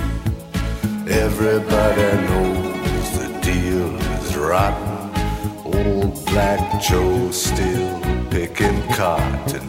Everybody 1.13 2.09
knows 2.29 3.19
the 3.19 3.29
deal 3.43 3.95
is 4.17 4.35
rotten. 4.35 5.11
Old 5.67 6.25
Black 6.25 6.81
Joe 6.81 7.31
still 7.33 8.01
picking 8.31 8.83
cotton. 8.95 9.60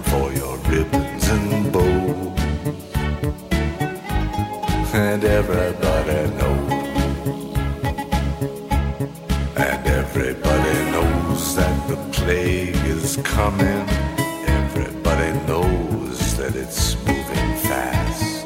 Everybody 13.42 15.32
knows 15.48 16.38
that 16.38 16.56
it's 16.56 16.96
moving 17.08 17.56
fast. 17.68 18.46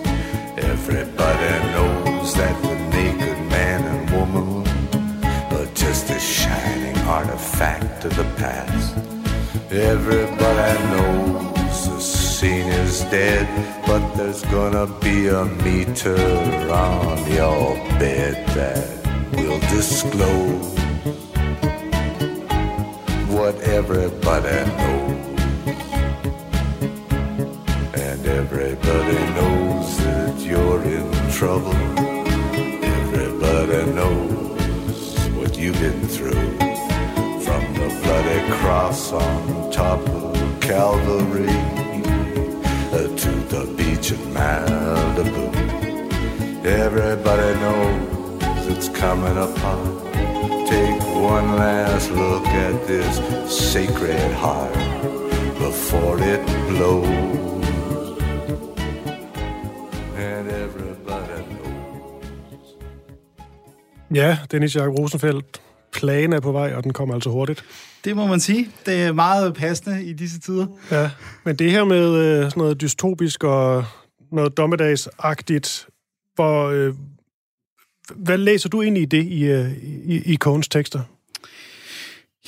Everybody 0.56 1.52
knows 1.74 2.34
that 2.36 2.56
the 2.64 2.76
naked 2.96 3.38
man 3.50 3.84
and 3.84 4.10
woman 4.10 4.66
are 5.52 5.66
just 5.74 6.10
a 6.12 6.18
shining 6.18 6.98
artifact 7.00 8.06
of 8.06 8.16
the 8.16 8.24
past. 8.38 8.96
Everybody 9.70 10.80
knows 10.94 11.88
the 11.90 12.00
scene 12.00 12.68
is 12.68 13.02
dead, 13.12 13.46
but 13.86 14.14
there's 14.16 14.44
gonna 14.44 14.88
be 15.02 15.28
a 15.28 15.44
meter 15.44 16.16
on 16.72 17.18
your 17.30 17.76
bed 18.00 18.48
that 18.56 18.88
will 19.34 19.60
disclose 19.60 20.85
what 23.46 23.62
everybody 23.62 24.58
knows. 24.80 25.40
And 27.94 28.26
everybody 28.26 29.20
knows 29.38 29.98
that 29.98 30.36
you're 30.40 30.84
in 30.84 31.08
trouble. 31.30 31.76
Everybody 32.98 33.82
knows 33.92 35.30
what 35.38 35.56
you've 35.60 35.80
been 35.80 36.08
through. 36.08 36.50
From 37.46 37.64
the 37.80 37.90
bloody 38.02 38.40
cross 38.58 39.12
on 39.12 39.72
top 39.72 40.02
of 40.10 40.60
Calvary 40.60 41.60
uh, 42.98 43.08
to 43.24 43.32
the 43.54 43.64
beach 43.78 44.10
in 44.10 44.22
Malibu. 44.34 45.46
Everybody 46.66 47.60
knows 47.60 48.68
it's 48.76 48.90
coming 48.90 49.38
upon. 49.38 50.15
One 51.26 51.56
last 51.56 52.12
look 52.12 52.48
at 52.48 52.76
this 52.88 53.16
sacred 53.50 54.34
heart 54.34 54.74
before 55.58 56.18
it 56.34 56.42
blows. 56.70 57.08
And 60.18 60.48
everybody 60.48 61.44
knows. 61.50 62.68
Ja, 64.14 64.38
Dennis 64.52 64.76
Jakob 64.76 65.00
Rosenfeldt. 65.00 65.62
Plagen 65.94 66.34
er 66.34 66.40
på 66.40 66.52
vej, 66.52 66.74
og 66.76 66.84
den 66.84 66.94
kommer 66.94 67.16
altså 67.16 67.30
hurtigt. 67.30 67.64
Det 68.04 68.16
må 68.16 68.28
man 68.28 68.40
sige. 68.40 68.70
Det 68.86 69.04
er 69.04 69.14
meget 69.14 69.54
passende 69.54 70.04
i 70.04 70.14
disse 70.14 70.40
tider. 70.40 70.68
Ja, 70.92 71.10
men 71.44 71.56
det 71.56 71.72
her 71.72 71.84
med 71.84 72.16
øh, 72.16 72.44
sådan 72.44 72.52
noget 72.58 72.82
dystopisk 72.82 73.44
og 73.44 73.86
noget 74.32 74.58
dommedagsagtigt, 74.58 75.88
hvor, 76.36 76.70
øh, 76.70 76.94
hvad 78.16 78.38
læser 78.38 78.70
du 78.70 78.82
ind 78.82 78.98
i 78.98 79.06
det 79.06 79.24
i, 79.24 79.44
øh, 79.44 79.72
i, 79.84 80.34
i 80.34 80.36
Coens 80.38 80.68
tekster? 80.68 81.02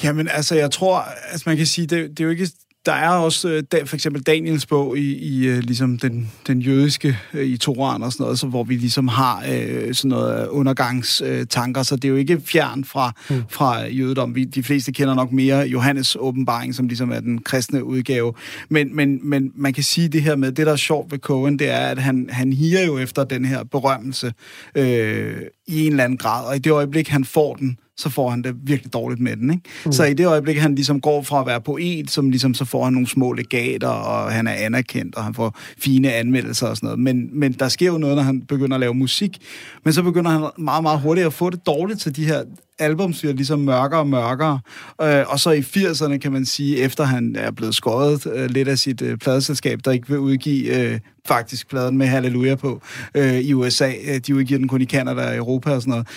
Jamen, 0.04 0.28
altså, 0.28 0.56
jeg 0.56 0.72
tror, 0.72 1.06
altså 1.32 1.44
man 1.50 1.58
kan 1.58 1.66
sige, 1.66 1.88
det, 1.88 2.10
det 2.10 2.20
er 2.20 2.24
jo 2.24 2.30
ikke... 2.30 2.50
Der 2.86 2.94
er 2.94 3.10
også 3.10 3.50
øh, 3.50 3.86
for 3.86 3.96
eksempel 3.96 4.22
Daniels 4.22 4.66
bog 4.66 4.98
i, 4.98 5.16
i 5.16 5.48
øh, 5.48 5.60
ligesom 5.60 5.98
den, 5.98 6.32
den 6.48 6.62
jødiske 6.62 7.18
øh, 7.34 7.46
i 7.46 7.58
Toran 7.58 8.04
og 8.04 8.14
sådan 8.14 8.24
noget, 8.24 8.40
så, 8.40 8.48
hvor 8.48 8.64
vi 8.64 8.76
ligesom 8.76 9.08
har 9.08 9.46
øh, 9.52 9.94
sådan 9.94 10.10
noget 10.10 10.48
undergangstanker, 10.48 11.84
så 11.84 11.96
det 11.96 12.06
er 12.06 12.10
jo 12.10 12.16
ikke 12.16 12.42
fjern 12.46 12.84
fra, 12.84 13.12
mm. 13.30 13.44
fra 13.50 13.86
jødedom. 13.86 14.36
Vi, 14.36 14.44
de 14.44 14.64
fleste 14.64 14.92
kender 14.92 15.16
nok 15.16 15.32
mere 15.32 15.60
Johannes 15.60 16.18
åbenbaring, 16.20 16.76
som 16.76 16.88
ligesom 16.88 17.12
er 17.12 17.20
den 17.20 17.42
kristne 17.42 17.84
udgave. 17.84 18.34
Men, 18.70 18.96
men, 18.96 19.30
men 19.30 19.52
man 19.56 19.74
kan 19.74 19.84
sige 19.84 20.08
det 20.08 20.22
her 20.22 20.36
med, 20.36 20.52
det 20.52 20.66
der 20.66 20.72
er 20.72 20.76
sjovt 20.76 21.12
ved 21.12 21.20
Cohen, 21.20 21.60
det 21.60 21.70
er, 21.70 21.88
at 21.88 22.00
han, 22.00 22.30
han 22.32 22.54
higer 22.54 22.86
jo 22.86 22.98
efter 22.98 23.24
den 23.24 23.46
her 23.46 23.64
berømmelse 23.64 24.34
øh, 24.76 25.42
i 25.68 25.86
en 25.86 25.92
eller 25.92 26.04
anden 26.04 26.18
grad, 26.18 26.46
og 26.46 26.56
i 26.56 26.60
det 26.60 26.72
øjeblik, 26.72 27.08
han 27.08 27.26
får 27.26 27.56
den, 27.56 27.78
så 27.98 28.10
får 28.10 28.30
han 28.30 28.42
det 28.42 28.56
virkelig 28.64 28.94
dårligt 28.94 29.22
med 29.22 29.38
den. 29.38 29.52
Ikke? 29.52 29.64
Mm. 29.86 29.92
Så 29.92 30.04
i 30.04 30.14
det 30.14 30.28
øjeblik, 30.28 30.58
han 30.58 30.76
ligesom 30.76 31.02
går 31.02 31.22
fra 31.22 31.40
at 31.40 31.48
være 31.48 31.62
poet, 31.62 32.12
som 32.12 32.30
ligesom, 32.30 32.54
så 32.54 32.66
får 32.66 32.84
han 32.84 32.94
nogle 32.94 33.08
små 33.08 33.34
legater, 33.34 33.88
og 33.88 34.32
han 34.32 34.48
er 34.48 34.52
anerkendt, 34.52 35.16
og 35.16 35.24
han 35.24 35.34
får 35.34 35.58
fine 35.78 36.14
anmeldelser 36.14 36.68
og 36.68 36.78
sådan 36.78 36.88
noget. 36.88 37.00
Men, 37.00 37.40
men 37.40 37.54
der 37.54 37.68
sker 37.68 37.88
jo 37.88 37.98
noget, 37.98 38.16
når 38.16 38.24
han 38.24 38.42
begynder 38.42 38.76
at 38.76 38.80
lave 38.80 38.94
musik. 38.94 39.38
Men 39.84 39.94
så 39.94 40.04
begynder 40.04 40.32
han 40.32 40.50
meget, 40.58 40.84
meget 40.84 41.00
hurtigt 41.00 41.28
at 41.28 41.34
få 41.34 41.50
det 41.50 41.66
dårligt 41.66 42.00
til 42.00 42.16
de 42.16 42.26
her 42.26 42.44
albums 42.80 43.20
bliver 43.20 43.34
ligesom 43.34 43.60
mørkere 43.60 44.00
og 44.00 44.08
mørkere. 44.08 44.60
Øh, 45.02 45.24
og 45.28 45.40
så 45.40 45.52
i 45.52 45.60
80'erne, 45.60 46.18
kan 46.18 46.32
man 46.32 46.46
sige, 46.46 46.78
efter 46.78 47.04
han 47.04 47.36
er 47.40 47.52
blevet 47.52 47.76
skåret 47.76 48.28
øh, 48.34 48.50
lidt 48.50 48.68
af 48.68 48.80
sit 48.80 49.02
øh, 49.02 49.18
pladeselskab, 49.18 49.80
der 49.86 49.92
ikke 49.92 50.08
vil 50.08 50.20
udgive 50.20 50.76
øh, 50.82 51.00
faktisk 51.28 51.70
pladen 51.70 51.98
med 51.98 52.08
Halleluja 52.08 52.56
på 52.56 52.82
øh, 53.16 53.40
i 53.40 53.54
USA. 53.54 53.92
Øh, 54.08 54.18
de 54.28 54.36
udgiver 54.36 54.58
den 54.58 54.68
kun 54.68 54.82
i 54.82 54.86
Canada 54.86 55.28
og 55.28 55.36
Europa 55.36 55.72
og 55.72 55.82
sådan 55.82 55.92
noget. 55.92 56.08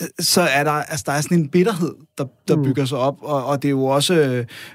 Øh, 0.00 0.06
Så 0.20 0.40
er 0.40 0.64
der, 0.64 0.70
altså, 0.70 1.04
der 1.06 1.12
er 1.12 1.20
sådan 1.20 1.38
en 1.38 1.48
bitterhed, 1.48 1.92
der, 2.18 2.24
der 2.48 2.56
mm. 2.56 2.62
bygger 2.62 2.84
sig 2.84 2.98
op, 2.98 3.16
og, 3.22 3.46
og 3.46 3.62
det 3.62 3.68
er 3.68 3.70
jo 3.70 3.84
også, 3.84 4.14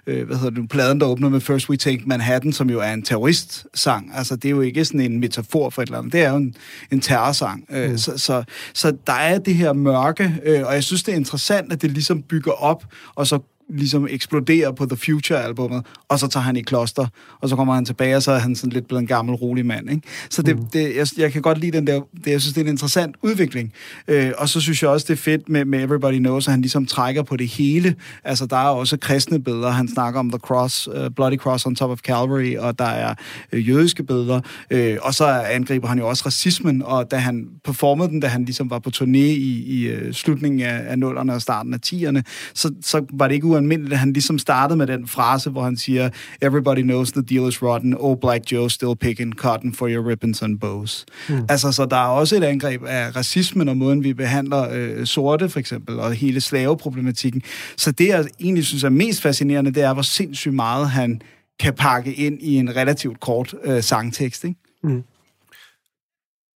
øh, 0.07 0.27
hvad 0.27 0.37
hedder 0.37 0.61
det, 0.61 0.69
pladen, 0.69 0.99
der 0.99 1.05
åbner 1.05 1.29
med 1.29 1.39
First 1.39 1.69
We 1.69 1.77
Take 1.77 2.03
Manhattan, 2.05 2.53
som 2.53 2.69
jo 2.69 2.79
er 2.79 2.93
en 2.93 3.03
terroristsang. 3.03 4.11
Altså, 4.15 4.35
det 4.35 4.45
er 4.45 4.49
jo 4.49 4.61
ikke 4.61 4.85
sådan 4.85 5.01
en 5.01 5.19
metafor 5.19 5.69
for 5.69 5.81
et 5.81 5.85
eller 5.85 5.97
andet. 5.97 6.13
Det 6.13 6.21
er 6.21 6.29
jo 6.29 6.35
en, 6.35 6.55
en 6.91 7.01
terrorsang. 7.01 7.65
Mm. 7.69 7.75
Øh, 7.75 7.97
så, 7.97 8.17
så, 8.17 8.43
så 8.73 8.97
der 9.07 9.13
er 9.13 9.37
det 9.37 9.55
her 9.55 9.73
mørke, 9.73 10.35
øh, 10.45 10.65
og 10.65 10.73
jeg 10.73 10.83
synes, 10.83 11.03
det 11.03 11.11
er 11.11 11.15
interessant, 11.15 11.34
interessant, 11.35 11.73
at 11.73 11.81
det 11.81 11.91
ligesom 11.91 12.21
bygger 12.21 12.51
op, 12.51 12.85
og 13.15 13.27
så 13.27 13.39
ligesom 13.69 14.07
eksploderer 14.09 14.71
på 14.71 14.85
The 14.85 14.97
Future-albummet, 14.97 15.85
og 16.09 16.19
så 16.19 16.27
tager 16.27 16.43
han 16.43 16.55
i 16.55 16.61
kloster, 16.61 17.07
og 17.41 17.49
så 17.49 17.55
kommer 17.55 17.73
han 17.73 17.85
tilbage, 17.85 18.15
og 18.15 18.23
så 18.23 18.31
er 18.31 18.39
han 18.39 18.55
sådan 18.55 18.71
lidt 18.71 18.87
blevet 18.87 19.01
en 19.01 19.07
gammel, 19.07 19.35
rolig 19.35 19.65
mand. 19.65 19.89
Ikke? 19.89 20.07
Så 20.29 20.41
det, 20.41 20.55
mm. 20.55 20.65
det, 20.65 20.95
jeg, 20.95 21.07
jeg 21.17 21.31
kan 21.31 21.41
godt 21.41 21.57
lide 21.57 21.77
den 21.77 21.87
der, 21.87 22.01
det, 22.25 22.31
jeg 22.31 22.41
synes, 22.41 22.53
det 22.53 22.61
er 22.61 22.65
en 22.65 22.71
interessant 22.71 23.15
udvikling. 23.21 23.73
Øh, 24.07 24.31
og 24.37 24.49
så 24.49 24.61
synes 24.61 24.83
jeg 24.83 24.89
også, 24.89 25.05
det 25.09 25.13
er 25.13 25.21
fedt 25.23 25.49
med, 25.49 25.65
med 25.65 25.83
Everybody 25.83 26.17
Knows, 26.17 26.47
at 26.47 26.51
han 26.51 26.61
ligesom 26.61 26.85
trækker 26.85 27.23
på 27.23 27.37
det 27.37 27.47
hele. 27.47 27.95
Altså, 28.23 28.45
der 28.45 28.55
er 28.55 28.69
også 28.69 28.97
kristne 28.97 29.43
billeder, 29.43 29.69
han 29.69 29.87
snakker 29.87 30.19
om 30.19 30.29
The 30.29 30.39
Cross, 30.39 30.87
uh, 30.87 31.07
Bloody 31.15 31.37
Cross 31.37 31.65
on 31.65 31.75
top 31.75 31.89
of 31.89 31.99
Calvary, 31.99 32.57
og 32.57 32.79
der 32.79 32.85
er 32.85 33.13
øh, 33.51 33.69
jødiske 33.69 34.03
billeder, 34.03 34.41
øh, 34.71 34.97
og 35.01 35.13
så 35.13 35.25
angriber 35.27 35.87
han 35.87 35.99
jo 35.99 36.07
også 36.07 36.23
racismen, 36.25 36.81
og 36.81 37.11
da 37.11 37.17
han 37.17 37.47
performede 37.63 38.09
den, 38.09 38.19
da 38.19 38.27
han 38.27 38.45
ligesom 38.45 38.69
var 38.69 38.79
på 38.79 38.89
turné 38.95 39.17
i, 39.17 39.63
i 39.67 39.93
uh, 39.93 40.11
slutningen 40.11 40.61
af, 40.61 40.81
af 40.87 40.95
0'erne 40.95 41.31
og 41.31 41.41
starten 41.41 41.73
af 41.73 41.79
10'erne, 41.85 42.21
så, 42.53 42.71
så 42.81 43.05
var 43.13 43.27
det 43.27 43.35
ikke 43.35 43.47
ualmindeligt, 43.55 43.93
at 43.93 43.99
han 43.99 44.13
ligesom 44.13 44.39
startede 44.39 44.77
med 44.77 44.87
den 44.87 45.07
frase, 45.07 45.49
hvor 45.49 45.63
han 45.63 45.77
siger, 45.77 46.09
Everybody 46.41 46.81
knows 46.81 47.11
the 47.11 47.21
deal 47.21 47.49
is 47.49 47.63
rotten, 47.63 47.95
oh 47.99 48.17
Black 48.21 48.51
Joe 48.51 48.69
still 48.69 48.95
picking 48.95 49.33
cotton 49.33 49.73
for 49.73 49.87
your 49.87 50.09
ribbons 50.09 50.41
and 50.41 50.59
bows. 50.59 51.05
Mm. 51.29 51.45
Altså, 51.49 51.71
så 51.71 51.85
der 51.85 51.97
er 51.97 52.07
også 52.07 52.35
et 52.35 52.43
angreb 52.43 52.83
af 52.87 53.15
racismen 53.15 53.69
og 53.69 53.77
måden, 53.77 54.03
vi 54.03 54.13
behandler 54.13 54.67
øh, 54.71 55.05
sorte, 55.05 55.49
for 55.49 55.59
eksempel, 55.59 55.99
og 55.99 56.13
hele 56.13 56.41
slaveproblematikken. 56.41 57.41
Så 57.77 57.91
det, 57.91 58.07
jeg 58.07 58.25
egentlig 58.39 58.65
synes 58.65 58.83
er 58.83 58.89
mest 58.89 59.21
fascinerende, 59.21 59.73
det 59.73 59.83
er, 59.83 59.93
hvor 59.93 60.01
sindssygt 60.01 60.53
meget 60.53 60.89
han 60.89 61.21
kan 61.59 61.73
pakke 61.73 62.13
ind 62.13 62.41
i 62.41 62.55
en 62.55 62.75
relativt 62.75 63.19
kort 63.19 63.55
øh, 63.63 63.83
sangtekst, 63.83 64.43
ikke? 64.43 64.59
Mm. 64.83 65.03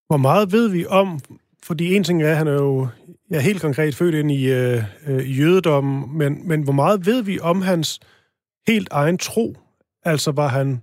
Hvor 0.07 0.17
meget 0.17 0.51
ved 0.51 0.67
vi 0.67 0.85
om, 0.85 1.19
fordi 1.63 1.95
en 1.95 2.03
ting 2.03 2.23
er, 2.23 2.31
at 2.31 2.37
han 2.37 2.47
er 2.47 2.53
jo 2.53 2.87
ja, 3.31 3.39
helt 3.39 3.61
konkret 3.61 3.95
født 3.95 4.15
ind 4.15 4.31
i 4.31 4.51
øh, 4.51 4.83
øh, 5.07 5.39
jødedommen, 5.39 6.17
men, 6.17 6.47
men 6.47 6.61
hvor 6.61 6.73
meget 6.73 7.05
ved 7.05 7.21
vi 7.21 7.39
om 7.39 7.61
hans 7.61 7.99
helt 8.67 8.87
egen 8.91 9.17
tro? 9.17 9.57
Altså 10.05 10.31
var 10.31 10.47
han 10.47 10.81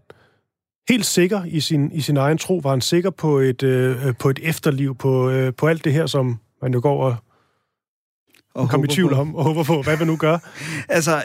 helt 0.89 1.07
sikker 1.07 1.45
i 1.45 1.61
sin, 1.61 1.93
i 1.93 2.01
sin 2.01 2.17
egen 2.17 2.39
tro? 2.39 2.61
Var 2.63 2.71
han 2.71 2.81
sikker 2.81 3.11
på 3.11 3.39
et, 3.39 3.63
øh, 3.63 4.15
på 4.19 4.31
et 4.31 4.39
efterliv, 4.43 4.97
på, 4.97 5.31
øh, 5.31 5.55
på 5.55 5.67
alt 5.67 5.85
det 5.85 5.93
her, 5.93 6.07
som 6.07 6.41
man 6.63 6.75
jo 6.75 6.81
går 6.83 7.05
og, 7.05 7.17
og 8.55 8.71
kommer 8.71 8.85
i 8.85 8.89
tvivl 8.95 9.15
på. 9.15 9.21
om 9.21 9.35
og 9.35 9.45
håber 9.45 9.65
på, 9.65 9.83
hvad 9.83 9.99
man 9.99 10.07
nu 10.07 10.17
gør? 10.17 10.39
altså, 10.97 11.23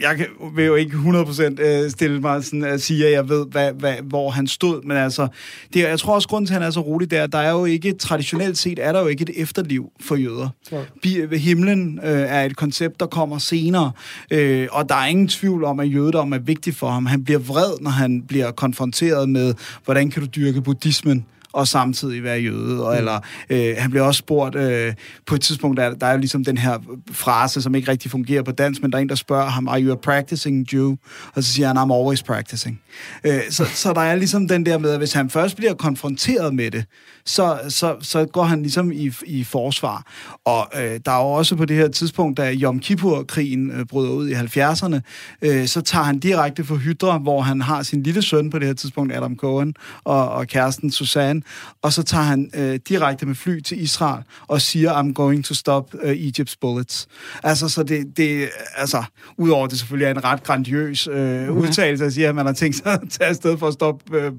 jeg 0.00 0.16
kan, 0.16 0.26
vil 0.54 0.64
jo 0.64 0.74
ikke 0.74 0.96
100% 0.96 1.62
øh, 1.62 1.90
stille 1.90 2.20
mig 2.20 2.44
sådan 2.44 2.64
at 2.64 2.80
sige, 2.80 3.06
at 3.06 3.12
jeg 3.12 3.28
ved, 3.28 3.46
hvad, 3.50 3.72
hvad, 3.72 3.94
hvor 4.02 4.30
han 4.30 4.46
stod, 4.46 4.82
men 4.82 4.96
altså, 4.96 5.28
det, 5.74 5.80
jeg 5.80 5.98
tror 5.98 6.14
også, 6.14 6.28
grunden 6.28 6.46
til, 6.46 6.54
at 6.54 6.60
han 6.60 6.66
er 6.66 6.70
så 6.70 6.80
rolig, 6.80 7.12
er, 7.12 7.24
at 7.24 7.32
der 7.32 7.38
er 7.38 7.50
jo 7.50 7.64
ikke, 7.64 7.92
traditionelt 7.92 8.58
set, 8.58 8.78
er 8.78 8.92
der 8.92 9.00
jo 9.00 9.06
ikke 9.06 9.22
et 9.22 9.42
efterliv 9.42 9.90
for 10.00 10.16
jøder. 10.16 10.48
Ja. 10.72 11.36
Himlen 11.36 12.00
øh, 12.04 12.20
er 12.20 12.42
et 12.42 12.56
koncept, 12.56 13.00
der 13.00 13.06
kommer 13.06 13.38
senere, 13.38 13.92
øh, 14.30 14.68
og 14.72 14.88
der 14.88 14.94
er 14.94 15.06
ingen 15.06 15.28
tvivl 15.28 15.64
om, 15.64 15.80
at 15.80 15.94
jødedom 15.94 16.32
er 16.32 16.38
vigtig 16.38 16.74
for 16.74 16.88
ham. 16.88 17.06
Han 17.06 17.24
bliver 17.24 17.40
vred, 17.40 17.80
når 17.80 17.90
han 17.90 18.22
bliver 18.22 18.50
konfronteret 18.50 19.28
med, 19.28 19.54
hvordan 19.84 20.10
kan 20.10 20.22
du 20.22 20.28
dyrke 20.28 20.60
buddhismen, 20.60 21.26
og 21.52 21.68
samtidig 21.68 22.24
være 22.24 22.40
jøde. 22.40 22.86
Og, 22.86 22.96
eller 22.96 23.20
øh, 23.50 23.74
han 23.78 23.90
bliver 23.90 24.04
også 24.04 24.18
spurgt 24.18 24.56
øh, 24.56 24.94
på 25.26 25.34
et 25.34 25.40
tidspunkt, 25.40 25.76
der, 25.76 25.94
der 25.94 26.06
er 26.06 26.12
jo 26.12 26.18
ligesom 26.18 26.44
den 26.44 26.58
her 26.58 26.78
frase, 27.12 27.62
som 27.62 27.74
ikke 27.74 27.90
rigtig 27.90 28.10
fungerer 28.10 28.42
på 28.42 28.52
dansk, 28.52 28.82
men 28.82 28.92
der 28.92 28.98
er 28.98 29.02
en, 29.02 29.08
der 29.08 29.14
spørger 29.14 29.46
ham, 29.46 29.68
are 29.68 29.82
you 29.82 29.92
a 29.92 29.96
practicing 29.96 30.72
Jew? 30.72 30.96
Og 31.34 31.44
så 31.44 31.52
siger 31.52 31.68
han, 31.68 31.76
I'm 31.76 31.94
always 31.94 32.22
practicing. 32.22 32.80
Øh, 33.24 33.40
så, 33.50 33.64
så 33.64 33.92
der 33.92 34.00
er 34.00 34.16
ligesom 34.16 34.48
den 34.48 34.66
der 34.66 34.78
med, 34.78 34.90
at 34.90 34.98
hvis 34.98 35.12
han 35.12 35.30
først 35.30 35.56
bliver 35.56 35.74
konfronteret 35.74 36.54
med 36.54 36.70
det, 36.70 36.84
så, 37.24 37.58
så, 37.68 37.96
så 38.00 38.24
går 38.24 38.42
han 38.42 38.62
ligesom 38.62 38.92
i, 38.92 39.12
i 39.26 39.44
forsvar. 39.44 40.06
Og 40.44 40.66
øh, 40.76 41.00
der 41.04 41.12
er 41.12 41.22
jo 41.22 41.30
også 41.30 41.56
på 41.56 41.64
det 41.64 41.76
her 41.76 41.88
tidspunkt, 41.88 42.36
da 42.36 42.54
Yom 42.54 42.80
Kippur-krigen 42.80 43.70
øh, 43.70 43.86
bryder 43.86 44.10
ud 44.10 44.28
i 44.28 44.32
70'erne, 44.32 45.00
øh, 45.42 45.66
så 45.66 45.80
tager 45.80 46.04
han 46.04 46.18
direkte 46.18 46.64
for 46.64 46.76
Hydra, 46.76 47.18
hvor 47.18 47.40
han 47.40 47.60
har 47.60 47.82
sin 47.82 48.02
lille 48.02 48.22
søn 48.22 48.50
på 48.50 48.58
det 48.58 48.66
her 48.66 48.74
tidspunkt, 48.74 49.12
Adam 49.12 49.36
Cohen, 49.36 49.74
og, 50.04 50.28
og 50.28 50.46
kæresten 50.46 50.90
Susanne, 50.90 51.39
og 51.82 51.92
så 51.92 52.02
tager 52.02 52.24
han 52.24 52.50
øh, 52.54 52.80
direkte 52.88 53.26
med 53.26 53.34
fly 53.34 53.60
til 53.60 53.82
Israel 53.82 54.22
og 54.46 54.60
siger, 54.60 55.02
I'm 55.02 55.12
going 55.12 55.44
to 55.44 55.54
stop 55.54 55.94
uh, 55.94 56.10
Egypt's 56.10 56.54
bullets. 56.60 57.06
Altså, 57.42 57.68
så 57.68 57.82
det, 57.82 58.16
det 58.16 58.48
altså, 58.76 59.02
udover 59.36 59.66
det 59.66 59.78
selvfølgelig 59.78 60.06
er 60.06 60.10
en 60.10 60.24
ret 60.24 60.42
grandiøs 60.42 61.08
øh, 61.12 61.48
mm. 61.48 61.58
udtalelse, 61.58 62.04
at 62.04 62.12
sige, 62.12 62.28
at 62.28 62.34
man 62.34 62.46
har 62.46 62.52
tænkt 62.52 62.76
sig 62.76 62.92
at 63.02 63.08
tage 63.10 63.28
afsted 63.28 63.58
for 63.58 63.68
at 63.68 63.74
stoppe 63.74 64.32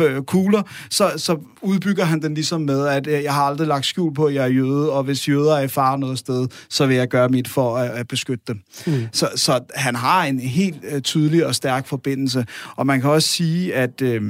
øh, 0.00 0.22
kugler, 0.22 0.62
så, 0.90 1.12
så 1.16 1.38
udbygger 1.62 2.04
han 2.04 2.22
den 2.22 2.34
ligesom 2.34 2.60
med, 2.60 2.86
at 2.86 3.06
øh, 3.06 3.22
jeg 3.22 3.34
har 3.34 3.42
aldrig 3.42 3.68
lagt 3.68 3.86
skjul 3.86 4.14
på, 4.14 4.24
at 4.24 4.34
jeg 4.34 4.44
er 4.44 4.48
jøde, 4.48 4.92
og 4.92 5.04
hvis 5.04 5.28
jøder 5.28 5.54
er 5.56 5.62
i 5.62 5.68
fare 5.68 5.98
noget 5.98 6.18
sted, 6.18 6.48
så 6.68 6.86
vil 6.86 6.96
jeg 6.96 7.08
gøre 7.08 7.28
mit 7.28 7.48
for 7.48 7.76
at, 7.76 7.90
at 7.90 8.08
beskytte 8.08 8.44
dem. 8.48 8.60
Mm. 8.86 9.06
Så, 9.12 9.28
så 9.36 9.60
han 9.74 9.94
har 9.94 10.24
en 10.24 10.40
helt 10.40 10.76
øh, 10.92 11.00
tydelig 11.00 11.46
og 11.46 11.54
stærk 11.54 11.86
forbindelse, 11.86 12.46
og 12.76 12.86
man 12.86 13.00
kan 13.00 13.10
også 13.10 13.28
sige, 13.28 13.74
at 13.74 14.02
øh, 14.02 14.22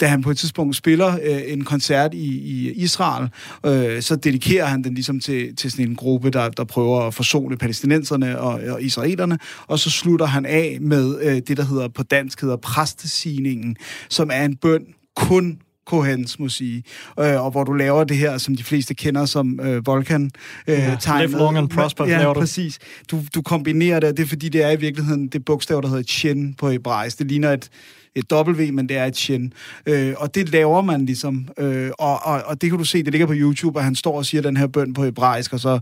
da 0.00 0.06
han 0.06 0.22
på 0.22 0.30
et 0.30 0.38
tidspunkt 0.38 0.76
spiller 0.76 1.18
øh, 1.22 1.40
en 1.46 1.61
koncert 1.64 2.14
i, 2.14 2.26
i 2.26 2.72
Israel, 2.72 3.28
øh, 3.66 4.02
så 4.02 4.16
dedikerer 4.16 4.66
han 4.66 4.84
den 4.84 4.94
ligesom 4.94 5.20
til, 5.20 5.56
til 5.56 5.70
sådan 5.70 5.88
en 5.88 5.96
gruppe, 5.96 6.30
der, 6.30 6.48
der 6.48 6.64
prøver 6.64 7.00
at 7.00 7.14
forsone 7.14 7.56
palæstinenserne 7.56 8.38
og, 8.38 8.60
og 8.68 8.82
israelerne, 8.82 9.38
og 9.66 9.78
så 9.78 9.90
slutter 9.90 10.26
han 10.26 10.46
af 10.46 10.78
med 10.80 11.18
øh, 11.22 11.42
det, 11.48 11.56
der 11.56 11.64
hedder 11.64 11.88
på 11.88 12.02
dansk 12.02 12.40
hedder 12.40 12.56
præstesigningen, 12.56 13.76
som 14.08 14.30
er 14.32 14.44
en 14.44 14.56
bøn 14.56 14.86
kun 15.16 15.58
Kohens 15.86 16.38
må 16.38 16.48
sige, 16.48 16.82
øh, 17.20 17.44
og 17.44 17.50
hvor 17.50 17.64
du 17.64 17.72
laver 17.72 18.04
det 18.04 18.16
her, 18.16 18.38
som 18.38 18.56
de 18.56 18.64
fleste 18.64 18.94
kender 18.94 19.24
som 19.24 19.60
øh, 19.60 19.86
Volkan 19.86 20.30
øh, 20.66 20.78
ja, 20.78 20.96
tegnet. 21.00 21.30
Live 21.30 21.38
long 21.38 21.58
and 21.58 21.68
prosper, 21.68 22.06
ja, 22.06 22.18
laver 22.18 22.34
du. 22.34 22.40
præcis. 22.40 22.78
Du, 23.10 23.20
du 23.34 23.42
kombinerer 23.42 24.00
det, 24.00 24.16
det 24.16 24.22
er 24.22 24.26
fordi, 24.26 24.48
det 24.48 24.62
er 24.62 24.70
i 24.70 24.76
virkeligheden 24.76 25.28
det 25.28 25.44
bogstav, 25.44 25.82
der 25.82 25.88
hedder 25.88 26.02
Chen 26.02 26.54
på 26.54 26.70
hebraisk. 26.70 27.18
Det 27.18 27.26
ligner 27.26 27.52
et, 27.52 27.68
et 28.14 28.32
W, 28.32 28.72
men 28.72 28.88
det 28.88 28.96
er 28.96 29.04
et 29.04 29.16
Chen. 29.16 29.52
Øh, 29.86 30.14
og 30.18 30.34
det 30.34 30.48
laver 30.48 30.82
man 30.82 31.06
ligesom. 31.06 31.48
Øh, 31.58 31.90
og, 31.98 32.18
og, 32.24 32.42
og 32.46 32.62
det 32.62 32.70
kan 32.70 32.78
du 32.78 32.84
se, 32.84 33.02
det 33.02 33.12
ligger 33.12 33.26
på 33.26 33.34
YouTube, 33.36 33.78
og 33.78 33.84
han 33.84 33.94
står 33.94 34.16
og 34.16 34.26
siger 34.26 34.42
den 34.42 34.56
her 34.56 34.66
bøn 34.66 34.94
på 34.94 35.04
hebraisk, 35.04 35.52
og 35.52 35.60
så 35.60 35.80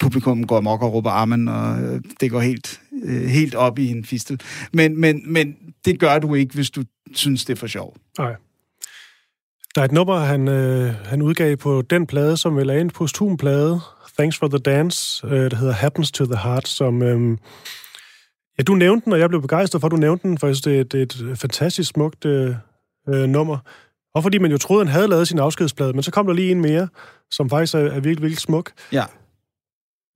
publikum 0.00 0.46
går 0.46 0.56
amok 0.56 0.82
og 0.82 0.92
råber 0.92 1.10
armen, 1.10 1.48
og 1.48 1.82
øh, 1.82 2.00
det 2.20 2.30
går 2.30 2.40
helt, 2.40 2.80
øh, 3.04 3.22
helt 3.22 3.54
op 3.54 3.78
i 3.78 3.86
en 3.88 4.04
fistel. 4.04 4.40
Men, 4.72 5.00
men, 5.00 5.22
men 5.32 5.56
det 5.84 6.00
gør 6.00 6.18
du 6.18 6.34
ikke, 6.34 6.54
hvis 6.54 6.70
du 6.70 6.82
synes, 7.14 7.44
det 7.44 7.52
er 7.52 7.56
for 7.56 7.66
sjov. 7.66 7.96
Nej. 8.18 8.34
Der 9.74 9.80
er 9.80 9.84
et 9.84 9.92
nummer, 9.92 10.18
han, 10.18 10.48
øh, 10.48 10.94
han 11.04 11.22
udgav 11.22 11.56
på 11.56 11.82
den 11.82 12.06
plade, 12.06 12.36
som 12.36 12.56
vel 12.56 12.70
er 12.70 12.74
en 12.74 12.90
posthum 12.90 13.36
plade, 13.36 13.80
Thanks 14.18 14.38
for 14.38 14.48
the 14.48 14.58
Dance, 14.58 15.26
øh, 15.26 15.50
der 15.50 15.56
hedder 15.56 15.72
Happens 15.72 16.10
to 16.12 16.24
the 16.24 16.36
Heart, 16.36 16.68
som... 16.68 17.02
Øh, 17.02 17.38
ja, 18.60 18.64
du 18.64 18.74
nævnte 18.74 19.04
den, 19.04 19.12
og 19.12 19.18
jeg 19.18 19.28
blev 19.28 19.42
begejstret 19.42 19.80
for, 19.80 19.86
at 19.88 19.92
du 19.92 19.96
nævnte 19.96 20.28
den, 20.28 20.38
for 20.38 20.46
jeg 20.46 20.56
synes, 20.56 20.86
det 20.86 20.94
er 20.94 21.02
et, 21.02 21.14
et 21.14 21.38
fantastisk 21.38 21.90
smukt 21.90 22.24
øh, 22.24 22.54
øh, 23.08 23.28
nummer. 23.28 23.58
Og 24.14 24.22
fordi 24.22 24.38
man 24.38 24.50
jo 24.50 24.58
troede, 24.58 24.84
han 24.84 24.92
havde 24.92 25.08
lavet 25.08 25.28
sin 25.28 25.38
afskedsplade, 25.38 25.92
men 25.92 26.02
så 26.02 26.10
kom 26.10 26.26
der 26.26 26.32
lige 26.32 26.50
en 26.50 26.60
mere, 26.60 26.88
som 27.30 27.50
faktisk 27.50 27.74
er, 27.74 27.78
er 27.78 28.00
virkelig, 28.00 28.22
virkelig 28.22 28.38
smuk. 28.38 28.72
Ja. 28.92 29.04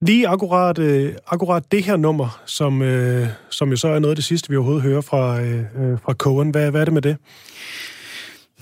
Lige 0.03 0.29
akkurat, 0.29 0.79
øh, 0.79 1.15
akkurat 1.27 1.73
det 1.73 1.85
her 1.85 1.97
nummer, 1.97 2.43
som, 2.47 2.83
øh, 2.83 3.29
som 3.51 3.71
jo 3.71 3.77
så 3.77 3.89
er 3.89 3.99
noget 3.99 4.13
af 4.13 4.17
det 4.17 4.25
sidste, 4.25 4.51
vi 4.51 4.57
overhovedet 4.57 4.83
hører 4.83 5.01
fra, 5.01 5.41
øh, 5.41 5.59
øh 5.59 5.99
fra 6.05 6.13
Cohen. 6.13 6.51
Hvad, 6.51 6.71
hvad 6.71 6.81
er 6.81 6.85
det 6.85 6.95
med 6.95 7.03
det? 7.03 7.17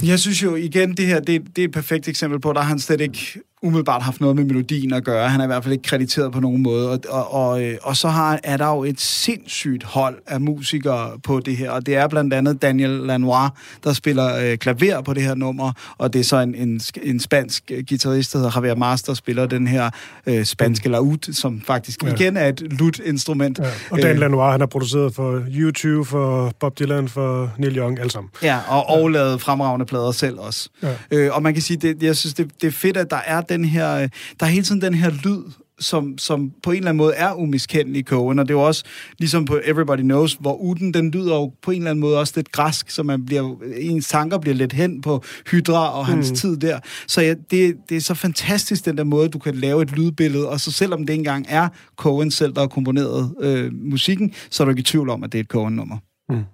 Jeg 0.03 0.19
synes 0.19 0.43
jo 0.43 0.55
igen, 0.55 0.97
det 0.97 1.07
her 1.07 1.21
det, 1.21 1.57
det 1.57 1.65
er 1.65 1.69
et 1.69 1.73
perfekt 1.73 2.09
eksempel 2.09 2.41
på, 2.41 2.53
der 2.53 2.61
har 2.61 2.69
han 2.69 2.79
slet 2.79 3.01
ikke 3.01 3.41
umiddelbart 3.63 4.03
haft 4.03 4.21
noget 4.21 4.37
med 4.37 4.45
melodien 4.45 4.93
at 4.93 5.05
gøre. 5.05 5.29
Han 5.29 5.41
er 5.41 5.45
i 5.45 5.47
hvert 5.47 5.63
fald 5.63 5.73
ikke 5.73 5.83
krediteret 5.83 6.33
på 6.33 6.41
nogen 6.41 6.63
måde. 6.63 6.91
Og, 6.91 6.99
og, 7.09 7.35
og, 7.35 7.65
øh, 7.65 7.77
og 7.83 7.97
så 7.97 8.09
har, 8.09 8.41
er 8.45 8.57
der 8.57 8.69
jo 8.69 8.85
et 8.85 9.01
sindssygt 9.01 9.85
hold 9.85 10.19
af 10.27 10.41
musikere 10.41 11.11
på 11.23 11.41
det 11.41 11.57
her. 11.57 11.71
Og 11.71 11.87
det 11.87 11.97
er 11.97 12.09
blandt 12.09 12.35
andet 12.35 12.63
Daniel 12.63 12.91
Lanois, 12.91 13.51
der 13.85 13.93
spiller 13.93 14.37
øh, 14.37 14.59
klaver 14.59 15.01
på 15.01 15.15
det 15.15 15.23
her 15.23 15.35
nummer. 15.35 15.73
Og 15.99 16.13
det 16.13 16.21
er 16.21 16.25
så 16.25 16.37
en, 16.37 16.55
en, 16.55 16.81
en 17.03 17.21
spansk 17.21 17.71
øh, 17.71 17.85
guitarist, 17.89 18.33
der 18.33 18.39
hedder 18.39 18.53
Javier 18.55 18.75
Mars, 18.75 19.03
der 19.03 19.15
spiller 19.15 19.47
den 19.47 19.67
her 19.67 19.91
øh, 20.27 20.45
spanske 20.45 20.89
laud, 20.89 21.33
som 21.33 21.63
faktisk 21.67 22.03
ja. 22.03 22.15
igen 22.15 22.37
er 22.37 22.49
et 22.49 22.61
lut-instrument. 22.61 23.59
Ja. 23.59 23.71
Og 23.91 23.99
Daniel 23.99 24.19
Lanois, 24.19 24.53
han 24.53 24.61
har 24.61 24.67
produceret 24.67 25.15
for 25.15 25.43
YouTube, 25.49 26.05
for 26.05 26.53
Bob 26.61 26.79
Dylan, 26.79 27.09
for 27.09 27.51
Neil 27.59 27.79
Young, 27.79 27.99
alle 27.99 28.11
sammen. 28.11 28.31
Ja, 28.43 28.59
og, 28.69 28.89
og 28.89 29.01
ja. 29.01 29.09
lavet 29.09 29.41
fremragende 29.41 29.87
plader 29.87 30.13
selv 30.13 30.39
også. 30.39 30.69
Ja. 30.83 30.95
Øh, 31.11 31.37
og 31.37 31.43
man 31.43 31.53
kan 31.53 31.63
sige, 31.63 31.77
det, 31.77 32.03
jeg 32.03 32.17
synes, 32.17 32.35
det, 32.35 32.51
det 32.61 32.67
er 32.67 32.73
fedt, 32.73 32.97
at 32.97 33.11
der 33.11 33.21
er 33.27 33.41
den 33.53 33.65
her, 33.65 33.95
øh, 33.95 34.09
der 34.41 34.47
er 34.47 34.51
hele 34.51 34.65
tiden 34.65 34.81
den 34.81 34.95
her 34.95 35.11
lyd, 35.25 35.43
som, 35.81 36.19
som 36.19 36.53
på 36.63 36.71
en 36.71 36.77
eller 36.77 36.89
anden 36.89 36.97
måde 36.97 37.15
er 37.15 37.35
umiskendelig 37.35 37.99
i 37.99 38.03
kogen, 38.03 38.39
og 38.39 38.49
det 38.49 38.55
er 38.55 38.59
jo 38.59 38.67
også 38.67 38.85
ligesom 39.19 39.45
på 39.45 39.61
Everybody 39.65 40.01
Knows, 40.01 40.37
hvor 40.41 40.55
uden 40.55 40.95
den 40.95 41.11
lyder 41.11 41.35
jo 41.35 41.53
på 41.63 41.71
en 41.71 41.77
eller 41.77 41.91
anden 41.91 42.01
måde 42.01 42.19
også 42.19 42.33
lidt 42.37 42.53
græsk, 42.53 42.91
så 42.91 43.03
man 43.03 43.27
bliver, 43.27 43.57
ens 43.77 44.09
tanker 44.09 44.39
bliver 44.39 44.55
lidt 44.55 44.73
hen 44.73 45.01
på 45.01 45.23
Hydra 45.51 45.99
og 45.99 46.07
hans 46.07 46.31
mm. 46.31 46.37
tid 46.37 46.57
der. 46.57 46.79
Så 47.07 47.21
ja, 47.21 47.35
det, 47.51 47.77
det 47.89 47.97
er 47.97 48.01
så 48.01 48.15
fantastisk, 48.15 48.85
den 48.85 48.99
der 48.99 49.05
måde, 49.05 49.29
du 49.29 49.39
kan 49.39 49.55
lave 49.55 49.83
et 49.83 49.93
lydbillede, 49.93 50.49
og 50.49 50.61
så 50.61 50.73
selvom 50.73 51.07
det 51.07 51.15
engang 51.15 51.47
er 51.49 51.69
Cohen 51.97 52.31
selv, 52.31 52.55
der 52.55 52.61
har 52.61 52.69
komponeret 52.69 53.35
øh, 53.41 53.73
musikken, 53.75 54.33
så 54.51 54.63
er 54.63 54.65
du 54.65 54.71
ikke 54.71 54.81
i 54.81 54.83
tvivl 54.83 55.09
om, 55.09 55.25
at 55.25 55.33
det 55.33 55.39
er 55.39 55.43
et 55.43 55.49
Cohen-nummer. 55.49 55.97
Mm. 56.29 56.45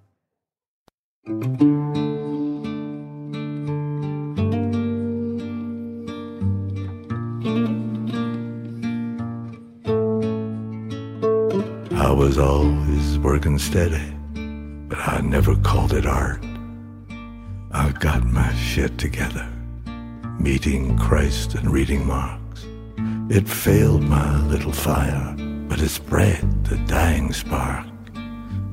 I 12.08 12.12
was 12.12 12.38
always 12.38 13.18
working 13.18 13.58
steady, 13.58 14.10
but 14.88 14.96
I 14.96 15.20
never 15.20 15.54
called 15.56 15.92
it 15.92 16.06
art. 16.06 16.42
I 17.70 17.90
got 18.00 18.24
my 18.24 18.50
shit 18.54 18.96
together, 18.96 19.46
meeting 20.40 20.96
Christ 20.96 21.54
and 21.54 21.70
reading 21.70 22.06
Marx. 22.06 22.66
It 23.28 23.46
failed 23.46 24.04
my 24.04 24.40
little 24.46 24.72
fire, 24.72 25.34
but 25.68 25.82
it 25.82 25.90
spread 25.90 26.64
the 26.64 26.78
dying 26.86 27.30
spark. 27.34 27.86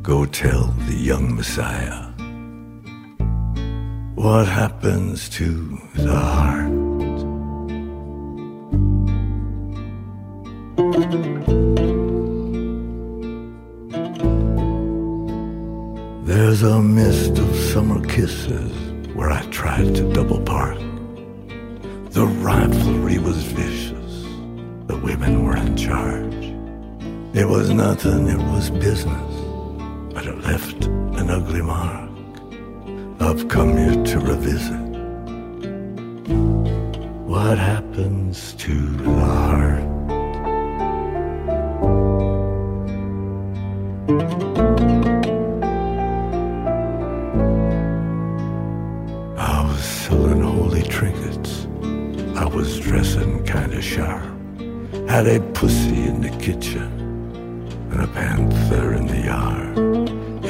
Go 0.01 0.25
tell 0.25 0.67
the 0.87 0.95
young 0.95 1.35
Messiah 1.35 2.05
what 4.15 4.47
happens 4.47 5.27
to 5.31 5.77
the 5.95 6.15
heart. 6.15 6.84
A 16.63 16.81
mist 16.81 17.37
of 17.37 17.53
summer 17.55 18.03
kisses 18.05 18.71
where 19.13 19.29
I 19.29 19.43
tried 19.47 19.93
to 19.93 20.13
double 20.13 20.39
park. 20.39 20.77
The 22.11 22.25
rivalry 22.25 23.19
was 23.19 23.43
vicious, 23.43 24.23
the 24.87 24.97
women 24.97 25.43
were 25.43 25.57
in 25.57 25.75
charge. 25.75 26.55
It 27.35 27.47
was 27.47 27.69
nothing, 27.71 28.29
it 28.29 28.37
was 28.37 28.69
business, 28.69 29.33
but 30.13 30.25
it 30.25 30.39
left 30.43 30.85
an 30.85 31.29
ugly 31.29 31.61
mark. 31.61 32.09
I've 33.19 33.47
come 33.49 33.75
here 33.77 34.03
to 34.03 34.19
revisit 34.19 34.85
what 37.27 37.57
happens 37.59 38.53
to 38.53 38.73
the 38.97 39.13
heart. 39.13 39.95
Had 55.15 55.27
a 55.27 55.39
pussy 55.53 56.07
in 56.07 56.19
the 56.19 56.29
kitchen 56.45 56.91
and 57.89 58.01
a 58.01 58.07
panther 58.07 58.95
in 58.95 59.07
the 59.07 59.21
yard. 59.21 59.77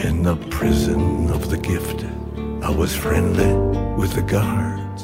In 0.03 0.24
the 0.24 0.36
prison 0.49 1.30
of 1.30 1.51
the 1.51 1.57
gifted, 1.57 2.09
I 2.63 2.72
was 2.72 2.95
friendly 2.95 3.53
with 3.95 4.13
the 4.13 4.24
guards, 4.24 5.03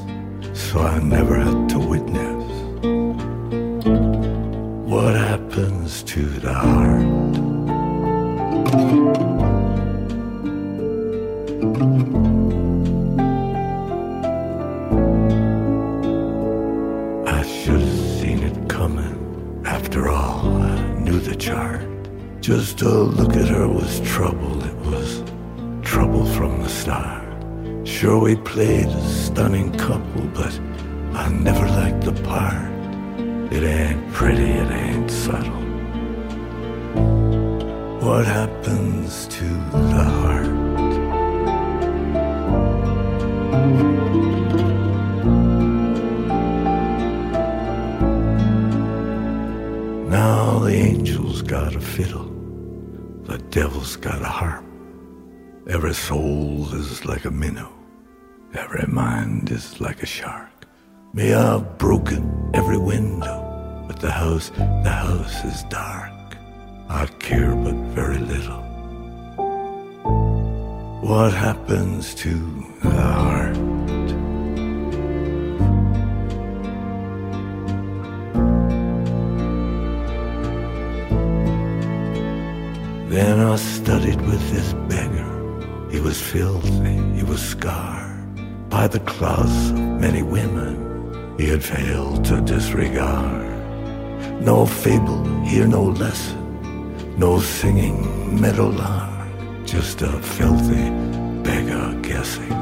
so 0.60 0.80
I 0.80 0.98
never 0.98 1.36
had 1.36 1.70
to 1.70 1.78
witness 1.78 2.44
what 4.92 5.14
happens 5.14 6.02
to 6.14 6.24
the 6.26 6.54
heart. 6.54 7.22
Just 22.42 22.80
to 22.80 22.90
look 22.90 23.36
at 23.36 23.48
her 23.50 23.68
was 23.68 24.00
trouble. 24.02 24.64
It 24.64 24.76
was 24.78 25.24
trouble 25.84 26.26
from 26.26 26.64
the 26.64 26.70
start. 26.70 27.24
Sure, 27.88 28.20
we 28.20 28.36
played 28.36 28.88
a 28.88 29.08
stunning 29.08 29.72
couple, 29.78 30.24
but 30.34 30.60
I 31.14 31.30
never 31.30 31.68
liked 31.68 32.02
the 32.02 32.14
part. 32.24 32.72
It 33.54 33.64
ain't 33.64 34.12
pretty, 34.12 34.44
it 34.44 34.72
ain't 34.72 35.12
subtle. 35.12 35.52
What 38.02 38.26
happens 38.26 39.28
to 39.28 39.44
the 39.44 40.04
heart? 40.04 40.48
Now 50.10 50.60
the 50.60 50.74
angel's 50.74 51.42
got 51.42 51.76
a 51.76 51.80
fiddle, 51.80 52.31
devil's 53.52 53.98
got 53.98 54.22
a 54.22 54.34
harp. 54.40 54.64
Every 55.68 55.94
soul 55.94 56.74
is 56.74 57.06
like 57.06 57.26
a 57.26 57.32
minnow, 57.32 57.72
every 58.54 58.88
mind 58.88 59.52
is 59.52 59.82
like 59.82 60.02
a 60.02 60.06
shark. 60.06 60.50
May 61.14 61.34
I've 61.34 61.78
broken 61.78 62.50
every 62.54 62.78
window, 62.78 63.84
but 63.88 64.00
the 64.00 64.10
house, 64.10 64.52
the 64.84 64.90
house 64.90 65.44
is 65.44 65.64
dark. 65.64 66.38
I 66.88 67.06
care 67.20 67.54
but 67.54 67.76
very 67.94 68.20
little. 68.20 68.62
What 71.02 71.34
happens 71.34 72.16
to 72.16 72.34
the 72.82 72.90
heart? 72.90 73.41
Then 83.12 83.42
I 83.42 83.58
studied 83.58 84.22
with 84.22 84.42
this 84.52 84.72
beggar. 84.88 85.28
He 85.92 86.00
was 86.00 86.22
filthy, 86.22 86.96
he 87.14 87.24
was 87.24 87.42
scarred 87.42 88.70
by 88.70 88.88
the 88.88 89.02
claws 89.02 89.72
of 89.72 89.76
many 89.76 90.24
women 90.24 91.36
he 91.38 91.48
had 91.50 91.62
failed 91.62 92.24
to 92.24 92.40
disregard. 92.40 93.50
No 94.42 94.66
fable, 94.66 95.26
here 95.44 95.68
no 95.68 95.84
lesson, 95.84 97.20
no 97.20 97.42
singing 97.42 98.00
meadowlark, 98.40 99.28
just 99.66 100.02
a 100.04 100.14
filthy 100.38 100.90
beggar 101.44 102.00
guessing. 102.02 102.56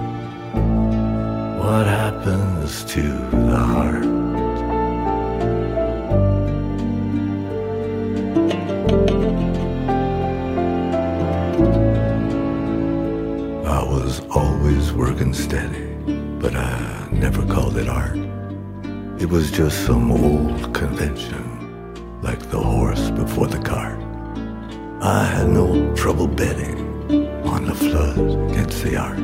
What 1.59 1.85
happens 1.85 2.83
to 2.85 3.03
the 3.03 3.55
heart? 3.55 4.18
Working 15.19 15.33
steady, 15.33 15.85
but 16.39 16.55
I 16.55 17.09
never 17.11 17.45
called 17.45 17.75
it 17.75 17.89
art. 17.89 18.15
It 19.19 19.27
was 19.27 19.51
just 19.51 19.85
some 19.85 20.13
old 20.13 20.73
convention, 20.73 22.21
like 22.21 22.39
the 22.49 22.59
horse 22.59 23.09
before 23.11 23.47
the 23.47 23.59
cart. 23.59 23.99
I 25.01 25.25
had 25.25 25.49
no 25.49 25.93
trouble 25.93 26.27
betting 26.27 26.79
on 27.45 27.65
the 27.65 27.75
flood 27.75 28.17
against 28.49 28.81
the 28.81 28.95
ark. 28.95 29.19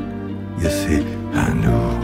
You 0.60 0.68
see, 0.68 1.00
I 1.32 1.54
knew 1.54 1.95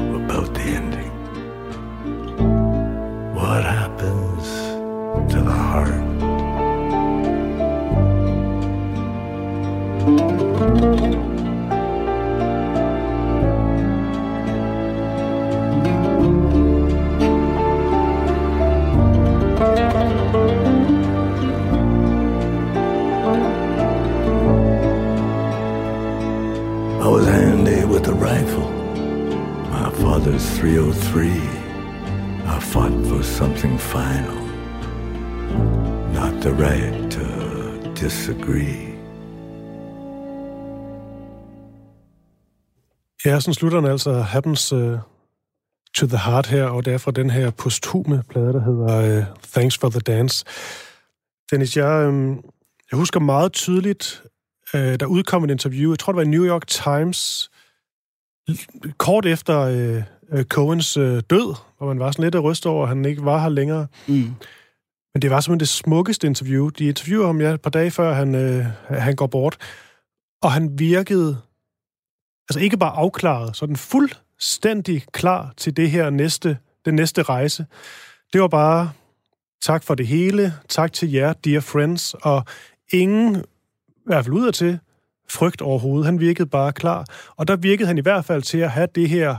the 36.42 36.50
right 36.50 37.10
to 37.10 37.24
disagree. 38.04 38.92
Ja, 43.24 43.40
sådan 43.40 43.54
slutter 43.54 43.80
den 43.80 43.90
altså 43.90 44.12
Happens 44.12 44.72
uh, 44.72 44.98
to 45.96 46.06
the 46.06 46.18
Heart 46.18 46.46
her, 46.46 46.64
og 46.64 46.84
det 46.84 46.92
er 46.92 46.98
fra 46.98 47.10
den 47.10 47.30
her 47.30 47.50
posthume 47.50 48.22
plade, 48.28 48.52
der 48.52 48.64
hedder 48.64 49.18
uh, 49.18 49.24
Thanks 49.52 49.78
for 49.78 49.88
the 49.88 50.00
Dance. 50.00 50.44
Dennis, 51.50 51.76
jeg, 51.76 52.08
um, 52.08 52.44
jeg 52.90 52.98
husker 52.98 53.20
meget 53.20 53.52
tydeligt, 53.52 54.22
uh, 54.74 54.80
der 54.80 55.06
udkom 55.06 55.44
et 55.44 55.50
interview, 55.50 55.92
jeg 55.92 55.98
tror 55.98 56.12
det 56.12 56.16
var 56.16 56.22
i 56.22 56.28
New 56.28 56.46
York 56.46 56.66
Times, 56.66 57.50
kort 58.98 59.26
efter 59.26 59.58
uh, 59.66 60.38
uh, 60.38 60.44
Coens 60.44 60.96
uh, 60.96 61.04
død, 61.04 61.56
hvor 61.78 61.86
man 61.86 61.98
var 61.98 62.10
sådan 62.10 62.22
lidt 62.22 62.42
ryst 62.42 62.66
over, 62.66 62.82
at 62.82 62.88
han 62.88 63.04
ikke 63.04 63.24
var 63.24 63.38
her 63.38 63.48
længere. 63.48 63.86
Mm. 64.08 64.34
Men 65.14 65.22
det 65.22 65.30
var 65.30 65.40
simpelthen 65.40 65.60
det 65.60 65.68
smukkeste 65.68 66.26
interview. 66.26 66.68
De 66.68 66.84
interviewer 66.84 67.26
ham 67.26 67.40
ja, 67.40 67.50
et 67.50 67.62
par 67.62 67.70
dage 67.70 67.90
før 67.90 68.12
han, 68.12 68.34
øh, 68.34 68.66
han 68.88 69.16
går 69.16 69.26
bort. 69.26 69.56
Og 70.42 70.52
han 70.52 70.78
virkede 70.78 71.38
altså 72.48 72.60
ikke 72.60 72.76
bare 72.76 72.96
afklaret, 72.96 73.56
sådan 73.56 73.76
fuldstændig 73.76 75.04
klar 75.12 75.52
til 75.56 75.76
det 75.76 75.90
her 75.90 76.10
næste, 76.10 76.58
den 76.84 76.94
næste 76.94 77.22
rejse. 77.22 77.66
Det 78.32 78.40
var 78.40 78.48
bare 78.48 78.92
tak 79.62 79.82
for 79.82 79.94
det 79.94 80.06
hele, 80.06 80.54
tak 80.68 80.92
til 80.92 81.12
jer, 81.12 81.32
dear 81.32 81.60
friends, 81.60 82.14
og 82.14 82.44
ingen, 82.92 83.36
i 83.88 84.06
hvert 84.06 84.24
fald 84.24 84.34
udadtil, 84.34 84.78
frygt 85.28 85.62
overhovedet. 85.62 86.06
Han 86.06 86.20
virkede 86.20 86.48
bare 86.48 86.72
klar. 86.72 87.06
Og 87.36 87.48
der 87.48 87.56
virkede 87.56 87.86
han 87.86 87.98
i 87.98 88.00
hvert 88.00 88.24
fald 88.24 88.42
til 88.42 88.58
at 88.58 88.70
have 88.70 88.88
det 88.94 89.08
her 89.08 89.36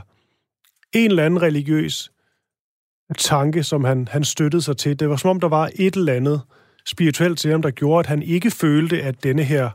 en 0.92 1.10
eller 1.10 1.24
anden 1.24 1.42
religiøs 1.42 2.12
tanke, 3.18 3.62
som 3.62 3.84
han, 3.84 4.08
han 4.08 4.24
støttede 4.24 4.62
sig 4.62 4.76
til. 4.76 5.00
Det 5.00 5.08
var 5.08 5.16
som 5.16 5.30
om, 5.30 5.40
der 5.40 5.48
var 5.48 5.70
et 5.74 5.94
eller 5.94 6.12
andet 6.12 6.40
spirituelt 6.86 7.38
til 7.38 7.50
ham, 7.50 7.62
der 7.62 7.70
gjorde, 7.70 8.00
at 8.00 8.06
han 8.06 8.22
ikke 8.22 8.50
følte, 8.50 9.02
at 9.02 9.24
denne 9.24 9.44
her 9.44 9.70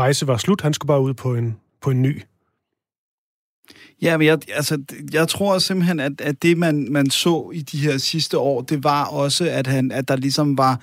rejse 0.00 0.26
var 0.26 0.36
slut. 0.36 0.60
Han 0.60 0.74
skulle 0.74 0.88
bare 0.88 1.00
ud 1.00 1.14
på 1.14 1.34
en, 1.34 1.56
på 1.80 1.90
en 1.90 2.02
ny. 2.02 2.22
Ja, 4.02 4.16
men 4.16 4.26
jeg, 4.26 4.38
altså, 4.52 4.82
jeg 5.12 5.28
tror 5.28 5.58
simpelthen, 5.58 6.00
at, 6.00 6.20
at 6.20 6.42
det, 6.42 6.58
man, 6.58 6.86
man 6.90 7.10
så 7.10 7.50
i 7.54 7.62
de 7.62 7.78
her 7.78 7.98
sidste 7.98 8.38
år, 8.38 8.62
det 8.62 8.84
var 8.84 9.04
også, 9.04 9.50
at, 9.50 9.66
han, 9.66 9.92
at 9.92 10.08
der 10.08 10.16
ligesom 10.16 10.58
var 10.58 10.80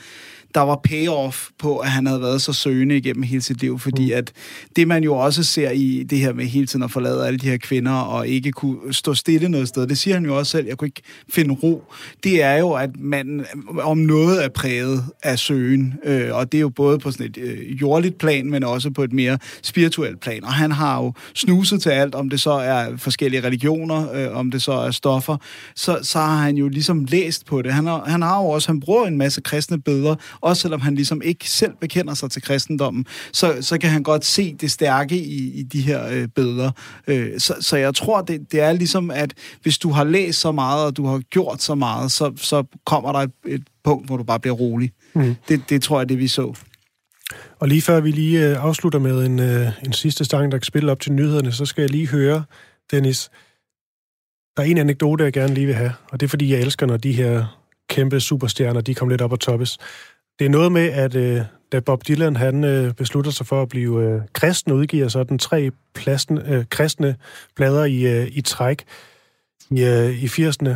der 0.56 0.62
var 0.62 0.80
payoff 0.84 1.48
på, 1.60 1.78
at 1.78 1.90
han 1.90 2.06
havde 2.06 2.22
været 2.22 2.42
så 2.42 2.54
søgende 2.54 2.98
igennem 2.98 3.24
hele 3.24 3.42
sit 3.42 3.62
liv, 3.62 3.80
fordi 3.80 4.12
at 4.12 4.32
det, 4.76 4.88
man 4.88 5.04
jo 5.04 5.16
også 5.16 5.44
ser 5.44 5.72
i 5.72 6.04
det 6.10 6.20
her 6.20 6.34
med 6.34 6.46
hele 6.46 6.68
tiden 6.68 6.84
at 6.84 6.92
forlade 6.92 7.28
alle 7.28 7.40
de 7.40 7.50
her 7.50 7.58
kvinder 7.58 7.92
og 7.92 8.28
ikke 8.28 8.52
kunne 8.52 8.94
stå 8.94 9.14
stille 9.14 9.50
noget 9.50 9.68
sted, 9.68 9.88
det 9.88 9.98
siger 9.98 10.14
han 10.14 10.26
jo 10.26 10.38
også 10.38 10.52
selv, 10.52 10.68
jeg 10.68 10.78
kunne 10.78 10.88
ikke 10.88 11.02
finde 11.30 11.54
ro, 11.64 11.84
det 12.24 12.44
er 12.44 12.54
jo, 12.54 12.72
at 12.72 12.90
man 13.00 13.46
om 13.80 13.98
noget 13.98 14.46
er 14.46 14.50
præget 14.50 15.04
af 15.24 15.40
søgen, 15.40 15.94
øh, 16.04 16.36
og 16.36 16.52
det 16.52 16.58
er 16.58 16.62
jo 16.62 16.70
både 16.70 17.00
på 17.00 17.12
sådan 17.12 17.26
et 17.26 17.38
øh, 17.38 17.82
jordligt 17.82 18.18
plan, 18.18 18.50
men 18.50 18.64
også 18.64 18.90
på 18.90 19.04
et 19.04 19.14
mere 19.14 19.38
spirituelt 19.64 20.20
plan, 20.20 20.44
og 20.44 20.54
han 20.54 20.72
har 20.72 21.04
jo 21.04 21.14
snuset 21.34 21.82
til 21.82 21.90
alt, 21.90 22.16
om 22.16 22.30
det 22.30 22.42
så 22.42 22.52
er 22.52 22.98
forskellige 22.98 23.44
religioner, 23.44 24.14
øh, 24.14 24.38
om 24.38 24.52
det 24.52 24.64
så 24.64 24.72
er 24.72 24.92
stoffer, 24.92 25.38
så, 25.76 26.00
så 26.02 26.20
har 26.20 26.38
han 26.38 26.58
jo 26.58 26.68
ligesom 26.68 27.06
læst 27.06 27.46
på 27.46 27.62
det. 27.62 27.74
Han 27.74 27.86
har, 27.86 28.04
han 28.06 28.22
har 28.22 28.42
jo 28.42 28.48
også, 28.48 28.70
han 28.70 28.80
bruger 28.80 29.06
en 29.06 29.18
masse 29.18 29.42
kristne 29.42 29.82
billeder, 29.82 30.16
også 30.46 30.62
selvom 30.62 30.82
han 30.82 30.96
ligesom 30.96 31.22
ikke 31.22 31.50
selv 31.50 31.72
bekender 31.82 32.14
sig 32.14 32.32
til 32.32 32.42
kristendommen, 32.42 33.06
så, 33.32 33.58
så 33.62 33.78
kan 33.78 33.90
han 33.90 34.04
godt 34.04 34.26
se 34.26 34.56
det 34.62 34.72
stærke 34.72 35.18
i, 35.18 35.60
i 35.60 35.64
de 35.64 35.82
her 35.82 36.08
øh, 36.08 36.28
billeder. 36.28 36.72
Øh, 37.08 37.40
så, 37.40 37.56
så 37.60 37.78
jeg 37.78 37.96
tror, 37.96 38.22
det, 38.22 38.52
det 38.52 38.60
er 38.60 38.74
ligesom, 38.74 39.12
at 39.12 39.34
hvis 39.62 39.78
du 39.78 39.90
har 39.90 40.04
læst 40.04 40.40
så 40.40 40.52
meget, 40.52 40.86
og 40.86 40.98
du 40.98 41.06
har 41.06 41.20
gjort 41.20 41.62
så 41.62 41.76
meget, 41.76 42.12
så, 42.12 42.34
så 42.36 42.64
kommer 42.86 43.12
der 43.12 43.20
et, 43.20 43.32
et 43.46 43.64
punkt, 43.84 44.08
hvor 44.08 44.18
du 44.18 44.24
bare 44.24 44.40
bliver 44.40 44.56
rolig. 44.56 44.92
Mm. 45.14 45.36
Det, 45.48 45.70
det 45.70 45.82
tror 45.82 46.00
jeg, 46.00 46.10
det 46.10 46.20
vi 46.20 46.28
så. 46.28 46.56
Og 47.60 47.68
lige 47.68 47.82
før 47.82 48.00
vi 48.00 48.12
lige 48.12 48.50
øh, 48.50 48.64
afslutter 48.64 49.00
med 49.00 49.26
en, 49.26 49.40
øh, 49.40 49.68
en 49.86 49.94
sidste 49.94 50.26
sang, 50.26 50.52
der 50.52 50.58
kan 50.58 50.64
spille 50.64 50.92
op 50.92 51.00
til 51.00 51.14
nyhederne, 51.14 51.52
så 51.52 51.66
skal 51.66 51.82
jeg 51.82 51.90
lige 51.90 52.08
høre, 52.08 52.44
Dennis, 52.92 53.30
der 54.58 54.64
er 54.64 54.68
en 54.68 54.78
anekdote, 54.78 55.24
jeg 55.24 55.34
gerne 55.34 55.54
lige 55.54 55.66
vil 55.66 55.76
have, 55.76 55.94
og 56.12 56.20
det 56.20 56.26
er, 56.26 56.30
fordi 56.30 56.54
jeg 56.54 56.60
elsker, 56.60 56.86
når 56.86 56.98
de 56.98 57.12
her 57.12 57.46
kæmpe 57.90 58.20
superstjerner, 58.20 58.82
de 58.82 58.96
kommer 58.96 59.14
lidt 59.14 59.22
op 59.22 59.32
og 59.32 59.40
toppes. 59.40 59.78
Det 60.40 60.46
er 60.46 60.50
noget 60.50 60.72
med, 60.72 60.90
at 60.90 61.16
øh, 61.16 61.42
da 61.72 61.80
Bob 61.80 62.08
Dylan 62.08 62.36
han 62.36 62.64
øh, 62.64 62.94
beslutter 62.94 63.32
sig 63.32 63.46
for 63.46 63.62
at 63.62 63.70
blive 63.70 64.04
øh, 64.04 64.22
kristen, 64.34 64.72
udgiver 64.72 65.08
så 65.08 65.24
den 65.24 65.40
tre 65.40 65.72
pladsen, 65.94 66.38
øh, 66.38 66.66
kristne 66.70 67.16
plader 67.56 67.86
i, 67.86 68.02
øh, 68.02 68.28
i 68.32 68.42
træk 68.42 68.84
i, 69.72 69.84
øh, 69.84 70.24
i 70.24 70.26
80'erne, 70.26 70.76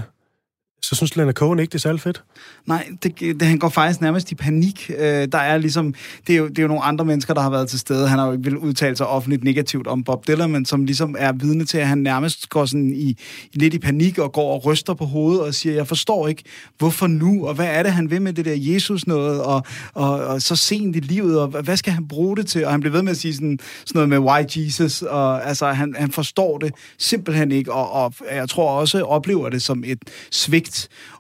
så 0.82 0.96
synes 0.96 1.16
Leonard 1.16 1.34
Cohen 1.34 1.60
ikke, 1.60 1.72
det 1.72 1.76
er 1.76 1.80
særlig 1.80 2.02
fedt. 2.02 2.24
Nej, 2.66 2.88
det, 3.04 3.20
det, 3.20 3.42
han 3.42 3.60
går 3.60 3.70
faktisk 3.70 4.02
nærmest 4.02 4.32
i 4.32 4.36
panik. 4.36 4.92
Øh, 4.98 5.28
der 5.32 5.38
er 5.38 5.58
ligesom, 5.58 5.94
det 6.28 6.34
er, 6.34 6.38
jo, 6.38 6.48
det 6.48 6.60
er 6.60 6.62
jo 6.62 6.68
nogle 6.68 6.84
andre 6.84 7.06
mennesker, 7.06 7.34
der 7.34 7.42
har 7.42 7.50
været 7.50 7.70
til 7.70 7.80
stede. 7.80 8.08
Han 8.08 8.20
har 8.20 8.26
jo 8.26 8.32
ikke 8.32 8.44
vil 8.44 8.58
udtale 8.58 8.96
sig 8.96 9.08
offentligt 9.08 9.44
negativt 9.44 9.88
om 9.88 10.04
Bob 10.04 10.28
Dylan, 10.28 10.52
men 10.52 10.66
som 10.66 10.86
ligesom 10.86 11.16
er 11.20 11.32
vidne 11.32 11.66
til, 11.66 11.78
at 11.78 11.88
han 11.88 11.98
nærmest 11.98 12.50
går 12.50 12.66
sådan 12.66 12.94
i, 12.94 13.18
lidt 13.54 13.74
i 13.74 13.80
panik 13.80 14.18
og 14.18 14.32
går 14.32 14.54
og 14.54 14.66
ryster 14.66 14.94
på 14.94 15.06
hovedet 15.06 15.42
og 15.42 15.54
siger, 15.54 15.76
jeg 15.76 15.88
forstår 15.88 16.28
ikke, 16.28 16.44
hvorfor 16.78 17.08
nu, 17.08 17.48
og 17.48 17.54
hvad 17.54 17.68
er 17.68 17.84
det, 17.84 17.92
han 17.92 18.12
vil 18.12 18.22
med 18.22 18.34
det 18.34 18.46
der 18.46 18.56
Jesus 18.56 19.08
noget, 19.08 19.42
og, 19.42 19.64
og, 19.94 20.12
og 20.12 20.42
så 20.42 20.56
sent 20.56 20.96
i 20.96 21.00
livet, 21.00 21.40
og 21.40 21.48
hvad 21.48 21.78
skal 21.78 21.94
han 21.94 22.08
bruge 22.08 22.38
det 22.38 22.48
til? 22.48 22.66
Og 22.66 22.72
han 22.72 22.80
bliver 22.80 22.94
ved 22.94 23.02
med 23.02 23.12
at 23.12 23.18
sige 23.18 23.34
sådan, 23.34 23.60
sådan 23.86 24.08
noget 24.08 24.10
med 24.10 24.18
why 24.18 24.44
Jesus, 24.56 25.02
og 25.02 25.48
altså, 25.48 25.68
han, 25.68 25.96
han 25.98 26.12
forstår 26.12 26.58
det 26.58 26.74
simpelthen 26.98 27.52
ikke, 27.52 27.74
og, 27.74 27.92
og 27.92 28.14
jeg 28.32 28.50
tror 28.50 28.72
også 28.72 29.04
oplever 29.04 29.50
det 29.50 29.62
som 29.62 29.84
et 29.86 30.00
svigt. 30.32 30.69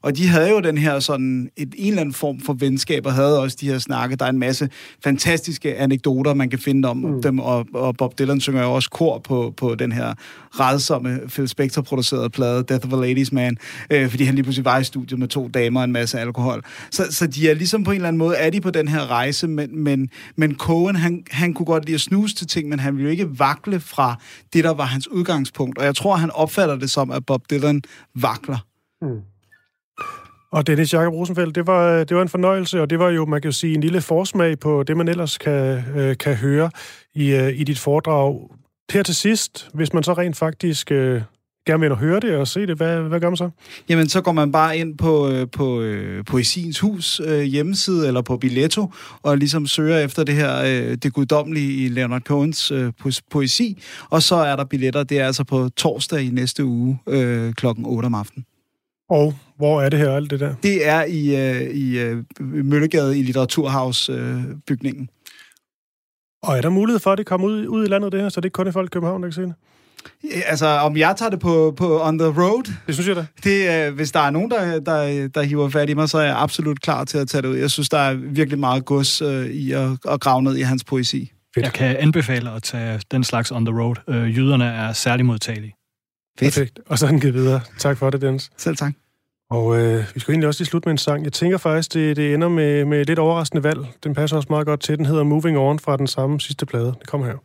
Og 0.01 0.17
de 0.17 0.27
havde 0.27 0.49
jo 0.49 0.59
den 0.59 0.77
her 0.77 0.99
sådan, 0.99 1.49
et, 1.57 1.73
en 1.77 1.87
eller 1.87 2.01
anden 2.01 2.13
form 2.13 2.39
for 2.39 2.53
venskab, 2.53 3.05
og 3.05 3.13
havde 3.13 3.39
også 3.41 3.57
de 3.61 3.67
her 3.67 3.79
snakke. 3.79 4.15
Der 4.15 4.25
er 4.25 4.29
en 4.29 4.39
masse 4.39 4.69
fantastiske 5.03 5.77
anekdoter, 5.77 6.33
man 6.33 6.49
kan 6.49 6.59
finde 6.59 6.89
om 6.89 6.97
mm. 6.97 7.21
dem, 7.21 7.39
og, 7.39 7.67
og 7.73 7.97
Bob 7.97 8.19
Dylan 8.19 8.41
synger 8.41 8.63
jo 8.63 8.73
også 8.73 8.89
kor 8.89 9.19
på, 9.19 9.53
på 9.57 9.75
den 9.75 9.91
her 9.91 10.13
redsomme 10.59 11.19
Phil 11.27 11.47
Spector-producerede 11.47 12.29
plade, 12.29 12.63
Death 12.63 12.87
of 12.87 12.93
a 12.93 12.95
Ladies 12.95 13.31
Man, 13.31 13.57
øh, 13.89 14.09
fordi 14.09 14.23
han 14.23 14.35
lige 14.35 14.43
pludselig 14.43 14.65
var 14.65 14.79
i 14.79 14.83
studiet 14.83 15.19
med 15.19 15.27
to 15.27 15.47
damer 15.47 15.79
og 15.79 15.83
en 15.83 15.91
masse 15.91 16.19
alkohol. 16.19 16.63
Så, 16.91 17.03
så 17.09 17.27
de 17.27 17.49
er 17.49 17.53
ligesom 17.53 17.83
på 17.83 17.91
en 17.91 17.95
eller 17.95 18.07
anden 18.07 18.17
måde, 18.17 18.35
er 18.35 18.49
de 18.49 18.61
på 18.61 18.71
den 18.71 18.87
her 18.87 19.11
rejse, 19.11 19.47
men, 19.47 19.83
men, 19.83 20.09
men 20.35 20.55
Cohen, 20.55 20.95
han, 20.95 21.23
han 21.31 21.53
kunne 21.53 21.65
godt 21.65 21.85
lide 21.85 21.95
at 21.95 22.01
snuse 22.01 22.35
til 22.35 22.47
ting, 22.47 22.69
men 22.69 22.79
han 22.79 22.93
ville 22.95 23.03
jo 23.03 23.11
ikke 23.11 23.39
vakle 23.39 23.79
fra 23.79 24.15
det, 24.53 24.63
der 24.63 24.73
var 24.73 24.85
hans 24.85 25.07
udgangspunkt. 25.07 25.77
Og 25.77 25.85
jeg 25.85 25.95
tror, 25.95 26.15
han 26.15 26.31
opfatter 26.31 26.75
det 26.75 26.89
som, 26.89 27.11
at 27.11 27.25
Bob 27.25 27.41
Dylan 27.49 27.81
vakler. 28.15 28.65
Mm. 29.01 29.07
Og 30.51 30.67
Dennis 30.67 30.93
Jakob 30.93 31.13
Rosenfeldt, 31.13 31.55
det 31.55 31.67
var, 31.67 32.03
det 32.03 32.17
var 32.17 32.21
en 32.21 32.29
fornøjelse, 32.29 32.81
og 32.81 32.89
det 32.89 32.99
var 32.99 33.09
jo, 33.09 33.25
man 33.25 33.41
kan 33.41 33.49
jo 33.49 33.57
sige, 33.57 33.75
en 33.75 33.81
lille 33.81 34.01
forsmag 34.01 34.59
på 34.59 34.83
det, 34.83 34.97
man 34.97 35.07
ellers 35.07 35.37
kan, 35.37 35.83
øh, 35.95 36.17
kan 36.17 36.35
høre 36.35 36.71
i, 37.15 37.31
øh, 37.31 37.59
i 37.59 37.63
dit 37.63 37.79
foredrag. 37.79 38.49
Her 38.91 39.03
til 39.03 39.15
sidst, 39.15 39.69
hvis 39.73 39.93
man 39.93 40.03
så 40.03 40.13
rent 40.13 40.37
faktisk 40.37 40.91
øh, 40.91 41.21
gerne 41.65 41.79
vil 41.79 41.95
høre 41.95 42.19
det 42.19 42.35
og 42.35 42.47
se 42.47 42.67
det, 42.67 42.77
hvad, 42.77 43.01
hvad 43.01 43.19
gør 43.19 43.29
man 43.29 43.37
så? 43.37 43.49
Jamen, 43.89 44.09
så 44.09 44.21
går 44.21 44.31
man 44.31 44.51
bare 44.51 44.77
ind 44.77 44.97
på, 44.97 45.29
øh, 45.29 45.47
på 45.51 45.81
øh, 45.81 46.25
Poesiens 46.25 46.79
Hus 46.79 47.21
øh, 47.25 47.41
hjemmeside, 47.41 48.07
eller 48.07 48.21
på 48.21 48.37
Billetto, 48.37 48.93
og 49.23 49.37
ligesom 49.37 49.67
søger 49.67 49.99
efter 49.99 50.23
det 50.23 50.35
her, 50.35 50.61
øh, 50.61 50.95
det 50.95 51.13
guddommelige 51.13 51.85
i 51.85 51.87
Leonard 51.87 52.21
Cohens 52.21 52.71
øh, 52.71 52.93
poesi, 53.31 53.83
og 54.09 54.23
så 54.23 54.35
er 54.35 54.55
der 54.55 54.63
billetter. 54.63 55.03
Det 55.03 55.19
er 55.19 55.25
altså 55.25 55.43
på 55.43 55.69
torsdag 55.77 56.21
i 56.21 56.29
næste 56.29 56.65
uge, 56.65 56.99
øh, 57.07 57.53
klokken 57.53 57.85
8 57.85 58.05
om 58.05 58.15
aftenen. 58.15 58.45
Og 59.09 59.33
hvor 59.59 59.81
er 59.81 59.89
det 59.89 59.99
her, 59.99 60.15
alt 60.15 60.31
det 60.31 60.39
der? 60.39 60.55
Det 60.63 60.87
er 60.87 61.03
i, 61.03 61.35
øh, 61.35 61.61
i 61.61 61.99
øh, 61.99 62.23
Møllegade 62.39 63.19
i 63.19 63.23
Litteraturhavs-bygningen. 63.23 65.01
Øh, 65.01 65.07
og 66.43 66.57
er 66.57 66.61
der 66.61 66.69
mulighed 66.69 66.99
for, 66.99 67.11
at 67.11 67.17
det 67.17 67.25
kommer 67.25 67.47
ud, 67.47 67.67
ud 67.67 67.85
i 67.85 67.87
landet, 67.87 68.11
det 68.11 68.21
her, 68.21 68.29
så 68.29 68.41
det 68.41 68.45
er 68.45 68.47
ikke 68.47 68.53
kun 68.53 68.67
i 68.67 68.71
folk 68.71 68.89
i 68.89 68.93
København, 68.93 69.23
der 69.23 69.27
kan 69.29 69.33
se 69.33 69.41
det? 69.41 69.53
Altså, 70.45 70.65
om 70.65 70.97
jeg 70.97 71.15
tager 71.17 71.29
det 71.29 71.39
på, 71.39 71.73
på 71.77 72.03
on 72.03 72.17
the 72.19 72.27
road? 72.27 72.63
Det 72.87 72.95
synes 72.95 73.07
jeg 73.07 73.15
da. 73.15 73.25
Det, 73.43 73.87
øh, 73.87 73.95
hvis 73.95 74.11
der 74.11 74.19
er 74.19 74.29
nogen, 74.29 74.51
der, 74.51 74.79
der, 74.79 75.27
der 75.27 75.41
hiver 75.41 75.69
fat 75.69 75.89
i 75.89 75.93
mig, 75.93 76.09
så 76.09 76.17
er 76.17 76.25
jeg 76.25 76.35
absolut 76.37 76.81
klar 76.81 77.03
til 77.03 77.17
at 77.17 77.27
tage 77.27 77.41
det 77.41 77.47
ud. 77.47 77.55
Jeg 77.55 77.71
synes, 77.71 77.89
der 77.89 77.97
er 77.97 78.13
virkelig 78.13 78.59
meget 78.59 78.85
gods 78.85 79.21
øh, 79.21 79.45
i 79.45 79.71
at, 79.71 79.89
at 80.09 80.19
grave 80.19 80.41
ned 80.41 80.55
i 80.55 80.61
hans 80.61 80.83
poesi. 80.83 81.31
Fedt. 81.55 81.65
Jeg 81.65 81.73
kan 81.73 81.97
anbefale 81.97 82.51
at 82.51 82.63
tage 82.63 83.01
den 83.11 83.23
slags 83.23 83.51
on 83.51 83.65
the 83.65 83.81
road. 83.81 83.95
Øh, 84.07 84.37
jyderne 84.37 84.65
er 84.65 84.93
særlig 84.93 85.25
modtagelige. 85.25 85.75
Fedt. 86.39 86.53
Perfekt. 86.53 86.79
Og 86.85 86.99
så 86.99 87.07
den 87.07 87.19
givet 87.19 87.33
videre. 87.33 87.61
Tak 87.77 87.97
for 87.97 88.09
det, 88.09 88.21
Dennis. 88.21 88.49
Selv 88.57 88.75
tak. 88.75 88.93
Og 89.49 89.79
øh, 89.79 90.03
vi 90.13 90.19
skal 90.19 90.31
egentlig 90.31 90.47
også 90.47 90.59
lige 90.59 90.67
slutte 90.67 90.87
med 90.87 90.91
en 90.91 90.97
sang. 90.97 91.23
Jeg 91.23 91.33
tænker 91.33 91.57
faktisk, 91.57 91.93
det, 91.93 92.17
det 92.17 92.33
ender 92.33 92.49
med, 92.49 92.85
med 92.85 93.01
et 93.01 93.07
lidt 93.07 93.19
overraskende 93.19 93.63
valg. 93.63 93.79
Den 94.03 94.13
passer 94.13 94.37
også 94.37 94.47
meget 94.49 94.65
godt 94.65 94.79
til. 94.79 94.97
Den 94.97 95.05
hedder 95.05 95.23
Moving 95.23 95.57
On 95.57 95.79
fra 95.79 95.97
den 95.97 96.07
samme 96.07 96.39
sidste 96.39 96.65
plade. 96.65 96.85
Det 96.99 97.07
kommer 97.07 97.27
her. 97.27 97.37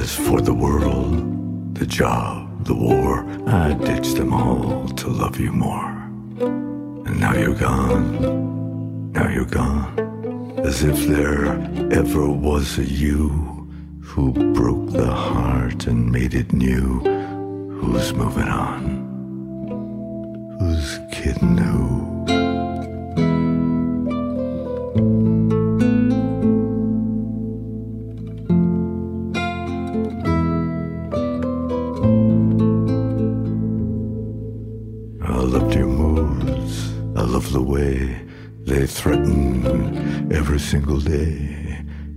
As 0.00 0.14
for 0.16 0.40
the 0.40 0.54
world, 0.54 1.74
the 1.74 1.84
job, 1.84 2.64
the 2.64 2.74
war, 2.74 3.22
I 3.46 3.74
ditched 3.74 4.16
them 4.16 4.32
all 4.32 4.88
to 4.88 5.08
love 5.08 5.38
you 5.38 5.52
more. 5.52 5.90
And 6.40 7.20
now 7.20 7.34
you're 7.34 7.54
gone, 7.54 9.12
now 9.12 9.28
you're 9.28 9.44
gone, 9.44 9.92
as 10.64 10.84
if 10.84 11.06
there 11.06 11.52
ever 11.92 12.26
was 12.30 12.78
a 12.78 12.84
you 12.84 13.28
who 14.00 14.32
broke 14.54 14.90
the 14.90 15.12
heart 15.12 15.86
and 15.86 16.10
made 16.10 16.32
it 16.32 16.54
new. 16.54 17.00
Who's 17.80 18.14
moving 18.14 18.48
on? 18.48 18.80
Who's 20.60 20.98
kidding 21.12 21.58
who? 21.58 22.49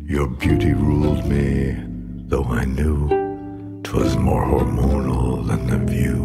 Your 0.06 0.28
beauty 0.28 0.74
ruled 0.74 1.26
me, 1.26 1.76
though 2.28 2.46
I 2.46 2.66
knew 2.66 3.10
'twas 3.84 4.18
more 4.18 4.46
hormonal 4.46 5.46
than 5.48 5.68
the 5.68 5.78
view. 5.92 6.20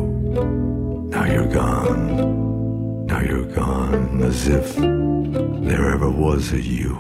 Now 1.11 1.24
you're 1.24 1.53
gone, 1.53 3.07
now 3.07 3.20
you're 3.20 3.53
gone, 3.64 4.22
as 4.22 4.49
if 4.49 4.76
there 4.76 5.90
ever 5.90 6.11
was 6.11 6.53
a 6.53 6.61
you. 6.61 6.96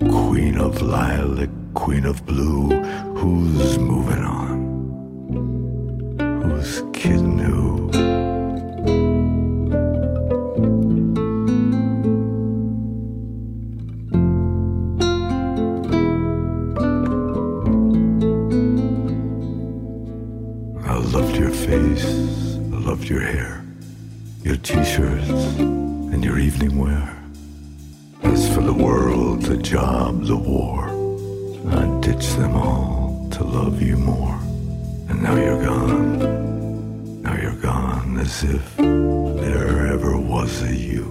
Queen 0.00 0.58
of 0.58 0.80
lilac, 0.80 1.50
queen 1.74 2.04
of 2.04 2.24
blue, 2.24 2.68
who's 3.18 3.78
moving 3.78 4.24
on? 4.40 4.58
Who's 6.42 6.82
kidding 6.92 7.37
t-shirts, 24.68 25.30
and 25.58 26.22
your 26.22 26.38
evening 26.38 26.76
wear. 26.76 27.16
As 28.22 28.54
for 28.54 28.60
the 28.60 28.70
world, 28.70 29.40
the 29.40 29.56
job, 29.56 30.26
the 30.26 30.36
war, 30.36 30.90
I'd 31.72 32.02
ditch 32.02 32.28
them 32.34 32.54
all 32.54 33.30
to 33.30 33.44
love 33.44 33.80
you 33.80 33.96
more. 33.96 34.38
And 35.08 35.22
now 35.22 35.36
you're 35.36 35.64
gone, 35.64 37.22
now 37.22 37.34
you're 37.40 37.62
gone, 37.62 38.18
as 38.18 38.44
if 38.44 38.76
there 38.76 39.86
ever 39.86 40.18
was 40.18 40.60
a 40.60 40.76
you 40.76 41.04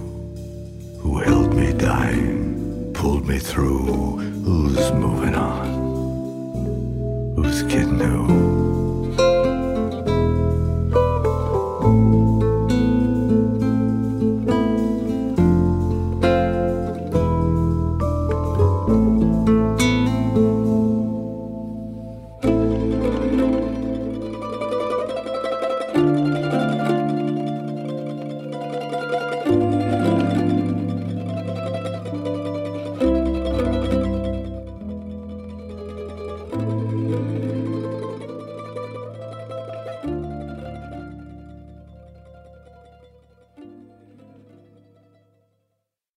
who 1.00 1.18
held 1.18 1.52
me 1.52 1.72
dying, 1.72 2.92
pulled 2.94 3.26
me 3.26 3.40
through. 3.40 4.18
Who's 4.46 4.92
moving 4.92 5.34
on? 5.34 5.66
Who's 7.34 7.64
kidding 7.64 7.98
who? 7.98 8.37